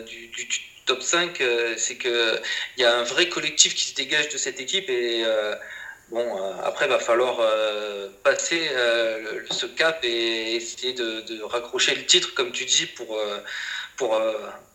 du, 0.06 0.28
du, 0.28 0.48
top 0.86 1.02
5, 1.02 1.42
c'est 1.76 1.96
qu'il 1.98 2.42
y 2.76 2.84
a 2.84 2.96
un 2.96 3.02
vrai 3.02 3.28
collectif 3.28 3.74
qui 3.74 3.86
se 3.86 3.94
dégage 3.94 4.28
de 4.28 4.38
cette 4.38 4.60
équipe 4.60 4.88
et 4.88 5.24
Bon, 6.10 6.42
euh, 6.42 6.52
après, 6.64 6.86
il 6.86 6.88
va 6.88 6.98
falloir 6.98 7.38
euh, 7.38 8.08
passer 8.24 8.68
euh, 8.72 9.42
ce 9.50 9.66
cap 9.66 10.00
et 10.02 10.56
essayer 10.56 10.92
de, 10.92 11.42
raccrocher 11.42 11.94
le 11.94 12.04
titre, 12.04 12.34
comme 12.34 12.50
tu 12.50 12.64
dis, 12.64 12.86
pour, 12.86 13.18
pour 13.96 14.20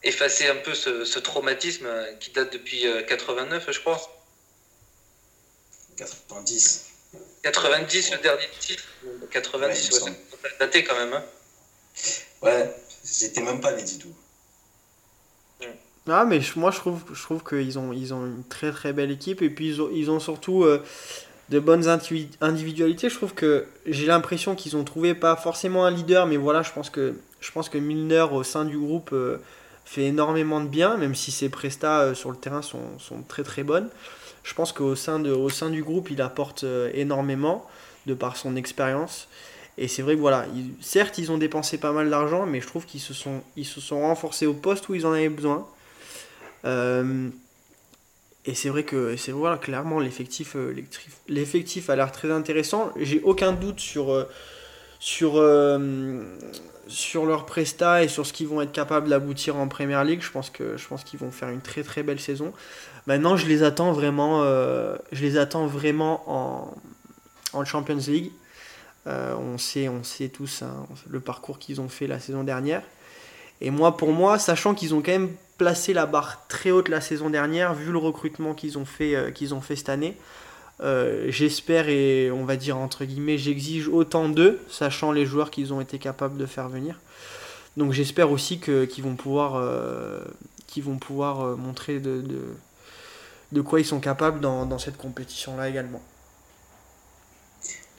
effacer 0.03 0.47
un 0.47 0.55
peu 0.55 0.73
ce, 0.73 1.19
traumatisme 1.19 1.87
qui 2.19 2.31
date 2.31 2.53
depuis 2.53 2.85
89, 3.07 3.71
je 3.71 3.79
crois. 3.79 3.99
90. 5.97 6.85
90, 7.43 8.11
le 8.11 8.17
dernier 8.19 8.49
titre. 8.59 8.83
90, 9.31 10.01
ouais, 10.01 10.11
daté 10.59 10.83
quand 10.83 10.97
même. 10.97 11.13
Hein. 11.13 11.23
Ouais, 12.41 12.69
j'étais 13.03 13.41
même 13.41 13.61
pas 13.61 13.71
né 13.73 13.83
du 13.83 13.97
tout. 13.97 14.13
Ah, 16.07 16.25
mais 16.25 16.39
moi 16.55 16.71
je 16.71 16.77
trouve, 16.77 17.03
je 17.13 17.21
trouve 17.23 17.43
qu'ils 17.43 17.79
ont, 17.79 17.91
ils 17.91 18.13
ont 18.13 18.25
une 18.25 18.43
très 18.47 18.71
très 18.71 18.93
belle 18.93 19.09
équipe 19.09 19.41
et 19.41 19.49
puis 19.49 19.69
ils 19.69 19.81
ont, 19.81 19.89
ils 19.91 20.11
ont 20.11 20.19
surtout 20.19 20.65
de 21.49 21.59
bonnes 21.59 21.87
individualités. 22.41 23.09
Je 23.09 23.15
trouve 23.15 23.33
que 23.33 23.65
j'ai 23.85 24.05
l'impression 24.05 24.55
qu'ils 24.55 24.75
ont 24.75 24.83
trouvé 24.83 25.13
pas 25.13 25.35
forcément 25.35 25.85
un 25.85 25.91
leader, 25.91 26.25
mais 26.25 26.37
voilà, 26.37 26.61
je 26.63 26.71
pense 26.71 26.89
que, 26.89 27.15
je 27.39 27.51
pense 27.51 27.69
que 27.69 27.77
Milner 27.77 28.25
au 28.31 28.43
sein 28.43 28.65
du 28.65 28.77
groupe 28.77 29.11
euh, 29.13 29.37
fait 29.85 30.05
énormément 30.05 30.61
de 30.61 30.67
bien, 30.67 30.97
même 30.97 31.15
si 31.15 31.31
ses 31.31 31.49
prestats 31.49 32.01
euh, 32.01 32.13
sur 32.15 32.31
le 32.31 32.37
terrain 32.37 32.61
sont, 32.61 32.79
très 33.27 33.43
très 33.43 33.63
bonnes. 33.63 33.89
Je 34.43 34.53
pense 34.53 34.71
qu'au 34.71 34.95
sein, 34.95 35.19
de, 35.19 35.31
au 35.31 35.49
sein 35.49 35.69
du 35.69 35.83
groupe, 35.83 36.09
il 36.09 36.21
apporte 36.21 36.63
euh, 36.63 36.89
énormément 36.93 37.67
de 38.07 38.13
par 38.13 38.37
son 38.37 38.55
expérience. 38.55 39.27
Et 39.77 39.87
c'est 39.87 40.01
vrai 40.01 40.15
que 40.15 40.21
voilà, 40.21 40.45
certes, 40.79 41.17
ils 41.17 41.31
ont 41.31 41.37
dépensé 41.37 41.77
pas 41.77 41.91
mal 41.91 42.09
d'argent, 42.09 42.45
mais 42.45 42.61
je 42.61 42.67
trouve 42.67 42.85
qu'ils 42.85 43.01
se 43.01 43.13
sont, 43.13 43.41
se 43.61 43.81
sont 43.81 44.01
renforcés 44.01 44.45
au 44.45 44.53
poste 44.53 44.87
où 44.87 44.95
ils 44.95 45.05
en 45.05 45.11
avaient 45.11 45.29
besoin. 45.29 45.67
Et 48.47 48.53
c'est 48.53 48.69
vrai 48.69 48.83
que 48.83 49.17
c'est 49.17 49.31
voilà, 49.31 49.57
clairement 49.57 49.99
l'effectif, 49.99 50.55
euh, 50.55 50.75
l'effectif 51.27 51.89
a 51.89 51.95
l'air 51.95 52.11
très 52.11 52.31
intéressant. 52.31 52.91
J'ai 52.95 53.19
aucun 53.23 53.53
doute 53.53 53.79
sur, 53.79 54.11
euh, 54.11 54.25
sur, 54.99 55.37
euh, 55.37 56.23
sur 56.87 57.25
leur 57.25 57.47
presta 57.47 58.03
et 58.03 58.07
sur 58.07 58.27
ce 58.27 58.33
qu'ils 58.33 58.47
vont 58.47 58.61
être 58.61 58.71
capables 58.71 59.09
d'aboutir 59.09 59.55
en 59.55 59.67
Premier 59.67 60.03
League. 60.05 60.21
Je 60.21 60.29
pense 60.29 60.51
que 60.51 60.77
je 60.77 60.87
pense 60.87 61.03
qu'ils 61.03 61.19
vont 61.19 61.31
faire 61.31 61.49
une 61.49 61.61
très 61.61 61.81
très 61.81 62.03
belle 62.03 62.19
saison. 62.19 62.53
Maintenant, 63.07 63.35
je 63.35 63.47
les 63.47 63.63
attends 63.63 63.93
vraiment, 63.93 64.43
je 64.43 65.21
les 65.21 65.37
attends 65.37 65.67
vraiment 65.67 66.23
en, 66.27 66.75
en 67.53 67.65
Champions 67.65 68.01
League. 68.07 68.31
on 69.05 69.57
sait, 69.57 69.89
on 69.89 70.03
sait 70.03 70.29
tous 70.29 70.61
hein, 70.61 70.87
le 71.07 71.19
parcours 71.19 71.59
qu'ils 71.59 71.81
ont 71.81 71.89
fait 71.89 72.07
la 72.07 72.19
saison 72.19 72.43
dernière. 72.43 72.81
Et 73.61 73.71
moi, 73.71 73.95
pour 73.97 74.11
moi, 74.11 74.37
sachant 74.39 74.73
qu'ils 74.73 74.93
ont 74.93 75.01
quand 75.01 75.11
même 75.11 75.31
placé 75.57 75.93
la 75.93 76.05
barre 76.05 76.45
très 76.47 76.71
haute 76.71 76.89
la 76.89 77.01
saison 77.01 77.29
dernière, 77.29 77.73
vu 77.73 77.91
le 77.91 77.97
recrutement 77.97 78.53
qu'ils 78.53 78.77
ont, 78.77 78.85
fait, 78.85 79.15
euh, 79.15 79.31
qu'ils 79.31 79.53
ont 79.53 79.61
fait 79.61 79.75
cette 79.75 79.89
année. 79.89 80.17
Euh, 80.81 81.27
j'espère 81.29 81.87
et 81.87 82.29
on 82.31 82.43
va 82.43 82.57
dire 82.57 82.77
entre 82.77 83.05
guillemets, 83.05 83.37
j'exige 83.37 83.87
autant 83.87 84.27
d'eux, 84.27 84.59
sachant 84.69 85.13
les 85.13 85.25
joueurs 85.25 85.49
qu'ils 85.49 85.71
ont 85.71 85.79
été 85.79 85.99
capables 85.99 86.37
de 86.37 86.45
faire 86.45 86.67
venir. 86.67 86.99
Donc 87.77 87.93
j'espère 87.93 88.31
aussi 88.31 88.59
que, 88.59 88.83
qu'ils 88.83 89.03
vont 89.03 89.15
pouvoir, 89.15 89.55
euh, 89.55 90.19
vont 90.77 90.97
pouvoir 90.97 91.55
montrer 91.55 91.99
de, 91.99 92.21
de, 93.53 93.61
quoi 93.61 93.79
ils 93.79 93.85
sont 93.85 94.01
capables 94.01 94.41
dans, 94.41 94.77
cette 94.77 94.97
compétition-là 94.97 95.69
également. 95.69 96.01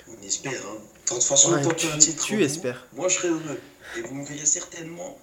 On 0.09 0.27
espère. 0.27 0.53
Hein. 0.53 0.79
De 1.09 1.15
toute 1.15 1.23
façon, 1.23 1.59
tu, 1.75 2.15
tu 2.17 2.45
espères. 2.45 2.87
Moi, 2.93 3.09
je 3.09 3.15
serai 3.15 3.29
heureux. 3.29 3.61
Et 3.97 4.03
vous 4.03 4.15
me 4.15 4.27
verrez 4.27 4.45
certainement 4.45 5.19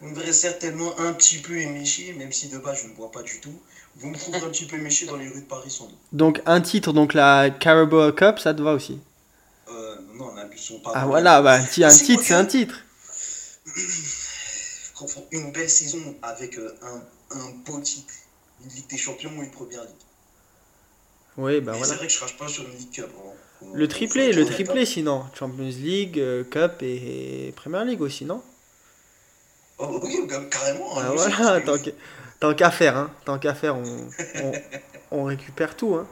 vous 0.00 0.08
me 0.08 0.14
verrez 0.14 0.32
certainement 0.32 0.98
un 0.98 1.12
petit 1.12 1.38
peu 1.38 1.56
éméché, 1.56 2.12
même 2.12 2.32
si 2.32 2.48
de 2.48 2.58
base 2.58 2.82
je 2.82 2.88
ne 2.88 2.94
bois 2.94 3.10
pas 3.10 3.22
du 3.22 3.40
tout. 3.40 3.54
Vous 3.96 4.08
me 4.10 4.16
trouverez 4.16 4.42
un 4.44 4.50
petit 4.50 4.66
peu 4.66 4.76
éméché 4.76 5.06
dans 5.06 5.16
les 5.16 5.26
rues 5.28 5.40
de 5.40 5.46
Paris 5.46 5.70
sans 5.70 5.86
doute. 5.86 5.96
Donc 6.12 6.42
un 6.44 6.60
titre, 6.60 6.92
donc 6.92 7.14
la 7.14 7.48
Carabao 7.50 8.12
Cup, 8.12 8.38
ça 8.38 8.52
te 8.52 8.60
va 8.62 8.72
aussi? 8.74 8.98
Euh, 9.70 9.96
Non, 10.14 10.32
n'abusons 10.34 10.80
pas. 10.80 10.92
Ah 10.94 11.06
voilà, 11.06 11.40
bah, 11.40 11.54
un 11.54 11.64
titre, 11.64 12.22
c'est 12.22 12.34
un 12.34 12.44
titre. 12.44 12.78
Une 15.30 15.52
belle 15.52 15.68
saison 15.68 16.16
avec 16.22 16.58
euh, 16.58 16.74
un, 16.82 17.36
un 17.38 17.50
beau 17.66 17.80
titre. 17.80 18.14
Une 18.64 18.70
Ligue 18.70 18.86
des 18.88 18.96
Champions 18.96 19.30
ou 19.36 19.42
une 19.42 19.50
Première 19.50 19.82
Ligue. 19.82 19.90
Oui, 21.36 21.60
bah 21.60 21.72
voilà. 21.72 21.86
C'est 21.86 21.94
vrai 21.96 22.06
que 22.06 22.12
je 22.12 22.18
crache 22.18 22.36
pas 22.38 22.48
sur 22.48 22.64
une 22.64 22.74
Ligue 22.76 22.90
Cup. 22.90 23.10
Hein. 23.18 23.66
Le 23.74 23.88
triplé, 23.88 24.32
le 24.32 24.46
triplé 24.46 24.86
sinon. 24.86 25.24
Champions 25.38 25.64
League, 25.64 26.18
euh, 26.18 26.44
Cup 26.44 26.82
et, 26.82 27.48
et 27.48 27.52
Premier 27.52 27.84
League 27.84 28.00
aussi, 28.00 28.24
non? 28.24 28.42
Oh, 29.78 30.00
oui, 30.02 30.26
carrément. 30.50 30.98
Hein, 30.98 31.04
ah, 31.08 31.12
voilà, 31.14 31.60
tant 32.40 32.54
qu'à 32.54 32.70
faire, 32.70 32.96
hein. 32.96 33.10
tant 33.24 33.38
qu'à 33.38 33.54
faire, 33.54 33.76
on, 33.76 34.08
on, 35.10 35.24
récupère 35.24 35.76
tout. 35.76 35.94
Hein. 35.94 36.06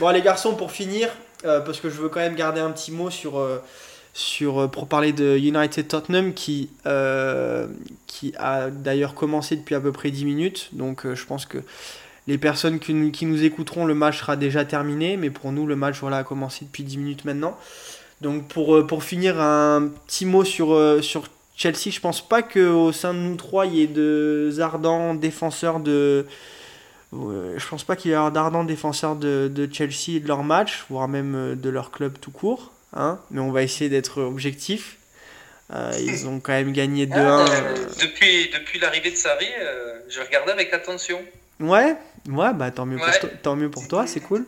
Bon, 0.00 0.08
les 0.10 0.22
garçons, 0.22 0.54
pour 0.54 0.72
finir, 0.72 1.10
euh, 1.44 1.60
parce 1.60 1.80
que 1.80 1.90
je 1.90 2.00
veux 2.00 2.08
quand 2.08 2.20
même 2.20 2.34
garder 2.34 2.60
un 2.60 2.70
petit 2.70 2.90
mot 2.90 3.10
sur, 3.10 3.38
euh, 3.38 3.62
sur 4.14 4.62
euh, 4.62 4.68
pour 4.68 4.88
parler 4.88 5.12
de 5.12 5.36
United 5.36 5.86
Tottenham 5.86 6.32
qui, 6.32 6.70
qui 8.06 8.32
a 8.38 8.70
d'ailleurs 8.70 9.14
commencé 9.14 9.56
depuis 9.56 9.74
à 9.74 9.80
peu 9.80 9.92
près 9.92 10.10
10 10.10 10.24
minutes. 10.24 10.68
Donc, 10.72 11.06
je 11.12 11.24
pense 11.26 11.44
que 11.44 11.58
les 12.26 12.38
personnes 12.38 12.78
qui, 12.78 13.12
qui, 13.12 13.26
nous 13.26 13.44
écouteront, 13.44 13.84
le 13.84 13.94
match 13.94 14.20
sera 14.20 14.36
déjà 14.36 14.64
terminé, 14.64 15.16
mais 15.16 15.30
pour 15.30 15.52
nous, 15.52 15.66
le 15.66 15.76
match 15.76 15.98
voilà, 16.00 16.18
a 16.18 16.24
commencé 16.24 16.64
depuis 16.64 16.84
10 16.84 16.98
minutes 16.98 17.24
maintenant. 17.26 17.56
Donc, 18.22 18.48
pour, 18.48 18.86
pour 18.86 19.04
finir, 19.04 19.40
un 19.40 19.88
petit 20.06 20.26
mot 20.26 20.44
sur, 20.44 20.76
sur 21.02 21.28
Chelsea, 21.58 21.90
je 21.90 21.98
pense 21.98 22.26
pas 22.26 22.40
qu'au 22.42 22.92
sein 22.92 23.12
de 23.12 23.18
nous 23.18 23.34
trois, 23.34 23.66
il 23.66 23.74
y 23.74 23.82
ait 23.82 23.88
de 23.88 24.56
ardents 24.60 25.14
défenseurs 25.14 25.80
de. 25.80 26.24
Je 27.12 27.68
pense 27.68 27.82
pas 27.82 27.96
qu'il 27.96 28.12
y 28.12 28.14
ait 28.14 28.30
d'ardents 28.30 28.62
défenseurs 28.62 29.16
de, 29.16 29.50
de, 29.52 29.68
Chelsea 29.70 30.16
et 30.16 30.20
de 30.20 30.28
leur 30.28 30.44
match, 30.44 30.84
voire 30.88 31.08
même 31.08 31.34
euh, 31.34 31.54
de 31.56 31.68
leur 31.68 31.90
club 31.90 32.18
tout 32.20 32.30
court. 32.30 32.72
Hein. 32.94 33.18
Mais 33.30 33.40
on 33.40 33.50
va 33.50 33.62
essayer 33.62 33.90
d'être 33.90 34.22
objectif. 34.22 34.98
ils 35.98 36.28
ont 36.28 36.38
quand 36.38 36.52
même 36.52 36.72
gagné 36.72 37.06
2-1. 37.06 37.12
Ah, 37.16 37.44
depuis 38.00 38.50
depuis 38.50 38.78
l'arrivée 38.78 39.10
de 39.10 39.16
Sarri, 39.16 39.48
je 40.08 40.20
regardais 40.20 40.52
avec 40.52 40.72
attention. 40.72 41.20
Ouais, 41.58 41.96
ouais, 42.28 42.54
bah 42.54 42.70
tant 42.70 42.86
mieux 42.86 42.98
pour 42.98 43.40
tant 43.42 43.56
mieux 43.56 43.70
pour 43.70 43.88
toi, 43.88 44.06
c'est 44.06 44.20
cool. 44.20 44.46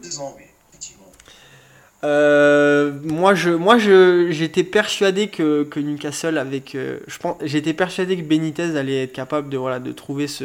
Moi, 2.02 3.34
je, 3.34 3.50
moi, 3.50 3.78
je, 3.78 4.28
j'étais 4.30 4.64
persuadé 4.64 5.28
que, 5.28 5.64
que 5.64 5.80
Newcastle 5.80 6.38
avec, 6.38 6.74
je 6.74 7.18
pense, 7.18 7.36
j'étais 7.42 7.74
persuadé 7.74 8.16
que 8.16 8.22
Benitez 8.22 8.76
allait 8.76 9.04
être 9.04 9.12
capable 9.12 9.48
de, 9.48 9.56
voilà, 9.58 9.80
de 9.80 9.92
trouver 9.92 10.26
ce, 10.26 10.44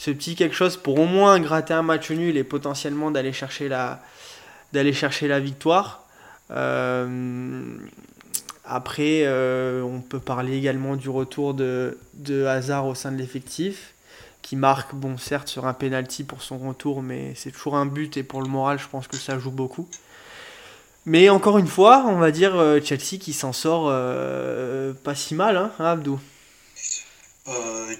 ce 0.00 0.10
petit 0.10 0.34
quelque 0.34 0.54
chose 0.54 0.78
pour 0.78 0.98
au 0.98 1.04
moins 1.04 1.38
gratter 1.40 1.74
un 1.74 1.82
match 1.82 2.10
nul 2.10 2.38
et 2.38 2.42
potentiellement 2.42 3.10
d'aller 3.10 3.34
chercher 3.34 3.68
la, 3.68 4.02
d'aller 4.72 4.94
chercher 4.94 5.28
la 5.28 5.40
victoire. 5.40 6.06
Euh, 6.50 7.76
après, 8.64 9.24
euh, 9.24 9.82
on 9.82 10.00
peut 10.00 10.18
parler 10.18 10.56
également 10.56 10.96
du 10.96 11.10
retour 11.10 11.52
de, 11.52 11.98
de 12.14 12.46
Hazard 12.46 12.86
au 12.86 12.94
sein 12.94 13.12
de 13.12 13.18
l'effectif, 13.18 13.92
qui 14.40 14.56
marque, 14.56 14.94
bon, 14.94 15.18
certes, 15.18 15.48
sur 15.48 15.66
un 15.66 15.74
penalty 15.74 16.24
pour 16.24 16.40
son 16.40 16.56
retour, 16.56 17.02
mais 17.02 17.34
c'est 17.34 17.50
toujours 17.50 17.76
un 17.76 17.84
but 17.84 18.16
et 18.16 18.22
pour 18.22 18.40
le 18.40 18.48
moral, 18.48 18.78
je 18.78 18.88
pense 18.88 19.06
que 19.06 19.16
ça 19.16 19.38
joue 19.38 19.50
beaucoup. 19.50 19.86
Mais 21.06 21.28
encore 21.28 21.58
une 21.58 21.66
fois, 21.66 22.04
on 22.08 22.18
va 22.18 22.30
dire 22.30 22.56
euh, 22.56 22.80
Chelsea 22.82 23.18
qui 23.20 23.32
s'en 23.32 23.52
sort 23.52 23.86
pas 25.02 25.14
si 25.14 25.34
mal, 25.34 25.56
hein, 25.56 25.72
hein 25.78 25.84
Abdou 25.86 26.20
euh, 27.48 27.96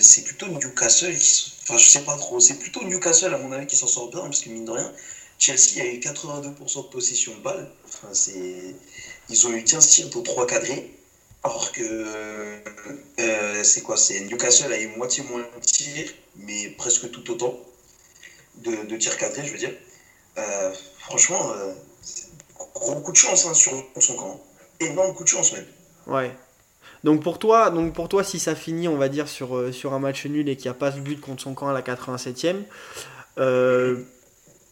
c'est 0.00 0.24
plutôt 0.24 0.46
Newcastle. 0.48 1.14
Enfin, 1.62 1.76
je 1.76 1.88
sais 1.88 2.04
pas 2.04 2.16
trop. 2.16 2.40
C'est 2.40 2.58
plutôt 2.58 2.84
Newcastle, 2.84 3.34
à 3.34 3.38
mon 3.38 3.52
avis, 3.52 3.66
qui 3.66 3.76
s'en 3.76 3.86
sort 3.86 4.10
bien, 4.10 4.22
parce 4.22 4.40
que 4.40 4.48
mine 4.48 4.64
de 4.64 4.70
rien, 4.70 4.92
Chelsea 5.38 5.80
a 5.80 5.86
eu 5.86 5.98
82% 5.98 6.84
de 6.84 6.88
possession 6.88 7.34
de 7.36 7.40
balle. 7.40 7.70
Enfin. 7.86 8.08
Ils 9.28 9.46
ont 9.46 9.52
eu 9.52 9.64
15 9.64 9.88
tirs 9.88 10.10
pour 10.10 10.22
3 10.22 10.46
cadrés. 10.46 10.92
Alors 11.42 11.72
que. 11.72 11.82
Euh, 13.20 13.64
c'est 13.64 13.82
quoi 13.82 13.96
C'est 13.96 14.20
Newcastle 14.20 14.72
a 14.72 14.78
eu 14.78 14.88
moitié 14.96 15.24
moins 15.24 15.40
de 15.40 15.64
tirs, 15.64 16.12
mais 16.36 16.68
presque 16.70 17.10
tout 17.10 17.30
autant 17.30 17.58
de, 18.56 18.84
de 18.86 18.96
tirs 18.96 19.16
cadrés, 19.16 19.44
je 19.44 19.52
veux 19.52 19.58
dire. 19.58 19.74
Euh, 20.38 20.72
franchement, 21.02 21.52
euh, 21.52 21.72
gros 22.74 23.00
coup 23.00 23.12
de 23.12 23.16
chance 23.16 23.46
hein, 23.46 23.54
sur 23.54 23.72
son 23.98 24.16
camp. 24.16 24.40
Énorme 24.80 25.14
coup 25.14 25.24
de 25.24 25.28
chance 25.28 25.52
même. 25.52 25.66
Ouais. 26.06 26.34
Donc 27.04 27.22
pour 27.22 27.38
toi, 27.38 27.70
donc 27.70 27.92
pour 27.92 28.08
toi, 28.08 28.22
si 28.22 28.38
ça 28.38 28.54
finit, 28.54 28.88
on 28.88 28.96
va 28.96 29.08
dire, 29.08 29.28
sur, 29.28 29.56
euh, 29.56 29.72
sur 29.72 29.92
un 29.92 29.98
match 29.98 30.24
nul 30.26 30.48
et 30.48 30.56
qu'il 30.56 30.70
n'y 30.70 30.76
a 30.76 30.78
pas 30.78 30.92
ce 30.92 30.98
but 30.98 31.20
contre 31.20 31.42
son 31.42 31.54
camp 31.54 31.68
à 31.68 31.72
la 31.72 31.82
87e, 31.82 32.62
euh, 33.38 34.02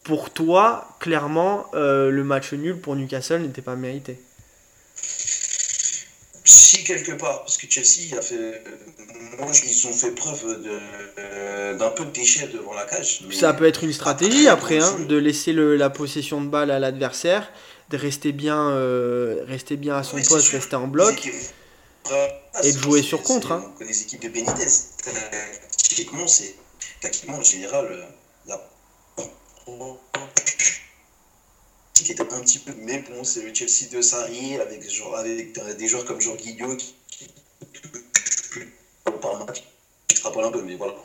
pour 0.03 0.29
toi, 0.31 0.87
clairement, 0.99 1.65
euh, 1.73 2.09
le 2.09 2.23
match 2.23 2.53
nul 2.53 2.79
pour 2.79 2.95
Newcastle 2.95 3.41
n'était 3.41 3.61
pas 3.61 3.75
mérité. 3.75 4.19
Si, 6.71 6.83
quelque 6.83 7.11
part, 7.11 7.41
parce 7.41 7.57
que 7.57 7.67
Chelsea 7.69 8.17
a 8.17 8.21
fait. 8.21 8.63
Moi, 9.37 9.51
ils 9.65 9.87
ont 9.87 9.93
fait 9.93 10.11
preuve 10.11 10.41
d'un 11.77 11.89
peu 11.89 12.05
de 12.05 12.11
déchet 12.11 12.47
devant 12.47 12.73
la 12.73 12.85
cage. 12.85 13.23
Ça 13.31 13.53
peut 13.53 13.65
être 13.65 13.83
une 13.83 13.93
stratégie 13.93 14.47
après, 14.47 14.79
hein, 14.79 14.99
de 15.07 15.17
laisser 15.17 15.51
le, 15.51 15.75
la 15.75 15.89
possession 15.89 16.41
de 16.41 16.47
balle 16.47 16.71
à 16.71 16.79
l'adversaire, 16.79 17.51
de 17.89 17.97
rester 17.97 18.31
bien, 18.31 18.73
rester 19.47 19.75
bien 19.75 19.97
à 19.97 20.03
son 20.03 20.17
poste, 20.21 20.49
rester 20.49 20.75
en 20.75 20.87
bloc 20.87 21.29
et 22.63 22.73
de 22.73 22.77
jouer 22.77 23.01
sur 23.01 23.21
contre. 23.23 23.51
Hein. 23.51 23.73
Les 23.79 24.01
équipes 24.01 24.21
de 24.21 24.29
Benitez, 24.29 24.67
tactiquement, 25.77 26.27
c'est 26.27 26.55
tactiquement 26.99 27.37
en 27.37 27.43
général 27.43 27.87
euh, 27.89 28.03
la 28.47 28.61
qui 32.03 32.11
était 32.11 32.21
un 32.21 32.39
petit 32.41 32.59
peu 32.59 32.73
mais 32.79 32.99
bon 32.99 33.23
c'est 33.23 33.41
le 33.43 33.53
Chelsea 33.53 33.89
de 33.91 34.01
Sarri 34.01 34.57
avec, 34.57 34.89
genre, 34.89 35.15
avec 35.15 35.53
des 35.77 35.87
joueurs 35.87 36.05
comme 36.05 36.21
Jean 36.21 36.35
Guillot 36.35 36.75
qui, 36.77 36.95
par 39.21 39.45
match 39.45 39.63
extrapole 40.09 40.45
un 40.45 40.51
peu 40.51 40.61
mais 40.61 40.75
voilà 40.75 40.95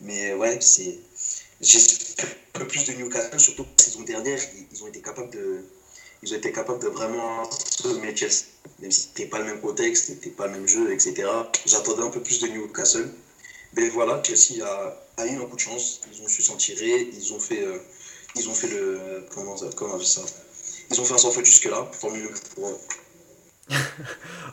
mais 0.00 0.34
ouais 0.34 0.60
c'est 0.60 0.98
j'ai 1.60 1.78
un 2.54 2.58
peu 2.58 2.66
plus 2.66 2.84
de 2.84 2.92
Newcastle 2.92 3.40
surtout 3.40 3.66
la 3.78 3.84
saison 3.84 4.02
dernière 4.02 4.40
ils 4.72 4.82
ont 4.82 4.88
été 4.88 5.00
capables 5.00 5.30
de 5.30 5.64
ils 6.24 6.32
ont 6.32 6.36
été 6.38 6.52
capables 6.52 6.82
de 6.82 6.88
vraiment 6.88 7.42
mettre 8.00 8.18
Chelsea, 8.18 8.46
même 8.80 8.90
si 8.90 9.00
c'était 9.02 9.26
pas 9.26 9.38
le 9.40 9.44
même 9.44 9.60
contexte, 9.60 10.06
c'était 10.06 10.30
pas 10.30 10.46
le 10.46 10.54
même 10.54 10.66
jeu, 10.66 10.90
etc. 10.90 11.28
J'attendais 11.66 12.02
un 12.02 12.08
peu 12.08 12.22
plus 12.22 12.40
de 12.40 12.48
Newcastle. 12.48 13.10
Mais 13.76 13.90
voilà, 13.90 14.22
Chelsea 14.22 14.64
a, 14.64 14.96
a, 15.18 15.26
eu 15.26 15.36
un 15.36 15.44
coup 15.44 15.56
de 15.56 15.60
chance. 15.60 16.00
Ils 16.12 16.22
ont 16.22 16.28
su 16.28 16.40
s'en 16.40 16.56
tirer. 16.56 17.10
Ils 17.12 17.34
ont 17.34 17.40
fait, 17.40 17.62
euh, 17.62 17.78
ils 18.36 18.48
ont 18.48 18.54
fait 18.54 18.68
le. 18.68 19.26
Comment, 19.34 19.56
comment 19.76 20.00
ça? 20.00 20.22
Ils 20.90 21.00
ont 21.00 21.04
fait 21.04 21.14
un 21.14 21.18
sans 21.18 21.30
faute 21.30 21.44
jusque-là. 21.44 21.88
Tant 22.00 22.10
mieux 22.10 22.30
pour 22.54 22.68
eux. 22.68 22.78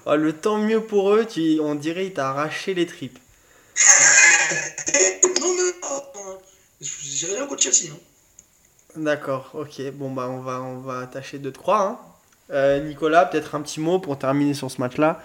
oh, 0.05 0.15
le 0.15 0.33
tant 0.33 0.57
mieux 0.57 0.81
pour 0.81 1.13
eux, 1.13 1.25
tu, 1.25 1.59
on 1.59 1.75
dirait 1.75 2.05
qu'il 2.05 2.13
t'a 2.13 2.29
arraché 2.29 2.73
les 2.73 2.85
tripes. 2.85 3.19
non, 5.41 5.53
mais. 5.55 5.71
J'ai 6.81 7.27
rien 7.27 7.45
contre 7.45 7.61
Chelsea. 7.61 7.91
Hein. 7.91 7.99
D'accord, 8.95 9.51
ok. 9.53 9.91
Bon, 9.91 10.11
bah, 10.11 10.27
on 10.29 10.39
va, 10.39 10.61
on 10.61 10.79
va 10.79 11.05
tâcher 11.07 11.39
de 11.39 11.49
te 11.49 11.57
croire. 11.57 11.81
Hein. 11.81 11.99
Euh, 12.51 12.79
Nicolas, 12.79 13.25
peut-être 13.25 13.55
un 13.55 13.61
petit 13.61 13.79
mot 13.79 13.99
pour 13.99 14.17
terminer 14.17 14.53
sur 14.53 14.69
ce 14.69 14.81
match-là. 14.81 15.21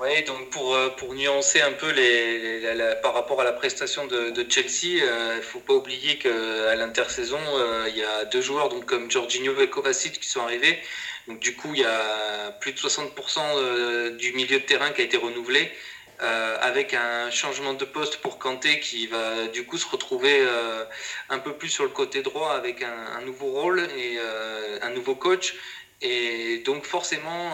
Oui, 0.00 0.22
donc 0.24 0.48
pour, 0.48 0.74
euh, 0.74 0.88
pour 0.88 1.14
nuancer 1.14 1.60
un 1.60 1.72
peu 1.72 1.90
les, 1.90 2.94
par 3.02 3.12
rapport 3.12 3.38
à 3.42 3.44
la 3.44 3.52
prestation 3.52 4.06
de, 4.06 4.46
Chelsea, 4.48 4.96
il 4.96 5.02
euh, 5.02 5.36
ne 5.36 5.40
faut 5.42 5.60
pas 5.60 5.74
oublier 5.74 6.16
qu'à 6.16 6.74
l'intersaison, 6.74 7.38
il 7.86 7.96
y 7.96 8.02
a 8.02 8.24
deux 8.24 8.40
joueurs 8.40 8.70
donc, 8.70 8.86
comme 8.86 9.10
Jorginho 9.10 9.60
et 9.60 9.68
Kovacic 9.68 10.18
qui 10.18 10.26
sont 10.26 10.40
arrivés. 10.40 10.80
Donc 11.28 11.38
du 11.40 11.54
coup, 11.54 11.74
il 11.74 11.80
y 11.80 11.84
a 11.84 12.50
plus 12.60 12.72
de 12.72 12.78
60% 12.78 14.16
du 14.16 14.32
milieu 14.32 14.58
de 14.58 14.64
terrain 14.64 14.90
qui 14.90 15.02
a 15.02 15.04
été 15.04 15.18
renouvelé. 15.18 15.70
Euh, 16.22 16.58
avec 16.60 16.92
un 16.92 17.30
changement 17.30 17.72
de 17.72 17.84
poste 17.86 18.18
pour 18.18 18.38
Kanté 18.38 18.78
qui 18.78 19.06
va 19.06 19.46
du 19.46 19.64
coup 19.64 19.78
se 19.78 19.88
retrouver 19.88 20.40
euh, 20.42 20.84
un 21.30 21.38
peu 21.38 21.54
plus 21.54 21.70
sur 21.70 21.84
le 21.84 21.88
côté 21.90 22.20
droit 22.20 22.52
avec 22.52 22.82
un, 22.82 23.22
nouveau 23.22 23.46
rôle 23.52 23.80
et 23.96 24.16
euh, 24.18 24.78
un 24.82 24.90
nouveau 24.90 25.14
coach. 25.14 25.54
Et 26.02 26.62
donc 26.64 26.86
forcément, 26.86 27.52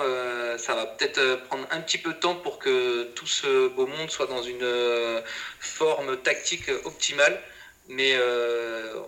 ça 0.56 0.74
va 0.74 0.86
peut-être 0.86 1.42
prendre 1.48 1.66
un 1.70 1.80
petit 1.80 1.98
peu 1.98 2.12
de 2.12 2.18
temps 2.18 2.36
pour 2.36 2.58
que 2.60 3.04
tout 3.14 3.26
ce 3.26 3.68
beau 3.68 3.86
monde 3.86 4.10
soit 4.10 4.26
dans 4.26 4.42
une 4.42 5.22
forme 5.58 6.16
tactique 6.18 6.70
optimale. 6.84 7.42
Mais 7.88 8.16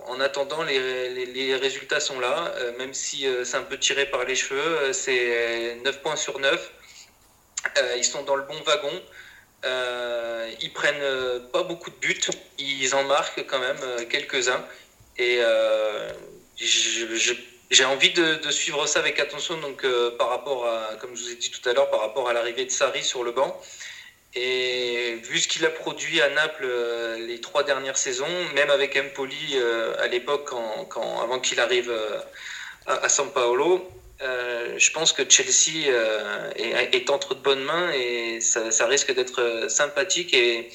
en 0.07 0.19
attendant, 0.21 0.65
les, 0.65 1.55
résultats 1.57 2.01
sont 2.01 2.19
là, 2.19 2.53
même 2.79 2.95
si 2.95 3.27
c'est 3.45 3.57
un 3.57 3.63
peu 3.63 3.79
tiré 3.79 4.07
par 4.07 4.25
les 4.25 4.35
cheveux. 4.35 4.93
C'est 4.93 5.77
9 5.85 6.03
points 6.03 6.17
sur 6.17 6.41
9. 6.41 6.73
ils 7.97 8.05
sont 8.05 8.25
dans 8.25 8.35
le 8.35 8.43
bon 8.43 8.61
wagon. 8.67 9.03
Euh, 9.65 10.51
ils 10.61 10.73
prennent 10.73 11.03
euh, 11.03 11.41
pas 11.41 11.65
beaucoup 11.65 11.91
de 11.91 11.97
buts, 11.97 12.21
ils 12.59 12.95
en 12.95 13.03
marquent 13.05 13.45
quand 13.47 13.59
même 13.59 13.77
euh, 13.83 14.05
quelques-uns. 14.09 14.65
Et 15.19 15.41
j'ai 17.71 17.85
envie 17.85 18.11
de, 18.11 18.51
suivre 18.51 18.87
ça 18.87 19.01
avec 19.01 19.21
attention, 19.21 19.59
donc 19.59 19.87
par 20.19 20.31
rapport 20.31 20.67
à, 20.67 20.97
comme 21.01 21.15
je 21.17 21.23
vous 21.23 21.31
ai 21.31 21.37
dit 21.37 21.51
tout 21.51 21.67
à 21.69 21.73
l'heure, 21.73 21.91
par 21.91 22.01
rapport 22.01 22.29
à 22.29 22.33
l'arrivée 22.33 22.65
de 22.65 22.71
Sarri 22.71 23.05
sur 23.05 23.25
le 23.25 23.33
banc. 23.33 23.61
Et 24.35 25.17
vu 25.23 25.39
ce 25.39 25.49
qu'il 25.49 25.65
a 25.65 25.71
produit 25.71 26.21
à 26.21 26.29
Naples 26.29 26.69
les 27.27 27.41
trois 27.41 27.65
dernières 27.65 27.97
saisons, 27.97 28.29
même 28.55 28.71
avec 28.71 28.97
Empoli 28.97 29.59
à 29.99 30.07
l'époque, 30.07 30.51
avant 31.23 31.41
qu'il 31.41 31.61
arrive 31.61 31.93
à, 32.87 32.95
à 33.05 33.09
San 33.09 33.31
Paolo, 33.31 33.87
euh, 34.21 34.75
je 34.79 34.91
pense 34.91 35.13
que 35.13 35.23
Chelsea 35.29 35.89
euh, 35.89 36.51
est, 36.57 37.11
entre 37.11 37.35
de 37.35 37.41
bonnes 37.41 37.63
mains 37.63 37.93
et 37.93 38.41
ça, 38.41 38.87
risque 38.87 39.15
d'être 39.15 39.41
euh, 39.41 39.69
sympathique. 39.69 40.35
Et 40.35 40.69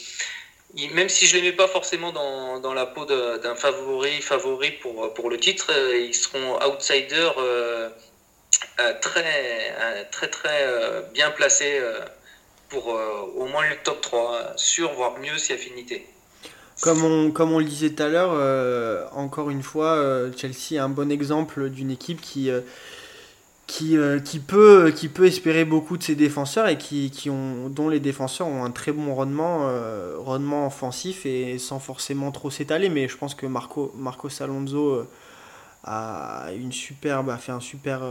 même 0.93 1.09
si 1.09 1.25
je 1.25 1.37
ne 1.37 1.41
les 1.41 1.51
mets 1.51 1.55
pas 1.55 1.67
forcément 1.67 2.11
dans, 2.11 2.73
la 2.73 2.85
peau 2.85 3.05
d'un 3.05 3.55
favori, 3.55 4.21
pour, 4.81 5.29
le 5.29 5.37
titre, 5.37 5.71
ils 5.95 6.15
seront 6.15 6.59
outsiders 6.65 7.35
très, 9.01 10.05
très, 10.11 10.27
très 10.27 10.67
bien 11.13 11.31
placés 11.31 11.79
pour 12.69 12.87
au 12.87 13.45
moins 13.45 13.67
le 13.69 13.75
top 13.83 14.01
3, 14.01 14.53
sûr, 14.55 14.91
voire 14.93 15.17
mieux 15.19 15.37
si 15.37 15.53
affinité. 15.53 16.07
Comme 16.81 17.03
on 17.03 17.59
le 17.59 17.65
disait 17.65 17.91
tout 17.91 18.01
à 18.01 18.07
l'heure, 18.07 19.11
encore 19.13 19.51
une 19.51 19.63
fois, 19.63 20.31
Chelsea 20.35 20.73
est 20.73 20.77
un 20.79 20.89
bon 20.89 21.11
exemple 21.11 21.69
d'une 21.69 21.91
équipe 21.91 22.19
qui, 22.19 22.49
qui, 23.67 23.97
euh, 23.97 24.19
qui, 24.19 24.39
peut, 24.39 24.91
qui 24.95 25.07
peut 25.07 25.25
espérer 25.25 25.65
beaucoup 25.65 25.97
de 25.97 26.03
ses 26.03 26.15
défenseurs 26.15 26.67
et 26.67 26.77
qui, 26.77 27.11
qui 27.11 27.29
ont, 27.29 27.69
dont 27.69 27.89
les 27.89 27.99
défenseurs 27.99 28.47
ont 28.47 28.63
un 28.63 28.71
très 28.71 28.91
bon 28.91 29.15
rendement, 29.15 29.61
euh, 29.63 30.15
rendement 30.19 30.67
offensif 30.67 31.25
et 31.25 31.57
sans 31.57 31.79
forcément 31.79 32.31
trop 32.31 32.51
s'étaler. 32.51 32.89
Mais 32.89 33.07
je 33.07 33.17
pense 33.17 33.35
que 33.35 33.45
Marco, 33.45 33.93
Marco 33.97 34.27
Alonso 34.41 34.89
euh, 34.89 35.07
a, 35.83 36.47
une 36.55 36.71
superbe, 36.71 37.29
a 37.29 37.37
fait 37.37 37.51
un 37.51 37.61
super, 37.61 38.01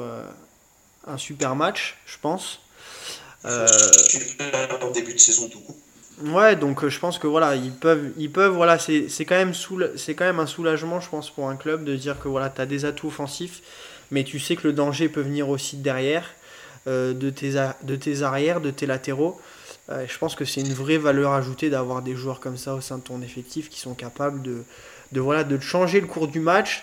un 1.07 1.19
super 1.19 1.55
match, 1.55 1.99
je 2.07 2.17
pense. 2.21 2.61
En 3.45 4.91
début 4.93 5.13
de 5.13 5.19
saison 5.19 5.49
tout 5.49 5.61
Ouais, 6.25 6.55
donc 6.55 6.87
je 6.87 6.99
pense 7.01 7.19
que 7.19 7.27
voilà, 7.27 7.57
ils 7.57 7.73
peuvent, 7.73 8.13
ils 8.17 8.31
peuvent 8.31 8.53
voilà, 8.53 8.79
c'est 8.79 9.09
quand, 9.25 9.35
même 9.35 9.53
quand 9.53 10.25
même 10.25 10.39
un 10.39 10.47
soulagement, 10.47 11.01
je 11.01 11.09
pense, 11.09 11.31
pour 11.31 11.49
un 11.49 11.57
club 11.57 11.85
de 11.85 11.97
dire 11.97 12.21
que 12.21 12.29
voilà, 12.29 12.49
tu 12.49 12.61
as 12.61 12.67
des 12.67 12.85
atouts 12.85 13.09
offensifs 13.09 13.63
mais 14.13 14.23
tu 14.23 14.39
sais 14.39 14.55
que 14.55 14.69
le 14.69 14.73
danger 14.73 15.09
peut 15.09 15.23
venir 15.23 15.49
aussi 15.49 15.77
derrière. 15.77 16.25
de, 16.87 17.31
tes, 17.31 17.53
de 17.83 17.97
tes 17.97 18.23
arrières, 18.23 18.61
de 18.61 18.71
tes 18.71 18.87
latéraux. 18.87 19.41
je 19.89 20.19
pense 20.19 20.35
que 20.35 20.45
c'est 20.45 20.61
une 20.61 20.75
vraie 20.75 20.99
valeur 20.99 21.33
ajoutée 21.33 21.71
d'avoir 21.71 22.03
des 22.03 22.17
joueurs 22.17 22.41
comme 22.41 22.57
ça 22.57 22.75
au 22.75 22.81
sein 22.81 22.99
de 22.99 23.03
ton 23.03 23.23
effectif 23.23 23.69
qui 23.69 23.79
sont 23.79 23.95
capables 23.95 24.43
de, 24.43 24.65
de, 25.13 25.21
voilà, 25.21 25.45
de 25.45 25.59
changer 25.61 26.01
le 26.01 26.07
cours 26.07 26.29
du 26.29 26.41
match, 26.41 26.83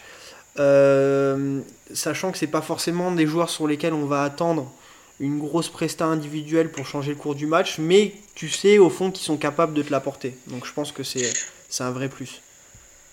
sachant 1.93 2.31
que 2.31 2.37
c'est 2.37 2.47
pas 2.47 2.61
forcément 2.61 3.11
des 3.11 3.27
joueurs 3.27 3.49
sur 3.49 3.67
lesquels 3.67 3.93
on 3.93 4.05
va 4.05 4.23
attendre 4.23 4.71
une 5.19 5.39
grosse 5.39 5.69
presta 5.69 6.05
individuelle 6.05 6.71
pour 6.71 6.85
changer 6.85 7.11
le 7.11 7.17
cours 7.17 7.35
du 7.35 7.45
match, 7.45 7.77
mais 7.77 8.13
tu 8.35 8.49
sais 8.49 8.77
au 8.77 8.89
fond 8.89 9.11
qu'ils 9.11 9.25
sont 9.25 9.37
capables 9.37 9.73
de 9.73 9.83
te 9.83 9.91
l'apporter. 9.91 10.35
Donc 10.47 10.65
je 10.65 10.73
pense 10.73 10.91
que 10.91 11.03
c'est 11.03 11.33
un 11.79 11.91
vrai 11.91 12.09
plus. 12.09 12.41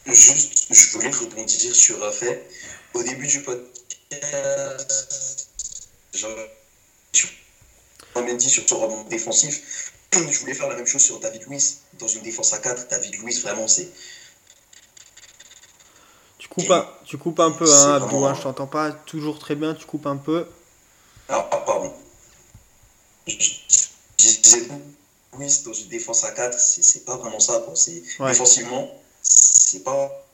Juste, 0.06 0.68
je 0.70 0.92
voulais 0.92 1.10
rebondir 1.10 1.74
sur 1.74 1.96
un. 2.04 2.10
Au 2.94 3.02
début 3.02 3.26
du 3.26 3.42
podcast, 3.42 3.85
j'ai 6.12 6.28
dit 8.36 8.50
sur 8.50 8.66
ton 8.66 8.80
rebond 8.80 9.04
défensif, 9.04 9.92
je 10.12 10.38
voulais 10.40 10.54
faire 10.54 10.68
la 10.68 10.76
même 10.76 10.86
chose 10.86 11.02
sur 11.02 11.18
David 11.20 11.42
Luiz. 11.48 11.78
Dans 11.98 12.08
une 12.08 12.22
défense 12.22 12.52
à 12.52 12.58
4, 12.58 12.88
David 12.88 13.22
Luiz, 13.22 13.42
vraiment, 13.42 13.68
c'est. 13.68 13.90
Tu 16.38 16.48
coupes, 16.48 16.70
un, 16.70 16.88
tu 17.04 17.18
coupes 17.18 17.40
un 17.40 17.50
peu, 17.50 17.70
hein, 17.70 17.96
Abdou, 17.96 18.24
hein, 18.24 18.34
je 18.34 18.42
t'entends 18.42 18.66
pas 18.66 18.92
toujours 18.92 19.38
très 19.38 19.54
bien, 19.54 19.74
tu 19.74 19.86
coupes 19.86 20.06
un 20.06 20.16
peu. 20.16 20.48
Ah, 21.28 21.42
pardon. 21.66 21.92
Je 23.26 23.34
disais 24.18 24.68
Luiz 25.36 25.64
dans 25.64 25.72
une 25.72 25.88
défense 25.88 26.24
à 26.24 26.32
4, 26.32 26.58
c'est 26.58 27.04
pas 27.04 27.16
vraiment 27.16 27.40
ça. 27.40 27.64
C'est 27.74 28.02
Défensivement, 28.20 28.88
c'est 29.22 29.82
pas. 29.82 30.25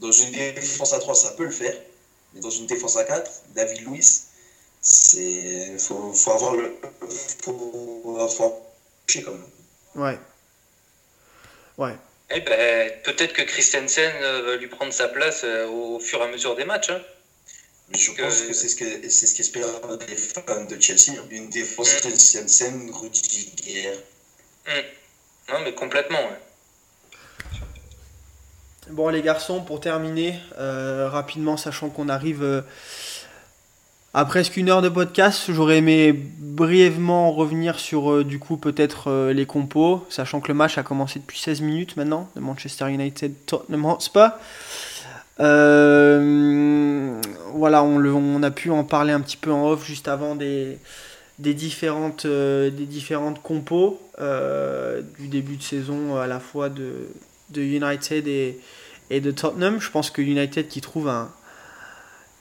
Dans 0.00 0.12
une 0.12 0.30
défense 0.30 0.92
à 0.92 0.98
3, 0.98 1.14
ça 1.14 1.30
peut 1.32 1.44
le 1.44 1.50
faire. 1.50 1.74
Mais 2.34 2.40
dans 2.40 2.50
une 2.50 2.66
défense 2.66 2.96
à 2.96 3.04
4, 3.04 3.30
David 3.54 3.86
Luiz, 3.86 4.24
c'est. 4.80 5.78
Faut, 5.78 6.12
faut 6.12 6.32
avoir 6.32 6.54
le. 6.54 6.76
Faut, 7.42 8.28
faut 8.28 8.66
quand 9.24 9.32
même. 9.32 9.44
Ouais. 9.94 10.18
Ouais. 11.78 11.94
Eh 12.30 12.40
ben, 12.40 12.92
peut-être 13.04 13.32
que 13.32 13.42
Christensen 13.42 14.12
euh, 14.20 14.42
va 14.42 14.56
lui 14.56 14.66
prendre 14.68 14.92
sa 14.92 15.08
place 15.08 15.42
euh, 15.44 15.66
au 15.66 15.98
fur 15.98 16.20
et 16.20 16.24
à 16.24 16.28
mesure 16.28 16.54
des 16.56 16.64
matchs. 16.64 16.90
Hein. 16.90 17.00
Je 17.90 18.10
pense 18.10 18.42
que 18.42 18.52
c'est 18.52 18.68
ce 18.68 18.76
que 18.76 19.08
c'est 19.08 19.26
ce 19.26 19.34
qu'espèrent 19.34 19.66
les 20.06 20.16
fans 20.16 20.64
de 20.64 20.78
Chelsea. 20.80 21.18
Hein. 21.18 21.24
Une 21.30 21.48
défense 21.48 21.94
mm. 21.94 22.00
Christensen, 22.00 22.90
Rudiger. 22.90 23.92
Mm. 24.66 25.52
Non, 25.52 25.60
mais 25.60 25.72
complètement, 25.72 26.18
ouais. 26.18 26.38
Bon 28.90 29.10
les 29.10 29.20
garçons, 29.20 29.60
pour 29.60 29.80
terminer, 29.80 30.40
euh, 30.58 31.10
rapidement, 31.10 31.58
sachant 31.58 31.90
qu'on 31.90 32.08
arrive 32.08 32.42
euh, 32.42 32.62
à 34.14 34.24
presque 34.24 34.56
une 34.56 34.70
heure 34.70 34.80
de 34.80 34.88
podcast, 34.88 35.52
j'aurais 35.52 35.76
aimé 35.78 36.14
brièvement 36.14 37.30
revenir 37.32 37.78
sur 37.78 38.10
euh, 38.10 38.24
du 38.24 38.38
coup 38.38 38.56
peut-être 38.56 39.30
les 39.30 39.44
compos, 39.44 40.06
sachant 40.08 40.40
que 40.40 40.48
le 40.48 40.54
match 40.54 40.78
a 40.78 40.82
commencé 40.82 41.18
depuis 41.18 41.38
16 41.38 41.60
minutes 41.60 41.98
maintenant, 41.98 42.30
de 42.34 42.40
Manchester 42.40 42.88
United 42.88 43.34
Tottenham 43.44 43.84
Hotspur. 43.84 44.30
voilà, 45.38 45.52
on, 47.82 48.02
on, 48.02 48.42
a 48.42 48.50
pu 48.50 48.70
en 48.70 48.84
parler 48.84 49.12
un 49.12 49.20
petit 49.20 49.36
peu 49.36 49.52
en 49.52 49.68
off 49.68 49.84
juste 49.84 50.08
avant 50.08 50.34
des, 50.34 50.78
des 51.38 51.52
différentes, 51.52 52.26
des 52.26 52.70
différentes 52.70 53.42
compos 53.42 54.00
du 55.18 55.28
début 55.28 55.56
de 55.56 55.62
saison 55.62 56.16
à 56.16 56.26
la 56.26 56.40
fois 56.40 56.70
de, 56.70 57.10
de 57.50 57.60
United 57.60 58.26
et, 58.26 58.58
et 59.10 59.20
de 59.20 59.30
Tottenham. 59.30 59.80
Je 59.80 59.90
pense 59.90 60.10
que 60.10 60.22
United 60.22 60.68
qui 60.68 60.80
trouve 60.80 61.08
un 61.08 61.30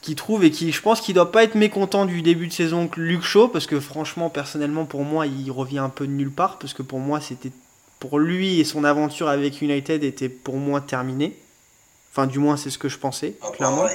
qui 0.02 0.16
trouve 0.16 0.44
et 0.44 0.52
qui 0.52 0.72
je 0.72 0.82
pense 0.82 1.02
qu'il 1.02 1.16
doit 1.16 1.32
pas 1.32 1.44
être 1.44 1.56
mécontent 1.56 2.06
du 2.06 2.22
début 2.22 2.48
de 2.48 2.54
saison 2.54 2.88
que 2.88 3.02
Luke 3.02 3.24
Shaw 3.24 3.48
parce 3.48 3.66
que 3.66 3.80
franchement 3.80 4.30
personnellement 4.30 4.86
pour 4.86 5.04
moi 5.04 5.26
il 5.28 5.52
revient 5.52 5.80
un 5.80 5.90
peu 5.90 6.06
de 6.08 6.12
nulle 6.12 6.32
part 6.32 6.60
parce 6.60 6.74
que 6.74 6.84
pour 6.84 7.00
moi 7.00 7.20
c'était 7.20 7.52
pour 8.00 8.20
lui 8.20 8.60
et 8.60 8.64
son 8.64 8.84
aventure 8.84 9.28
avec 9.28 9.62
United 9.62 10.04
était 10.04 10.30
pour 10.30 10.56
moi 10.56 10.82
terminée. 10.82 11.36
Enfin 12.12 12.28
du 12.28 12.40
moins 12.40 12.58
c'est 12.58 12.70
ce 12.70 12.78
que 12.78 12.90
je 12.90 12.98
pensais 12.98 13.36
ah, 13.42 13.50
clairement. 13.50 13.86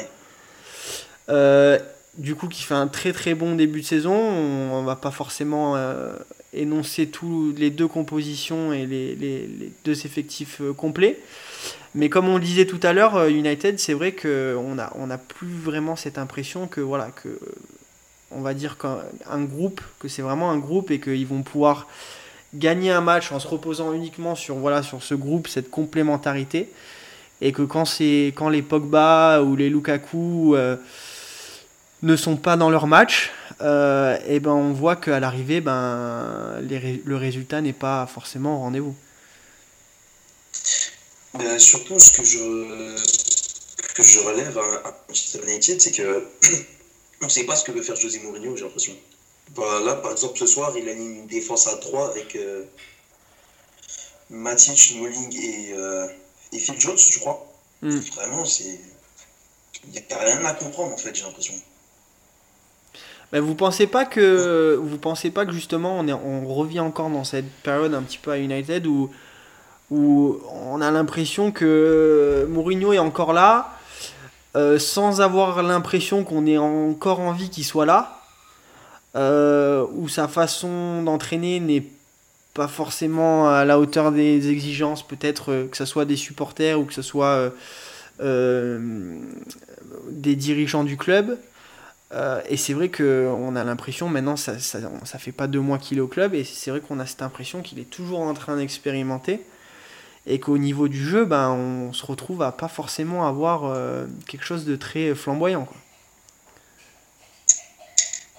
Euh, 1.29 1.79
du 2.19 2.35
coup 2.35 2.49
qui 2.49 2.63
fait 2.63 2.75
un 2.75 2.89
très 2.89 3.13
très 3.13 3.35
bon 3.35 3.55
début 3.55 3.81
de 3.81 3.87
saison. 3.87 4.15
On, 4.15 4.83
va 4.83 4.97
pas 4.97 5.13
forcément 5.13 5.77
euh, 5.77 6.13
énoncer 6.53 7.07
tous 7.07 7.55
les 7.57 7.71
deux 7.71 7.87
compositions 7.87 8.73
et 8.73 8.87
les, 8.87 9.15
les, 9.15 9.47
les 9.47 9.73
deux 9.85 10.05
effectifs 10.05 10.61
euh, 10.61 10.73
complets. 10.73 11.21
Mais 11.95 12.09
comme 12.09 12.29
on 12.29 12.37
le 12.37 12.45
disait 12.45 12.67
tout 12.67 12.81
à 12.83 12.93
l'heure, 12.93 13.17
euh, 13.17 13.29
United, 13.29 13.79
c'est 13.79 13.93
vrai 13.93 14.13
qu'on 14.13 14.75
n'a 14.75 14.93
on 14.97 15.11
a 15.11 15.19
plus 15.19 15.53
vraiment 15.53 15.97
cette 15.97 16.19
impression 16.19 16.67
que, 16.67 16.81
voilà, 16.81 17.11
que 17.11 17.39
on 18.31 18.41
va 18.41 18.55
dire 18.55 18.79
qu'un 18.79 19.43
groupe, 19.43 19.81
que 19.99 20.09
c'est 20.09 20.23
vraiment 20.23 20.51
un 20.51 20.59
groupe 20.59 20.91
et 20.91 21.01
qu'ils 21.01 21.27
vont 21.27 21.43
pouvoir 21.43 21.87
gagner 22.55 22.91
un 22.91 23.01
match 23.01 23.33
en 23.33 23.39
se 23.39 23.49
reposant 23.49 23.93
uniquement 23.93 24.35
sur, 24.35 24.57
voilà, 24.57 24.83
sur 24.83 25.03
ce 25.03 25.15
groupe, 25.15 25.49
cette 25.49 25.71
complémentarité. 25.71 26.71
Et 27.41 27.53
que 27.53 27.63
quand, 27.63 27.85
quand 28.35 28.49
les 28.49 28.63
Pogba 28.63 29.43
ou 29.43 29.57
les 29.57 29.69
Lukaku 29.69 30.55
euh, 30.55 30.77
ne 32.03 32.17
sont 32.17 32.37
pas 32.37 32.57
dans 32.57 32.71
leur 32.71 32.87
match, 32.87 33.33
euh, 33.61 34.17
et 34.27 34.41
ben 34.41 34.53
on 34.53 34.73
voit 34.73 34.97
qu'à 34.97 35.19
l'arrivée, 35.21 35.61
ben, 35.61 36.61
le 36.61 37.17
résultat 37.17 37.61
n'est 37.61 37.73
pas 37.73 38.07
forcément 38.07 38.57
au 38.57 38.61
rendez-vous. 38.61 38.95
Mais 41.39 41.59
surtout, 41.59 41.99
ce 41.99 42.13
que 42.13 42.25
je, 42.25 42.97
que 43.95 44.03
je 44.03 44.19
relève 44.21 44.57
à, 44.59 44.95
Manchester 45.09 45.41
United, 45.47 45.81
c'est 45.81 45.93
que 45.93 46.27
on 47.23 47.27
ne 47.27 47.31
sait 47.31 47.45
pas 47.45 47.57
ce 47.57 47.65
que 47.65 47.73
veut 47.73 47.83
faire 47.83 47.97
José 47.97 48.21
Mourinho, 48.21 48.57
j'ai 48.57 48.65
l'impression. 48.65 48.95
Bah, 49.57 49.81
là, 49.85 49.97
par 49.97 50.13
exemple, 50.13 50.39
ce 50.39 50.47
soir, 50.47 50.77
il 50.77 50.89
a 50.89 50.93
une 50.93 51.27
défense 51.27 51.67
à 51.67 51.77
3 51.77 52.11
avec 52.11 52.37
euh, 52.37 52.65
Matic, 54.31 54.79
Smalling 54.79 55.35
et, 55.43 55.73
euh, 55.73 56.07
et, 56.53 56.59
Phil 56.59 56.79
Jones, 56.81 56.99
je 56.99 57.19
crois. 57.19 57.47
Hmm. 57.81 57.99
Vraiment, 58.15 58.45
c'est. 58.45 58.81
Il 59.85 59.91
n'y 59.91 59.99
a 59.99 60.19
rien 60.19 60.45
à 60.45 60.55
comprendre, 60.55 60.95
en 60.95 60.97
fait, 60.97 61.15
j'ai 61.15 61.25
l'impression. 61.25 61.55
Mais 63.33 63.41
vous 63.41 63.55
pensez 63.55 63.87
pas 63.87 64.05
que 64.05 64.79
vous 64.81 64.99
pensez 64.99 65.31
pas 65.31 65.47
que 65.47 65.53
justement 65.53 65.99
on, 65.99 66.07
est, 66.07 66.13
on 66.13 66.55
revient 66.55 66.81
encore 66.81 67.09
dans 67.09 67.25
cette 67.25 67.51
période 67.63 67.95
un 67.95 68.03
petit 68.03 68.19
peu 68.19 68.31
à 68.31 68.39
United 68.39 68.87
où 68.87 69.11
où 69.93 70.41
on 70.51 70.81
a 70.81 70.91
l'impression 70.91 71.53
que 71.53 72.49
Mourinho 72.49 72.95
est 72.95 72.99
encore 72.99 73.35
là, 73.35 73.77
euh, 74.57 74.79
sans 74.79 75.21
avoir 75.21 75.63
l'impression 75.63 76.25
qu'on 76.25 76.47
ait 76.47 76.57
encore 76.57 77.21
envie 77.21 77.51
qu'il 77.51 77.65
soit 77.65 77.85
là, 77.85 78.23
euh, 79.17 79.85
où 79.93 80.09
sa 80.09 80.29
façon 80.29 81.03
d'entraîner 81.03 81.61
n'est 81.61 81.85
pas 82.55 82.69
forcément 82.69 83.51
à 83.51 83.67
la 83.67 83.79
hauteur 83.79 84.13
des 84.13 84.49
exigences, 84.49 85.07
peut-être 85.07 85.53
euh, 85.53 85.69
que 85.69 85.77
ce 85.77 85.85
soit 85.85 86.07
des 86.07 86.17
supporters 86.17 86.81
ou 86.81 86.85
que 86.85 86.95
ce 86.95 87.03
soit 87.03 87.53
des 90.11 90.37
dirigeants 90.37 90.85
du 90.85 90.97
club. 90.97 91.37
et 92.49 92.57
c'est 92.57 92.73
vrai 92.73 92.89
qu'on 92.89 93.57
a 93.57 93.65
l'impression, 93.65 94.09
maintenant 94.09 94.37
ça, 94.37 94.59
ça, 94.59 94.79
ça, 95.05 95.19
fait 95.19 95.33
pas 95.33 95.49
deux 95.49 95.61
mois 95.61 95.77
qu'il 95.79 95.99
est 95.99 96.01
au 96.01 96.07
club, 96.07 96.35
et 96.35 96.45
c'est 96.45 96.71
vrai 96.71 96.81
qu'on 96.81 97.01
a 97.01 97.07
cette 97.07 97.23
impression 97.23 97.63
qu'il 97.63 97.79
est 97.79 97.91
toujours 97.91 98.21
en 98.21 98.33
train 98.33 98.57
d'expérimenter 98.57 99.43
et 100.27 100.39
qu'au 100.39 100.59
niveau 100.59 100.89
du 100.89 101.03
jeu, 101.03 101.25
ben, 101.25 101.51
on 101.51 101.93
se 101.93 102.07
retrouve 102.07 102.43
à 102.43 102.53
pas 102.53 102.69
forcément 102.69 103.27
avoir 103.27 103.65
euh, 103.65 104.07
quelque 104.29 104.45
chose 104.45 104.65
de 104.65 104.77
très 104.77 105.15
flamboyant. 105.15 105.67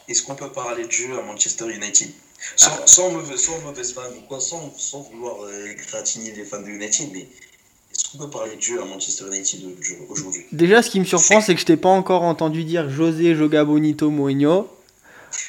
Est-ce 0.08 0.24
qu'on 0.24 0.36
peut 0.36 0.52
parler 0.52 0.86
de 0.86 0.92
jeu 0.92 1.18
à 1.18 1.22
Manchester 1.22 1.70
United? 1.70 2.10
Sans, 2.56 2.72
ah. 2.72 2.84
sans, 2.86 3.12
mauvais, 3.12 3.38
sans 3.38 3.60
mauvaise 3.60 3.96
quoi, 4.28 4.40
sans, 4.40 4.74
sans 4.78 5.02
vouloir 5.02 5.44
euh, 5.44 5.74
gratiner 5.88 6.32
les 6.34 6.44
fans 6.44 6.62
de 6.62 6.68
United, 6.68 7.10
mais 7.14 7.22
est-ce 7.22 8.12
qu'on 8.12 8.18
peut 8.18 8.30
parler 8.30 8.56
de 8.56 8.62
jeu 8.62 8.82
à 8.82 8.86
Manchester 8.86 9.26
United 9.28 9.62
aujourd'hui? 10.10 10.46
Déjà, 10.52 10.82
ce 10.82 10.90
qui 10.90 11.00
me 11.00 11.06
surprend, 11.06 11.42
c'est 11.42 11.54
que 11.54 11.62
je 11.62 11.66
t'ai 11.66 11.78
pas 11.78 11.90
encore 11.90 12.24
entendu 12.24 12.64
dire 12.64 12.90
José 12.90 13.36
Joga 13.36 13.64
Bonito 13.64 14.10
Mourinho. 14.10 14.68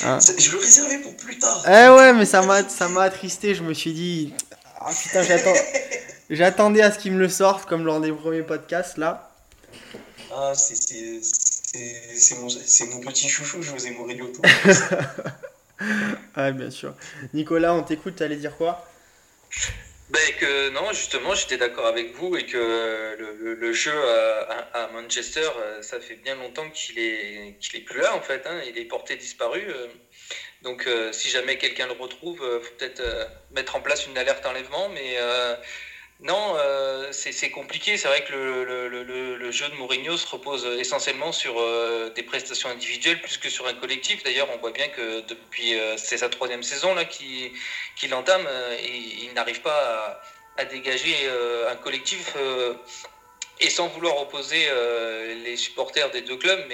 Hein. 0.02 0.18
Je 0.38 0.50
le 0.52 0.58
réservais 0.58 0.98
pour 0.98 1.16
plus 1.16 1.38
tard. 1.38 1.64
Eh 1.66 1.88
ouais, 1.88 2.12
mais 2.12 2.26
ça 2.26 2.42
m'a, 2.42 2.68
ça 2.68 2.88
m'a 2.88 3.02
attristé. 3.02 3.54
Je 3.54 3.62
me 3.62 3.74
suis 3.74 3.92
dit, 3.92 4.34
ah 4.78 4.90
putain, 4.92 5.22
j'attends. 5.22 5.52
J'attendais 6.30 6.82
à 6.82 6.90
ce 6.90 6.98
qu'il 6.98 7.12
me 7.12 7.18
le 7.18 7.28
sorte, 7.28 7.66
comme 7.66 7.84
lors 7.84 8.00
des 8.00 8.12
premiers 8.12 8.42
podcasts, 8.42 8.96
là. 8.96 9.30
Ah, 10.32 10.52
c'est 10.54 11.20
mon, 12.36 12.48
mon, 12.94 13.00
petit 13.00 13.28
chouchou, 13.28 13.62
José 13.62 13.90
Mourinho. 13.90 14.32
ah, 16.34 16.50
bien 16.52 16.70
sûr. 16.70 16.94
Nicolas, 17.34 17.74
on 17.74 17.82
t'écoute, 17.82 18.16
t'allais 18.16 18.36
dire 18.36 18.56
quoi? 18.56 18.86
Ben 20.10 20.34
que 20.38 20.70
non, 20.70 20.92
justement, 20.92 21.34
j'étais 21.34 21.56
d'accord 21.56 21.86
avec 21.86 22.14
vous 22.14 22.36
et 22.36 22.46
que 22.46 23.16
le, 23.18 23.54
le, 23.54 23.72
jeu 23.72 23.92
à, 23.92 24.84
à, 24.84 24.88
Manchester, 24.92 25.48
ça 25.80 25.98
fait 25.98 26.16
bien 26.16 26.36
longtemps 26.36 26.68
qu'il 26.70 26.98
est, 26.98 27.56
qu'il 27.58 27.80
est 27.80 27.84
plus 27.84 28.00
là 28.00 28.14
en 28.14 28.20
fait. 28.20 28.46
Hein. 28.46 28.60
il 28.66 28.76
est 28.78 28.84
porté 28.84 29.16
disparu. 29.16 29.62
Donc, 30.62 30.86
euh, 30.86 31.12
si 31.12 31.28
jamais 31.28 31.58
quelqu'un 31.58 31.86
le 31.86 31.92
retrouve, 31.92 32.40
il 32.42 32.64
faut 32.64 32.74
peut-être 32.78 33.00
euh, 33.00 33.26
mettre 33.54 33.76
en 33.76 33.80
place 33.80 34.06
une 34.06 34.16
alerte 34.16 34.44
enlèvement. 34.46 34.88
Mais 34.88 35.16
Non, 36.24 36.56
euh, 36.56 37.12
c'est 37.12 37.50
compliqué. 37.50 37.98
C'est 37.98 38.08
vrai 38.08 38.24
que 38.24 38.32
le, 38.32 39.50
jeu 39.50 39.68
de 39.68 39.74
Mourinho 39.74 40.16
se 40.16 40.26
repose 40.26 40.64
essentiellement 40.78 41.32
sur 41.32 41.60
euh, 41.60 42.10
des 42.16 42.22
prestations 42.22 42.70
individuelles 42.70 43.20
plus 43.20 43.36
que 43.36 43.50
sur 43.50 43.66
un 43.66 43.74
collectif. 43.74 44.22
D'ailleurs, 44.22 44.48
on 44.54 44.56
voit 44.56 44.70
bien 44.70 44.88
que 44.88 45.20
depuis 45.20 45.78
euh, 45.78 45.98
c'est 45.98 46.16
sa 46.16 46.30
troisième 46.30 46.62
saison 46.62 46.94
là 46.94 47.04
qu'il 47.04 48.14
entame, 48.14 48.48
il, 48.82 49.30
n'arrive 49.34 49.60
pas 49.60 50.18
à, 50.56 50.64
dégager 50.64 51.14
un 51.70 51.76
collectif 51.76 52.34
et 53.60 53.68
sans 53.68 53.88
vouloir 53.88 54.16
opposer 54.22 54.66
les 55.44 55.56
supporters 55.56 56.10
des 56.10 56.22
deux 56.22 56.36
clubs, 56.36 56.66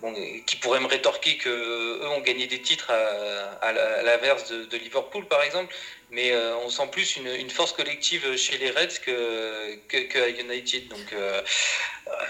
bon, 0.00 0.14
qui 0.46 0.56
pourraient 0.56 0.80
me 0.80 0.86
rétorquer 0.86 1.36
que 1.36 1.48
eux 1.48 2.08
ont 2.08 2.20
gagné 2.20 2.46
des 2.46 2.60
titres 2.60 2.90
à, 2.90 3.72
l'inverse 4.02 4.50
de, 4.50 4.76
Liverpool 4.76 5.26
par 5.26 5.42
exemple 5.42 5.74
mais 6.10 6.32
euh, 6.32 6.56
on 6.58 6.68
sent 6.68 6.88
plus 6.90 7.16
une, 7.16 7.50
force 7.50 7.72
collective 7.72 8.36
chez 8.36 8.58
les 8.58 8.70
Reds 8.70 9.00
que, 9.04 9.76
que, 9.88 10.40
United. 10.40 10.88
Donc 10.88 11.12
euh, 11.12 11.42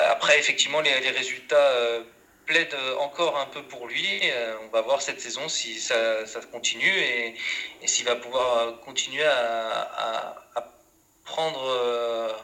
après, 0.00 0.38
effectivement, 0.38 0.80
les, 0.80 0.92
résultats 1.10 1.56
euh, 1.56 2.02
plaident 2.46 2.76
encore 2.98 3.38
un 3.38 3.46
peu 3.46 3.62
pour 3.62 3.86
lui. 3.86 4.22
on 4.64 4.68
va 4.68 4.80
voir 4.82 5.00
cette 5.02 5.20
saison 5.20 5.48
si 5.48 5.80
ça, 5.80 6.26
ça 6.26 6.40
continue 6.40 6.98
et, 6.98 7.34
s'il 7.86 8.04
va 8.04 8.16
pouvoir 8.16 8.80
continuer 8.80 9.24
à, 9.24 10.36
prendre 11.24 12.36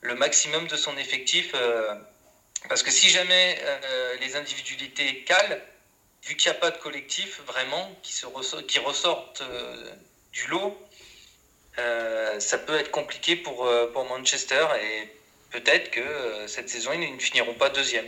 le 0.00 0.14
maximum 0.16 0.66
de 0.66 0.76
son 0.76 0.96
effectif. 0.98 1.54
Parce 2.68 2.82
que 2.82 2.90
si 2.90 3.08
jamais 3.08 3.58
les 4.20 4.36
individualités 4.36 5.24
calent, 5.24 5.62
vu 6.22 6.36
qu'il 6.36 6.50
n'y 6.50 6.56
a 6.56 6.60
pas 6.60 6.70
de 6.70 6.78
collectif 6.78 7.40
vraiment 7.46 7.94
qui, 8.02 8.12
se 8.12 8.26
qui 8.62 8.78
ressortent 8.78 9.42
du 10.32 10.46
lot, 10.48 10.76
euh, 11.78 12.40
ça 12.40 12.58
peut 12.58 12.74
être 12.74 12.90
compliqué 12.90 13.36
pour, 13.36 13.66
euh, 13.66 13.90
pour 13.92 14.08
Manchester 14.08 14.64
et 14.82 15.10
peut-être 15.50 15.90
que 15.90 16.00
euh, 16.00 16.46
cette 16.46 16.70
saison, 16.70 16.90
ils 16.94 17.14
ne 17.14 17.18
finiront 17.18 17.54
pas 17.54 17.68
deuxième. 17.68 18.06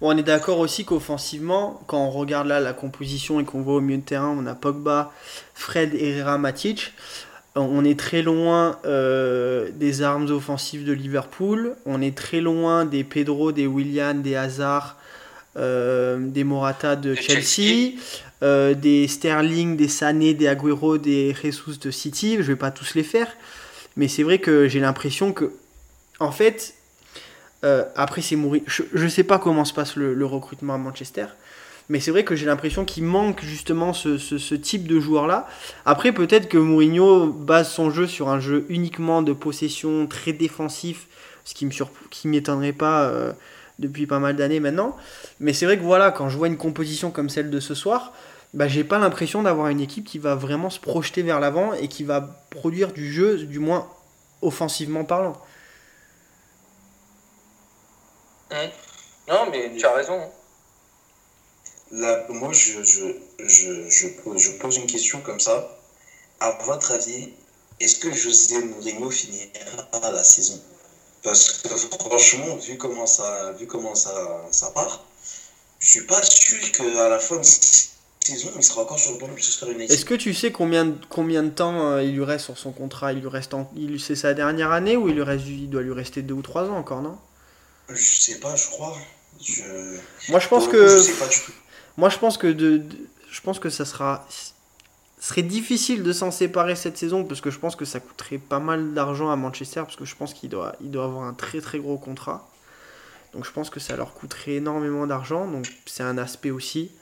Bon, 0.00 0.14
on 0.14 0.16
est 0.16 0.22
d'accord 0.22 0.58
aussi 0.58 0.84
qu'offensivement, 0.84 1.82
quand 1.86 1.98
on 1.98 2.10
regarde 2.10 2.46
là 2.46 2.60
la 2.60 2.72
composition 2.72 3.40
et 3.40 3.44
qu'on 3.44 3.62
voit 3.62 3.76
au 3.76 3.80
milieu 3.80 3.98
de 3.98 4.04
terrain, 4.04 4.28
on 4.38 4.46
a 4.46 4.54
Pogba, 4.54 5.12
Fred, 5.54 5.94
Herrera, 5.94 6.38
Matic. 6.38 6.92
On 7.60 7.84
est 7.84 7.98
très 7.98 8.22
loin 8.22 8.78
des 8.84 10.02
armes 10.02 10.30
offensives 10.30 10.84
de 10.84 10.92
Liverpool. 10.92 11.74
On 11.86 12.00
est 12.00 12.16
très 12.16 12.40
loin 12.40 12.84
des 12.84 13.04
Pedro, 13.04 13.52
des 13.52 13.66
Willian, 13.66 14.14
des 14.14 14.36
Hazard, 14.36 14.96
des 15.56 16.44
Morata 16.44 16.96
de, 16.96 17.14
Chelsea. 17.14 17.96
Euh, 18.42 18.74
des 18.74 19.08
Sterling, 19.08 19.76
des 19.76 19.88
Sané, 19.88 20.32
des 20.32 20.46
Agüero, 20.46 20.96
des 20.96 21.34
Jesus 21.34 21.78
de 21.80 21.90
City. 21.90 22.36
Je 22.36 22.42
vais 22.42 22.56
pas 22.56 22.70
tous 22.70 22.94
les 22.94 23.02
faire. 23.02 23.26
Mais 23.96 24.06
c'est 24.06 24.22
vrai 24.22 24.38
que 24.38 24.68
j'ai 24.68 24.78
l'impression 24.78 25.32
que, 25.32 25.52
en 26.20 26.30
fait, 26.30 26.74
euh, 27.64 27.84
après 27.96 28.22
c'est 28.22 28.36
mourir. 28.36 28.62
Je, 28.66 28.84
ne 28.94 29.08
sais 29.08 29.24
pas 29.24 29.40
comment 29.40 29.64
se 29.64 29.74
passe 29.74 29.96
le, 29.96 30.24
recrutement 30.24 30.74
à 30.74 30.78
Manchester. 30.78 31.26
Mais 31.88 32.00
c'est 32.00 32.10
vrai 32.10 32.24
que 32.24 32.36
j'ai 32.36 32.44
l'impression 32.44 32.84
qu'il 32.84 33.04
manque 33.04 33.42
justement 33.42 33.92
ce, 33.92 34.54
type 34.54 34.86
de 34.86 35.00
joueur-là. 35.00 35.48
Après, 35.86 36.12
peut-être 36.12 36.48
que 36.48 36.58
Mourinho 36.58 37.26
base 37.26 37.70
son 37.70 37.90
jeu 37.90 38.06
sur 38.06 38.28
un 38.28 38.40
jeu 38.40 38.66
uniquement 38.68 39.22
de 39.22 39.32
possession 39.32 40.06
très 40.06 40.32
défensif, 40.32 41.06
ce 41.44 41.54
qui 41.54 41.64
ne 41.64 42.30
m'étonnerait 42.30 42.72
pas 42.72 43.04
euh, 43.04 43.32
depuis 43.78 44.06
pas 44.06 44.18
mal 44.18 44.36
d'années 44.36 44.60
maintenant. 44.60 44.96
Mais 45.40 45.54
c'est 45.54 45.64
vrai 45.64 45.78
que 45.78 45.82
voilà, 45.82 46.10
quand 46.10 46.28
je 46.28 46.36
vois 46.36 46.48
une 46.48 46.58
composition 46.58 47.10
comme 47.10 47.30
celle 47.30 47.48
de 47.48 47.60
ce 47.60 47.74
soir, 47.74 48.12
bah, 48.52 48.68
j'ai 48.68 48.84
pas 48.84 48.98
l'impression 48.98 49.42
d'avoir 49.42 49.68
une 49.68 49.80
équipe 49.80 50.04
qui 50.04 50.18
va 50.18 50.34
vraiment 50.34 50.70
se 50.70 50.80
projeter 50.80 51.22
vers 51.22 51.40
l'avant 51.40 51.72
et 51.72 51.88
qui 51.88 52.04
va 52.04 52.44
produire 52.50 52.92
du 52.92 53.10
jeu, 53.10 53.38
du 53.38 53.58
moins 53.58 53.88
offensivement 54.42 55.04
parlant. 55.04 55.36
Non, 59.28 59.50
mais 59.50 59.72
tu 59.76 59.84
as 59.84 59.92
raison. 59.92 60.20
Là, 61.90 62.26
moi, 62.28 62.52
je, 62.52 62.82
je, 62.82 63.14
je, 63.38 63.88
je, 63.88 64.08
pose, 64.58 64.76
une 64.76 64.86
question 64.86 65.20
comme 65.20 65.40
ça. 65.40 65.78
À 66.40 66.50
votre 66.64 66.92
avis, 66.92 67.30
est-ce 67.80 67.96
que 67.96 68.12
José 68.12 68.62
Mourinho 68.62 69.10
finira 69.10 70.12
la 70.12 70.22
saison? 70.22 70.60
Parce 71.22 71.62
que 71.62 71.68
franchement, 71.68 72.56
vu 72.56 72.76
comment 72.76 73.06
ça, 73.06 73.52
vu 73.52 73.66
comment 73.66 73.94
ça, 73.94 74.46
ça 74.50 74.70
part, 74.70 75.04
je 75.80 75.90
suis 75.90 76.06
pas 76.06 76.22
sûr 76.22 76.72
qu'à 76.72 77.08
la 77.08 77.18
fin 77.18 77.36
de 77.36 77.42
saison, 77.42 78.50
il 78.56 78.62
sera 78.62 78.82
encore 78.82 78.98
sur 78.98 79.12
le 79.12 79.18
banc 79.18 79.28
Est-ce 79.88 80.04
que 80.04 80.14
tu 80.14 80.34
sais 80.34 80.52
combien, 80.52 80.94
combien 81.08 81.42
de 81.42 81.50
temps 81.50 81.92
euh, 81.92 82.02
il 82.02 82.14
lui 82.14 82.24
reste 82.24 82.44
sur 82.44 82.58
son 82.58 82.72
contrat? 82.72 83.12
Il 83.12 83.20
lui 83.20 83.28
reste 83.28 83.52
il, 83.74 83.98
c'est 83.98 84.16
sa 84.16 84.34
dernière 84.34 84.70
année 84.70 84.96
ou 84.96 85.08
il, 85.08 85.14
lui 85.14 85.22
reste, 85.22 85.46
il 85.46 85.70
doit 85.70 85.82
lui 85.82 85.92
rester 85.92 86.22
deux 86.22 86.34
ou 86.34 86.42
trois 86.42 86.64
ans 86.64 86.76
encore, 86.76 87.02
non? 87.02 87.18
Je 87.88 87.96
sais 87.96 88.38
pas, 88.38 88.54
je 88.54 88.66
crois. 88.66 88.96
Moi, 90.28 90.40
je 90.40 90.48
pense 90.48 90.68
que. 90.68 91.02
Moi, 91.98 92.10
je 92.10 92.18
pense 92.18 92.38
que 92.38 92.46
de, 92.46 92.80
je 93.28 93.40
pense 93.40 93.58
que 93.58 93.70
ça 93.70 93.84
sera 93.84 94.24
serait 95.20 95.42
difficile 95.42 96.04
de 96.04 96.12
s'en 96.12 96.30
séparer 96.30 96.76
cette 96.76 96.96
saison 96.96 97.24
parce 97.24 97.40
que 97.40 97.50
je 97.50 97.58
pense 97.58 97.74
que 97.74 97.84
ça 97.84 97.98
coûterait 97.98 98.38
pas 98.38 98.60
mal 98.60 98.94
d'argent 98.94 99.30
à 99.30 99.36
Manchester 99.36 99.80
parce 99.80 99.96
que 99.96 100.04
je 100.04 100.14
pense 100.14 100.32
qu'il 100.32 100.48
doit, 100.48 100.76
il 100.80 100.92
doit 100.92 101.04
avoir 101.04 101.24
un 101.24 101.34
très 101.34 101.60
très 101.60 101.80
gros 101.80 101.98
contrat. 101.98 102.48
Donc 103.34 103.44
je 103.44 103.50
pense 103.50 103.68
que 103.68 103.80
ça 103.80 103.96
leur 103.96 104.14
coûterait 104.14 104.52
énormément 104.52 105.08
d'argent. 105.08 105.48
Donc 105.48 105.66
c'est 105.86 106.04
un 106.04 106.18
aspect 106.18 106.52
aussi. 106.52 106.92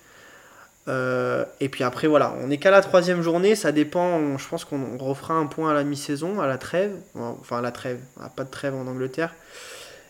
Euh, 0.88 1.44
et 1.60 1.68
puis 1.68 1.84
après, 1.84 2.06
voilà, 2.06 2.34
on 2.42 2.46
n'est 2.46 2.58
qu'à 2.58 2.70
la 2.70 2.80
troisième 2.80 3.20
journée. 3.20 3.54
Ça 3.54 3.72
dépend. 3.72 4.38
je 4.38 4.48
pense 4.48 4.64
qu'on 4.64 4.96
refera 4.96 5.34
un 5.34 5.44
point 5.44 5.72
à 5.72 5.74
la 5.74 5.84
mi-saison, 5.84 6.40
à 6.40 6.46
la 6.46 6.56
trêve. 6.56 6.96
Enfin, 7.14 7.58
à 7.58 7.60
la 7.60 7.70
trêve. 7.70 8.00
pas 8.34 8.44
de 8.44 8.50
trêve 8.50 8.74
en 8.74 8.86
Angleterre. 8.86 9.34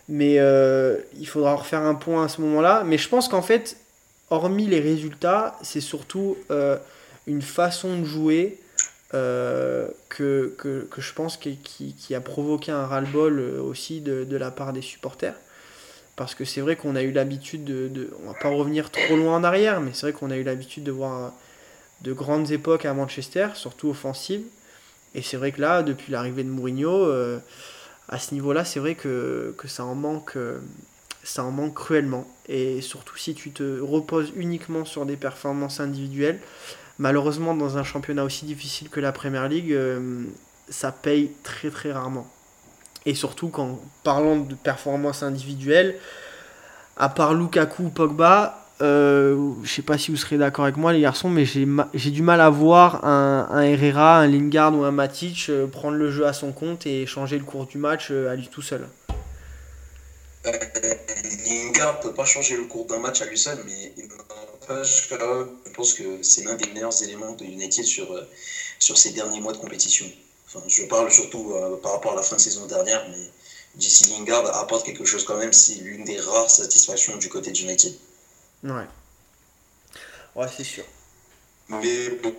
Mais 0.07 0.39
euh, 0.39 0.95
il 1.19 1.27
faudra 1.27 1.55
refaire 1.55 1.81
un 1.81 1.95
point 1.95 2.23
à 2.23 2.29
ce 2.29 2.39
moment-là. 2.39 2.83
Mais 2.85 2.97
je 2.97 3.09
pense 3.09 3.27
qu'en 3.27 3.41
fait, 3.41 3.75
hormis 4.29 4.67
les 4.67 4.79
résultats, 4.79 5.57
c'est 5.61 5.81
surtout 5.81 6.37
euh, 6.51 6.77
une 7.25 7.41
façon 7.41 7.99
de 7.99 8.05
jouer 8.05 8.59
que, 9.11 10.53
que, 10.57 10.87
je 10.97 11.13
pense 11.13 11.37
qui, 11.37 12.15
a 12.15 12.19
provoqué 12.19 12.73
un 12.73 12.85
ras-le-bol 12.85 13.39
aussi 13.61 14.01
de, 14.01 14.35
la 14.35 14.51
part 14.51 14.73
des 14.73 14.81
supporters. 14.81 15.35
Parce 16.17 16.35
que 16.35 16.43
c'est 16.43 16.61
vrai 16.61 16.75
qu'on 16.75 16.95
a 16.95 17.03
eu 17.03 17.11
l'habitude 17.11 17.63
de, 17.63 17.87
de, 17.87 18.09
On 18.23 18.31
va 18.31 18.37
pas 18.37 18.49
revenir 18.49 18.91
trop 18.91 19.15
loin 19.15 19.37
en 19.37 19.43
arrière, 19.43 19.79
mais 19.79 19.91
c'est 19.93 20.07
vrai 20.07 20.13
qu'on 20.13 20.31
a 20.31 20.35
eu 20.35 20.43
l'habitude 20.43 20.83
de 20.83 20.91
voir 20.91 21.31
de 22.01 22.13
grandes 22.13 22.51
époques 22.51 22.85
à 22.85 22.93
Manchester, 22.93 23.49
surtout 23.55 23.89
offensives. 23.89 24.43
Et 25.15 25.21
c'est 25.21 25.37
vrai 25.37 25.51
que 25.51 25.61
là, 25.61 25.83
depuis 25.83 26.11
l'arrivée 26.11 26.43
de 26.43 26.49
Mourinho, 26.49 26.91
euh, 26.91 27.39
à 28.07 28.19
ce 28.19 28.33
niveau-là, 28.33 28.65
c'est 28.65 28.79
vrai 28.79 28.95
que, 28.95 29.55
ça, 29.65 29.83
en 29.85 29.95
manque, 29.95 30.35
euh, 30.35 30.59
ça 31.29 31.43
en 31.43 31.51
manque 31.51 31.73
cruellement. 31.73 32.27
Et 32.47 32.81
surtout 32.81 33.17
si 33.17 33.33
tu 33.33 33.51
te 33.51 33.79
reposes 33.79 34.31
uniquement 34.35 34.85
sur 34.85 35.05
des 35.05 35.17
performances 35.17 35.79
individuelles, 35.79 36.39
malheureusement, 36.99 37.55
dans 37.55 37.77
un 37.77 37.83
championnat 37.83 38.23
aussi 38.23 38.45
difficile 38.45 38.89
que 38.89 38.99
la 38.99 39.11
Premier 39.11 39.47
League, 39.49 39.71
euh, 39.71 40.23
ça 40.69 40.91
paye 40.91 41.31
très 41.43 41.69
très 41.69 41.91
rarement. 41.91 42.27
Et 43.05 43.15
surtout, 43.15 43.49
quand 43.49 43.79
parlant 44.03 44.37
de 44.37 44.55
performance 44.55 45.23
individuelle, 45.23 45.95
à 46.97 47.09
part 47.09 47.33
Lukaku 47.33 47.83
ou 47.83 47.89
Pogba, 47.89 48.67
euh, 48.81 49.53
je 49.63 49.69
sais 49.69 49.81
pas 49.81 49.97
si 49.97 50.11
vous 50.11 50.17
serez 50.17 50.37
d'accord 50.37 50.65
avec 50.65 50.77
moi 50.77 50.93
les 50.93 51.01
garçons, 51.01 51.29
mais 51.29 51.45
j'ai 51.45 52.11
du 52.11 52.21
mal 52.21 52.41
à 52.41 52.49
voir 52.49 53.05
un, 53.05 53.61
Herrera, 53.61 54.19
un 54.19 54.27
Lingard 54.27 54.75
ou 54.75 54.83
un 54.83 54.91
Matic 54.91 55.47
euh, 55.49 55.67
prendre 55.67 55.97
le 55.97 56.11
jeu 56.11 56.27
à 56.27 56.33
son 56.33 56.51
compte 56.51 56.85
et 56.85 57.05
changer 57.05 57.37
le 57.37 57.43
cours 57.43 57.65
du 57.65 57.77
match 57.77 58.09
euh, 58.11 58.31
à 58.31 58.35
lui 58.35 58.47
tout 58.49 58.61
seul. 58.61 58.87
Euh, 60.47 60.93
Lingard 61.45 61.99
peut 61.99 62.13
pas 62.13 62.25
changer 62.25 62.55
le 62.55 62.65
cours 62.65 62.85
d'un 62.85 62.99
match 62.99 63.21
à 63.21 63.25
lui 63.25 63.37
seul, 63.37 63.63
mais 63.65 63.93
je 64.69 65.71
pense 65.73 65.93
que 65.93 66.21
c'est 66.23 66.43
l'un 66.43 66.55
des 66.55 66.69
meilleurs 66.71 67.03
éléments 67.03 67.33
de 67.33 67.43
United 67.43 67.85
sur, 67.85 68.27
sur 68.79 68.97
ces 68.97 69.11
derniers 69.11 69.39
mois 69.39 69.53
de 69.53 69.57
compétition 69.57 70.05
je 70.67 70.83
parle 70.83 71.11
surtout 71.11 71.51
euh, 71.51 71.77
par 71.81 71.93
rapport 71.93 72.13
à 72.13 72.15
la 72.15 72.21
fin 72.21 72.35
de 72.35 72.41
saison 72.41 72.65
dernière, 72.65 73.07
mais 73.09 73.29
JC 73.79 74.07
Lingard 74.09 74.55
apporte 74.57 74.85
quelque 74.85 75.05
chose 75.05 75.25
quand 75.25 75.37
même. 75.37 75.53
C'est 75.53 75.75
l'une 75.75 76.03
des 76.03 76.19
rares 76.19 76.49
satisfactions 76.49 77.17
du 77.17 77.29
côté 77.29 77.51
de 77.51 77.57
United. 77.57 77.93
Ouais. 78.63 78.87
Ouais, 80.35 80.47
c'est 80.55 80.63
sûr. 80.63 80.85
Mais 81.69 82.09
bon, 82.09 82.33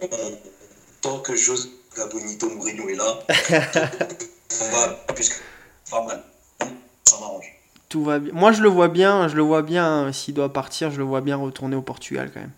tant 1.01 1.21
que 1.21 1.37
José 1.37 1.69
Bonito 2.11 2.49
Mourinho 2.49 2.89
est 2.89 2.95
là, 2.95 3.19
on 4.61 4.71
va 4.71 4.89
puisque 5.15 5.43
pas 5.91 6.03
mal. 6.05 6.25
Ça 7.05 7.19
m'arrange. 7.19 7.58
Tout 7.89 8.05
va 8.05 8.19
bien. 8.19 8.33
Moi, 8.35 8.53
je 8.53 8.63
le 8.63 8.69
vois 8.69 8.89
bien. 8.89 9.29
Je 9.29 9.37
le 9.37 9.43
vois 9.43 9.63
bien. 9.63 9.87
Hein, 9.87 10.13
s'il 10.13 10.35
doit 10.35 10.53
partir, 10.53 10.91
je 10.91 10.99
le 10.99 11.05
vois 11.05 11.21
bien 11.21 11.37
retourner 11.37 11.77
au 11.77 11.83
Portugal 11.83 12.31
quand 12.33 12.41
même. 12.41 12.53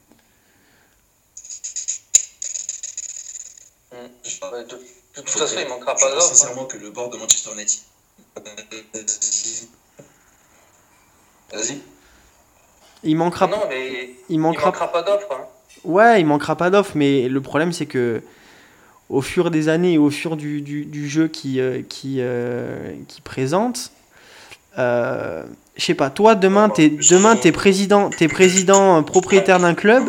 Mmh. 3.92 4.06
De 5.16 5.22
toute 5.22 5.30
façon, 5.30 5.56
il 5.60 5.68
manquera 5.68 5.94
pas 5.94 6.10
d'offres. 6.10 6.34
sincèrement 6.34 6.64
que 6.64 6.76
le 6.76 6.90
bord 6.90 7.10
de 7.10 7.16
Manchester 7.16 7.50
United. 7.52 7.80
Vas-y. 11.52 11.80
Il 13.02 13.16
manquera, 13.16 13.46
non, 13.46 13.62
mais 13.68 14.10
il 14.28 14.38
manquera, 14.38 14.72
pas 14.72 15.02
d'offres. 15.02 15.32
Hein. 15.32 15.46
Ouais, 15.84 16.20
il 16.20 16.26
manquera 16.26 16.54
pas 16.54 16.70
d'offres, 16.70 16.92
mais 16.94 17.28
le 17.28 17.40
problème 17.40 17.72
c'est 17.72 17.86
que 17.86 18.22
au 19.08 19.22
fur 19.22 19.50
des 19.50 19.68
années 19.68 19.94
et 19.94 19.98
au 19.98 20.10
fur 20.10 20.36
du, 20.36 20.60
du, 20.60 21.08
jeu 21.08 21.26
qui, 21.26 21.60
qui, 21.88 22.20
qui 23.08 23.20
présente. 23.22 23.90
Je 24.76 25.44
sais 25.76 25.94
pas, 25.94 26.10
toi 26.10 26.34
demain 26.34 26.68
t'es 26.68 26.88
demain 26.88 27.36
t'es 27.36 27.52
président, 27.52 28.10
es 28.20 28.28
président 28.28 29.02
propriétaire 29.02 29.60
d'un 29.60 29.74
club. 29.74 30.04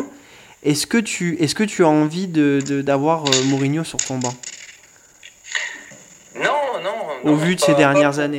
Est-ce 0.62 0.86
que 0.86 0.98
tu 0.98 1.36
est-ce 1.42 1.54
que 1.54 1.64
tu 1.64 1.84
as 1.84 1.88
envie 1.88 2.28
de 2.28 2.60
d'avoir 2.82 3.24
Mourinho 3.46 3.84
sur 3.84 3.98
ton 3.98 4.18
banc? 4.18 4.34
Non, 6.36 6.80
non. 6.82 7.32
Au 7.32 7.36
vu 7.36 7.56
de 7.56 7.60
ces 7.60 7.74
dernières 7.74 8.18
années. 8.18 8.38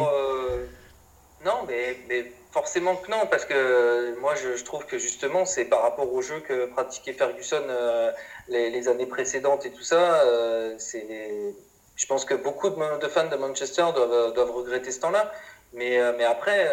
non, 1.45 1.65
mais, 1.67 1.97
mais 2.07 2.31
Forcément 2.53 2.95
que 2.95 3.09
non, 3.09 3.25
parce 3.31 3.45
que 3.45 4.15
moi 4.19 4.35
je, 4.35 4.63
trouve 4.63 4.85
que 4.85 4.99
justement 4.99 5.43
c'est 5.43 5.65
par 5.65 5.81
rapport 5.81 6.13
au 6.13 6.21
jeu 6.21 6.39
que 6.47 6.67
pratiquait 6.67 7.13
Ferguson 7.13 7.63
euh, 7.67 8.11
les, 8.47 8.87
années 8.87 9.07
précédentes 9.07 9.65
et 9.65 9.71
tout 9.71 9.81
ça. 9.81 10.21
Euh, 10.21 10.75
c'est, 10.77 11.55
je 11.95 12.05
pense 12.05 12.25
que 12.25 12.35
beaucoup 12.35 12.69
de, 12.69 13.07
fans 13.07 13.27
de 13.27 13.35
Manchester 13.37 13.85
doivent, 13.95 14.33
doivent 14.35 14.51
regretter 14.51 14.91
ce 14.91 14.99
temps-là. 14.99 15.31
Mais, 15.73 15.99
euh, 15.99 16.13
mais 16.17 16.23
après, 16.23 16.69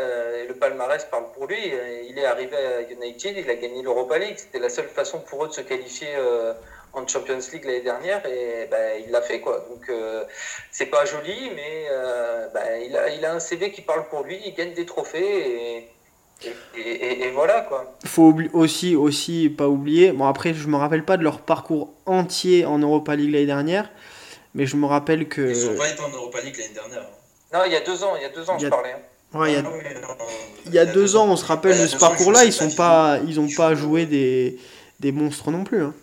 le 0.47 0.55
palmarès 0.55 1.05
parle 1.05 1.33
pour 1.33 1.47
lui. 1.47 1.73
Il 2.09 2.19
est 2.19 2.27
arrivé 2.27 2.57
à 2.57 2.83
United, 2.83 3.35
il 3.37 3.49
a 3.49 3.55
gagné 3.55 3.83
l'Europa 3.83 4.19
League. 4.19 4.37
C'était 4.37 4.59
la 4.59 4.69
seule 4.69 4.89
façon 4.89 5.21
pour 5.21 5.45
eux 5.45 5.49
de 5.49 5.53
se 5.53 5.63
qualifier 5.63 6.09
en 6.93 7.07
Champions 7.07 7.39
League 7.53 7.65
l'année 7.65 7.83
dernière 7.83 8.25
et 8.27 8.67
ben, 8.71 9.03
il 9.05 9.11
l'a 9.11 9.23
fait 9.23 9.41
quoi. 9.41 9.65
Donc 9.71 9.89
euh, 9.89 10.25
c'est 10.71 10.87
pas 10.87 11.05
joli, 11.05 11.51
mais 11.55 11.87
euh, 11.91 12.49
ben, 12.53 12.83
il, 12.85 12.97
a, 12.97 13.11
il 13.11 13.25
a 13.25 13.35
un 13.35 13.41
CV 13.41 13.71
qui 13.73 13.83
parle 13.83 14.09
pour 14.09 14.25
lui, 14.25 14.39
il 14.45 14.55
gagne 14.55 14.75
des 14.75 14.87
trophées 14.87 15.89
et, 16.77 17.27
et, 17.27 17.31
voilà 17.31 17.61
quoi. 17.63 17.97
Faut 18.07 18.35
aussi 18.55 18.97
aussi 18.97 19.51
pas 19.51 19.69
oublier. 19.69 20.13
Bon 20.13 20.27
après 20.27 20.55
je 20.55 20.67
me 20.67 20.77
rappelle 20.77 21.05
pas 21.05 21.17
de 21.17 21.23
leur 21.23 21.41
parcours 21.41 21.93
entier 22.07 22.65
en 22.65 22.79
Europa 22.79 23.15
League 23.15 23.33
l'année 23.33 23.47
dernière, 23.47 23.91
mais 24.55 24.67
je 24.67 24.77
me 24.77 24.87
rappelle 24.87 25.29
que. 25.29 25.43
Ils 25.43 25.71
ont 25.71 25.77
pas 25.77 25.91
été 25.91 26.01
en 26.01 26.11
Europa 26.11 26.41
League 26.41 26.57
l'année 26.59 26.75
dernière. 26.75 27.07
Non, 27.53 27.61
il 27.67 27.73
y 27.73 27.77
a 27.77 27.81
deux 27.81 28.05
ans, 28.05 28.15
il 28.17 28.23
y 28.23 28.25
a 28.25 28.29
deux 28.29 28.49
ans, 28.49 28.59
je 28.59 28.69
parlais. 28.69 28.93
Hein. 28.93 29.39
Ouais, 29.39 29.53
il 29.53 29.55
y 29.55 29.59
a, 29.59 29.71
il 30.67 30.75
y 30.75 30.79
a 30.79 30.87
deux 30.87 31.17
ans, 31.17 31.27
on 31.27 31.37
se 31.37 31.45
rappelle 31.45 31.81
de 31.81 31.87
ce 31.87 31.97
parcours-là, 31.97 32.45
ils 32.45 32.53
sont 32.53 32.71
pas, 32.71 33.19
ils 33.27 33.39
ont 33.39 33.49
pas 33.57 33.75
joué 33.75 34.07
des, 34.07 34.59
des 34.99 35.13
monstres 35.13 35.51
non 35.51 35.65
plus. 35.65 35.83
Hein. 35.83 35.95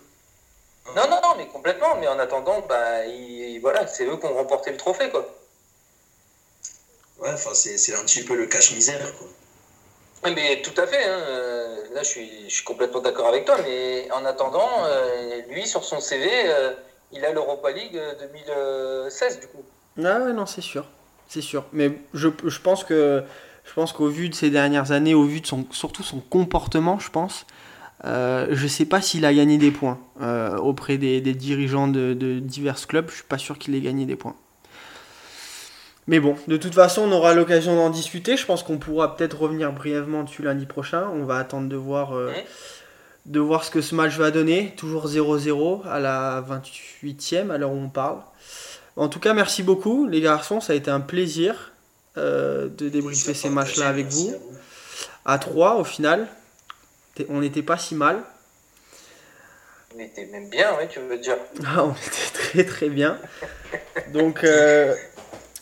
Non, 0.96 1.08
non, 1.08 1.20
non, 1.22 1.34
mais 1.36 1.46
complètement. 1.46 1.96
Mais 2.00 2.08
en 2.08 2.18
attendant, 2.18 2.60
bah, 2.68 3.02
voilà, 3.60 3.86
c'est 3.86 4.06
eux 4.06 4.16
qui 4.16 4.26
ont 4.26 4.34
remporté 4.34 4.70
le 4.70 4.76
trophée, 4.76 5.10
quoi. 5.10 5.28
Ouais, 7.20 7.30
enfin, 7.32 7.50
c'est 7.52 7.94
un 7.94 8.02
petit 8.02 8.24
peu 8.24 8.36
le 8.36 8.46
cache-misère, 8.46 9.12
quoi. 9.18 10.30
mais 10.30 10.62
tout 10.62 10.80
à 10.80 10.86
fait. 10.86 11.04
Hein. 11.04 11.20
Euh, 11.28 11.76
là, 11.92 12.02
je 12.02 12.08
suis, 12.08 12.48
je 12.48 12.54
suis 12.54 12.64
complètement 12.64 13.00
d'accord 13.00 13.26
avec 13.26 13.44
toi. 13.44 13.56
Mais 13.62 14.08
en 14.12 14.24
attendant, 14.24 14.68
euh, 14.84 15.42
lui, 15.48 15.66
sur 15.66 15.84
son 15.84 16.00
CV, 16.00 16.28
euh, 16.32 16.72
il 17.12 17.24
a 17.24 17.32
l'Europa 17.32 17.70
League 17.70 18.00
2016, 18.20 19.40
du 19.40 19.48
coup. 19.48 19.64
Ah 20.02 20.20
ouais, 20.20 20.32
non, 20.32 20.46
c'est 20.46 20.60
sûr. 20.60 20.86
C'est 21.28 21.42
sûr. 21.42 21.64
Mais 21.72 21.92
je, 22.14 22.28
je 22.44 22.58
pense 22.60 22.84
que 22.84 23.22
je 23.68 23.74
pense 23.74 23.92
qu'au 23.92 24.08
vu 24.08 24.28
de 24.28 24.34
ces 24.34 24.50
dernières 24.50 24.92
années, 24.92 25.14
au 25.14 25.24
vu 25.24 25.40
de 25.40 25.46
son, 25.46 25.66
surtout 25.70 26.02
son 26.02 26.20
comportement, 26.20 26.98
je 26.98 27.10
pense, 27.10 27.46
euh, 28.04 28.46
je 28.50 28.62
ne 28.62 28.68
sais 28.68 28.86
pas 28.86 29.00
s'il 29.00 29.24
a 29.24 29.34
gagné 29.34 29.58
des 29.58 29.70
points 29.70 29.98
euh, 30.22 30.56
auprès 30.56 30.96
des, 30.98 31.20
dirigeants 31.20 31.88
de, 31.88 32.14
divers 32.40 32.86
clubs. 32.86 33.08
Je 33.10 33.16
suis 33.16 33.24
pas 33.24 33.38
sûr 33.38 33.58
qu'il 33.58 33.74
ait 33.74 33.80
gagné 33.80 34.06
des 34.06 34.16
points. 34.16 34.36
Mais 36.06 36.20
bon, 36.20 36.36
de 36.46 36.56
toute 36.56 36.74
façon, 36.74 37.02
on 37.02 37.12
aura 37.12 37.34
l'occasion 37.34 37.76
d'en 37.76 37.90
discuter. 37.90 38.38
Je 38.38 38.46
pense 38.46 38.62
qu'on 38.62 38.78
pourra 38.78 39.14
peut-être 39.14 39.38
revenir 39.38 39.72
brièvement 39.72 40.22
dessus 40.22 40.42
lundi 40.42 40.64
prochain. 40.64 41.06
On 41.14 41.24
va 41.24 41.36
attendre 41.36 41.68
de 41.68 41.76
voir, 41.76 42.16
euh, 42.16 42.32
de 43.26 43.40
voir 43.40 43.64
ce 43.64 43.70
que 43.70 43.82
ce 43.82 43.94
match 43.94 44.16
va 44.16 44.30
donner. 44.30 44.72
Toujours 44.78 45.06
0-0 45.06 45.86
à 45.86 46.00
la 46.00 46.42
28e, 46.48 47.50
à 47.50 47.58
l'heure 47.58 47.72
où 47.72 47.78
on 47.78 47.90
parle. 47.90 48.20
En 48.98 49.08
tout 49.08 49.20
cas, 49.20 49.32
merci 49.32 49.62
beaucoup, 49.62 50.06
les 50.06 50.20
garçons. 50.20 50.60
Ça 50.60 50.74
a 50.74 50.76
été 50.76 50.90
un 50.90 51.00
plaisir 51.00 51.72
de 52.16 52.88
débriefer 52.88 53.32
ces 53.32 53.48
matchs-là 53.48 53.88
avec 53.88 54.08
vous. 54.08 54.34
À 55.24 55.38
3 55.38 55.76
au 55.76 55.84
final 55.84 56.28
on 57.28 57.40
n'était 57.40 57.62
pas 57.62 57.78
si 57.78 57.94
mal. 57.94 58.22
On 59.94 59.98
était 59.98 60.26
même 60.26 60.48
bien, 60.50 60.68
oui, 60.78 60.86
tu 60.88 61.00
veux 61.00 61.18
dire. 61.18 61.36
Ah, 61.66 61.84
on 61.84 61.92
était 61.92 62.32
très 62.32 62.64
très 62.64 62.88
bien. 62.88 63.18
Donc 64.12 64.44
euh, 64.44 64.94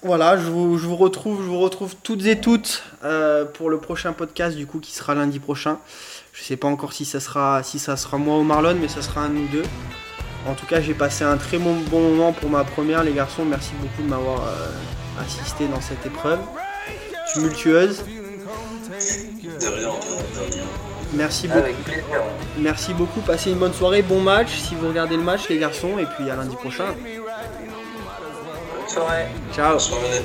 voilà, 0.02 0.36
je 0.36 0.48
vous, 0.50 0.96
retrouve, 0.96 1.42
je 1.42 1.48
vous 1.48 1.60
retrouve 1.60 1.94
toutes 2.02 2.26
et 2.26 2.40
toutes 2.40 2.82
euh, 3.04 3.44
pour 3.44 3.70
le 3.70 3.78
prochain 3.78 4.12
podcast 4.12 4.56
du 4.56 4.66
coup 4.66 4.80
qui 4.80 4.92
sera 4.92 5.14
lundi 5.14 5.38
prochain. 5.38 5.78
Je 6.32 6.42
sais 6.42 6.56
pas 6.56 6.68
encore 6.68 6.92
si 6.92 7.04
ça 7.04 7.20
sera 7.20 7.62
si 7.62 7.78
ça 7.78 7.96
sera 7.96 8.18
moi 8.18 8.38
ou 8.38 8.42
Marlon, 8.42 8.76
mais 8.80 8.88
ça 8.88 9.00
sera 9.00 9.22
un 9.22 9.28
nous 9.28 9.48
deux. 9.48 9.64
En 10.48 10.54
tout 10.54 10.66
cas, 10.66 10.80
j'ai 10.80 10.94
passé 10.94 11.24
un 11.24 11.36
très 11.36 11.58
bon, 11.58 11.74
bon 11.90 12.00
moment 12.00 12.32
pour 12.32 12.48
ma 12.48 12.64
première, 12.64 13.02
les 13.02 13.12
garçons. 13.12 13.44
Merci 13.44 13.72
beaucoup 13.80 14.02
de 14.02 14.08
m'avoir 14.08 14.42
euh, 14.42 15.22
assisté 15.22 15.66
dans 15.66 15.80
cette 15.80 16.06
épreuve 16.06 16.38
tumultueuse. 17.32 18.04
Merci 21.14 21.48
beaucoup. 21.48 21.66
Merci 22.58 22.94
beaucoup. 22.94 23.20
Passez 23.20 23.50
une 23.50 23.58
bonne 23.58 23.72
soirée, 23.72 24.02
bon 24.02 24.20
match. 24.20 24.56
Si 24.56 24.74
vous 24.74 24.88
regardez 24.88 25.16
le 25.16 25.22
match, 25.22 25.48
les 25.48 25.58
garçons, 25.58 25.98
et 25.98 26.06
puis 26.16 26.30
à 26.30 26.36
lundi 26.36 26.56
prochain. 26.56 26.86
Bonne 26.86 28.88
soirée. 28.88 29.26
Ciao. 29.52 29.72
Bonne 29.72 29.80
soirée. 29.80 30.22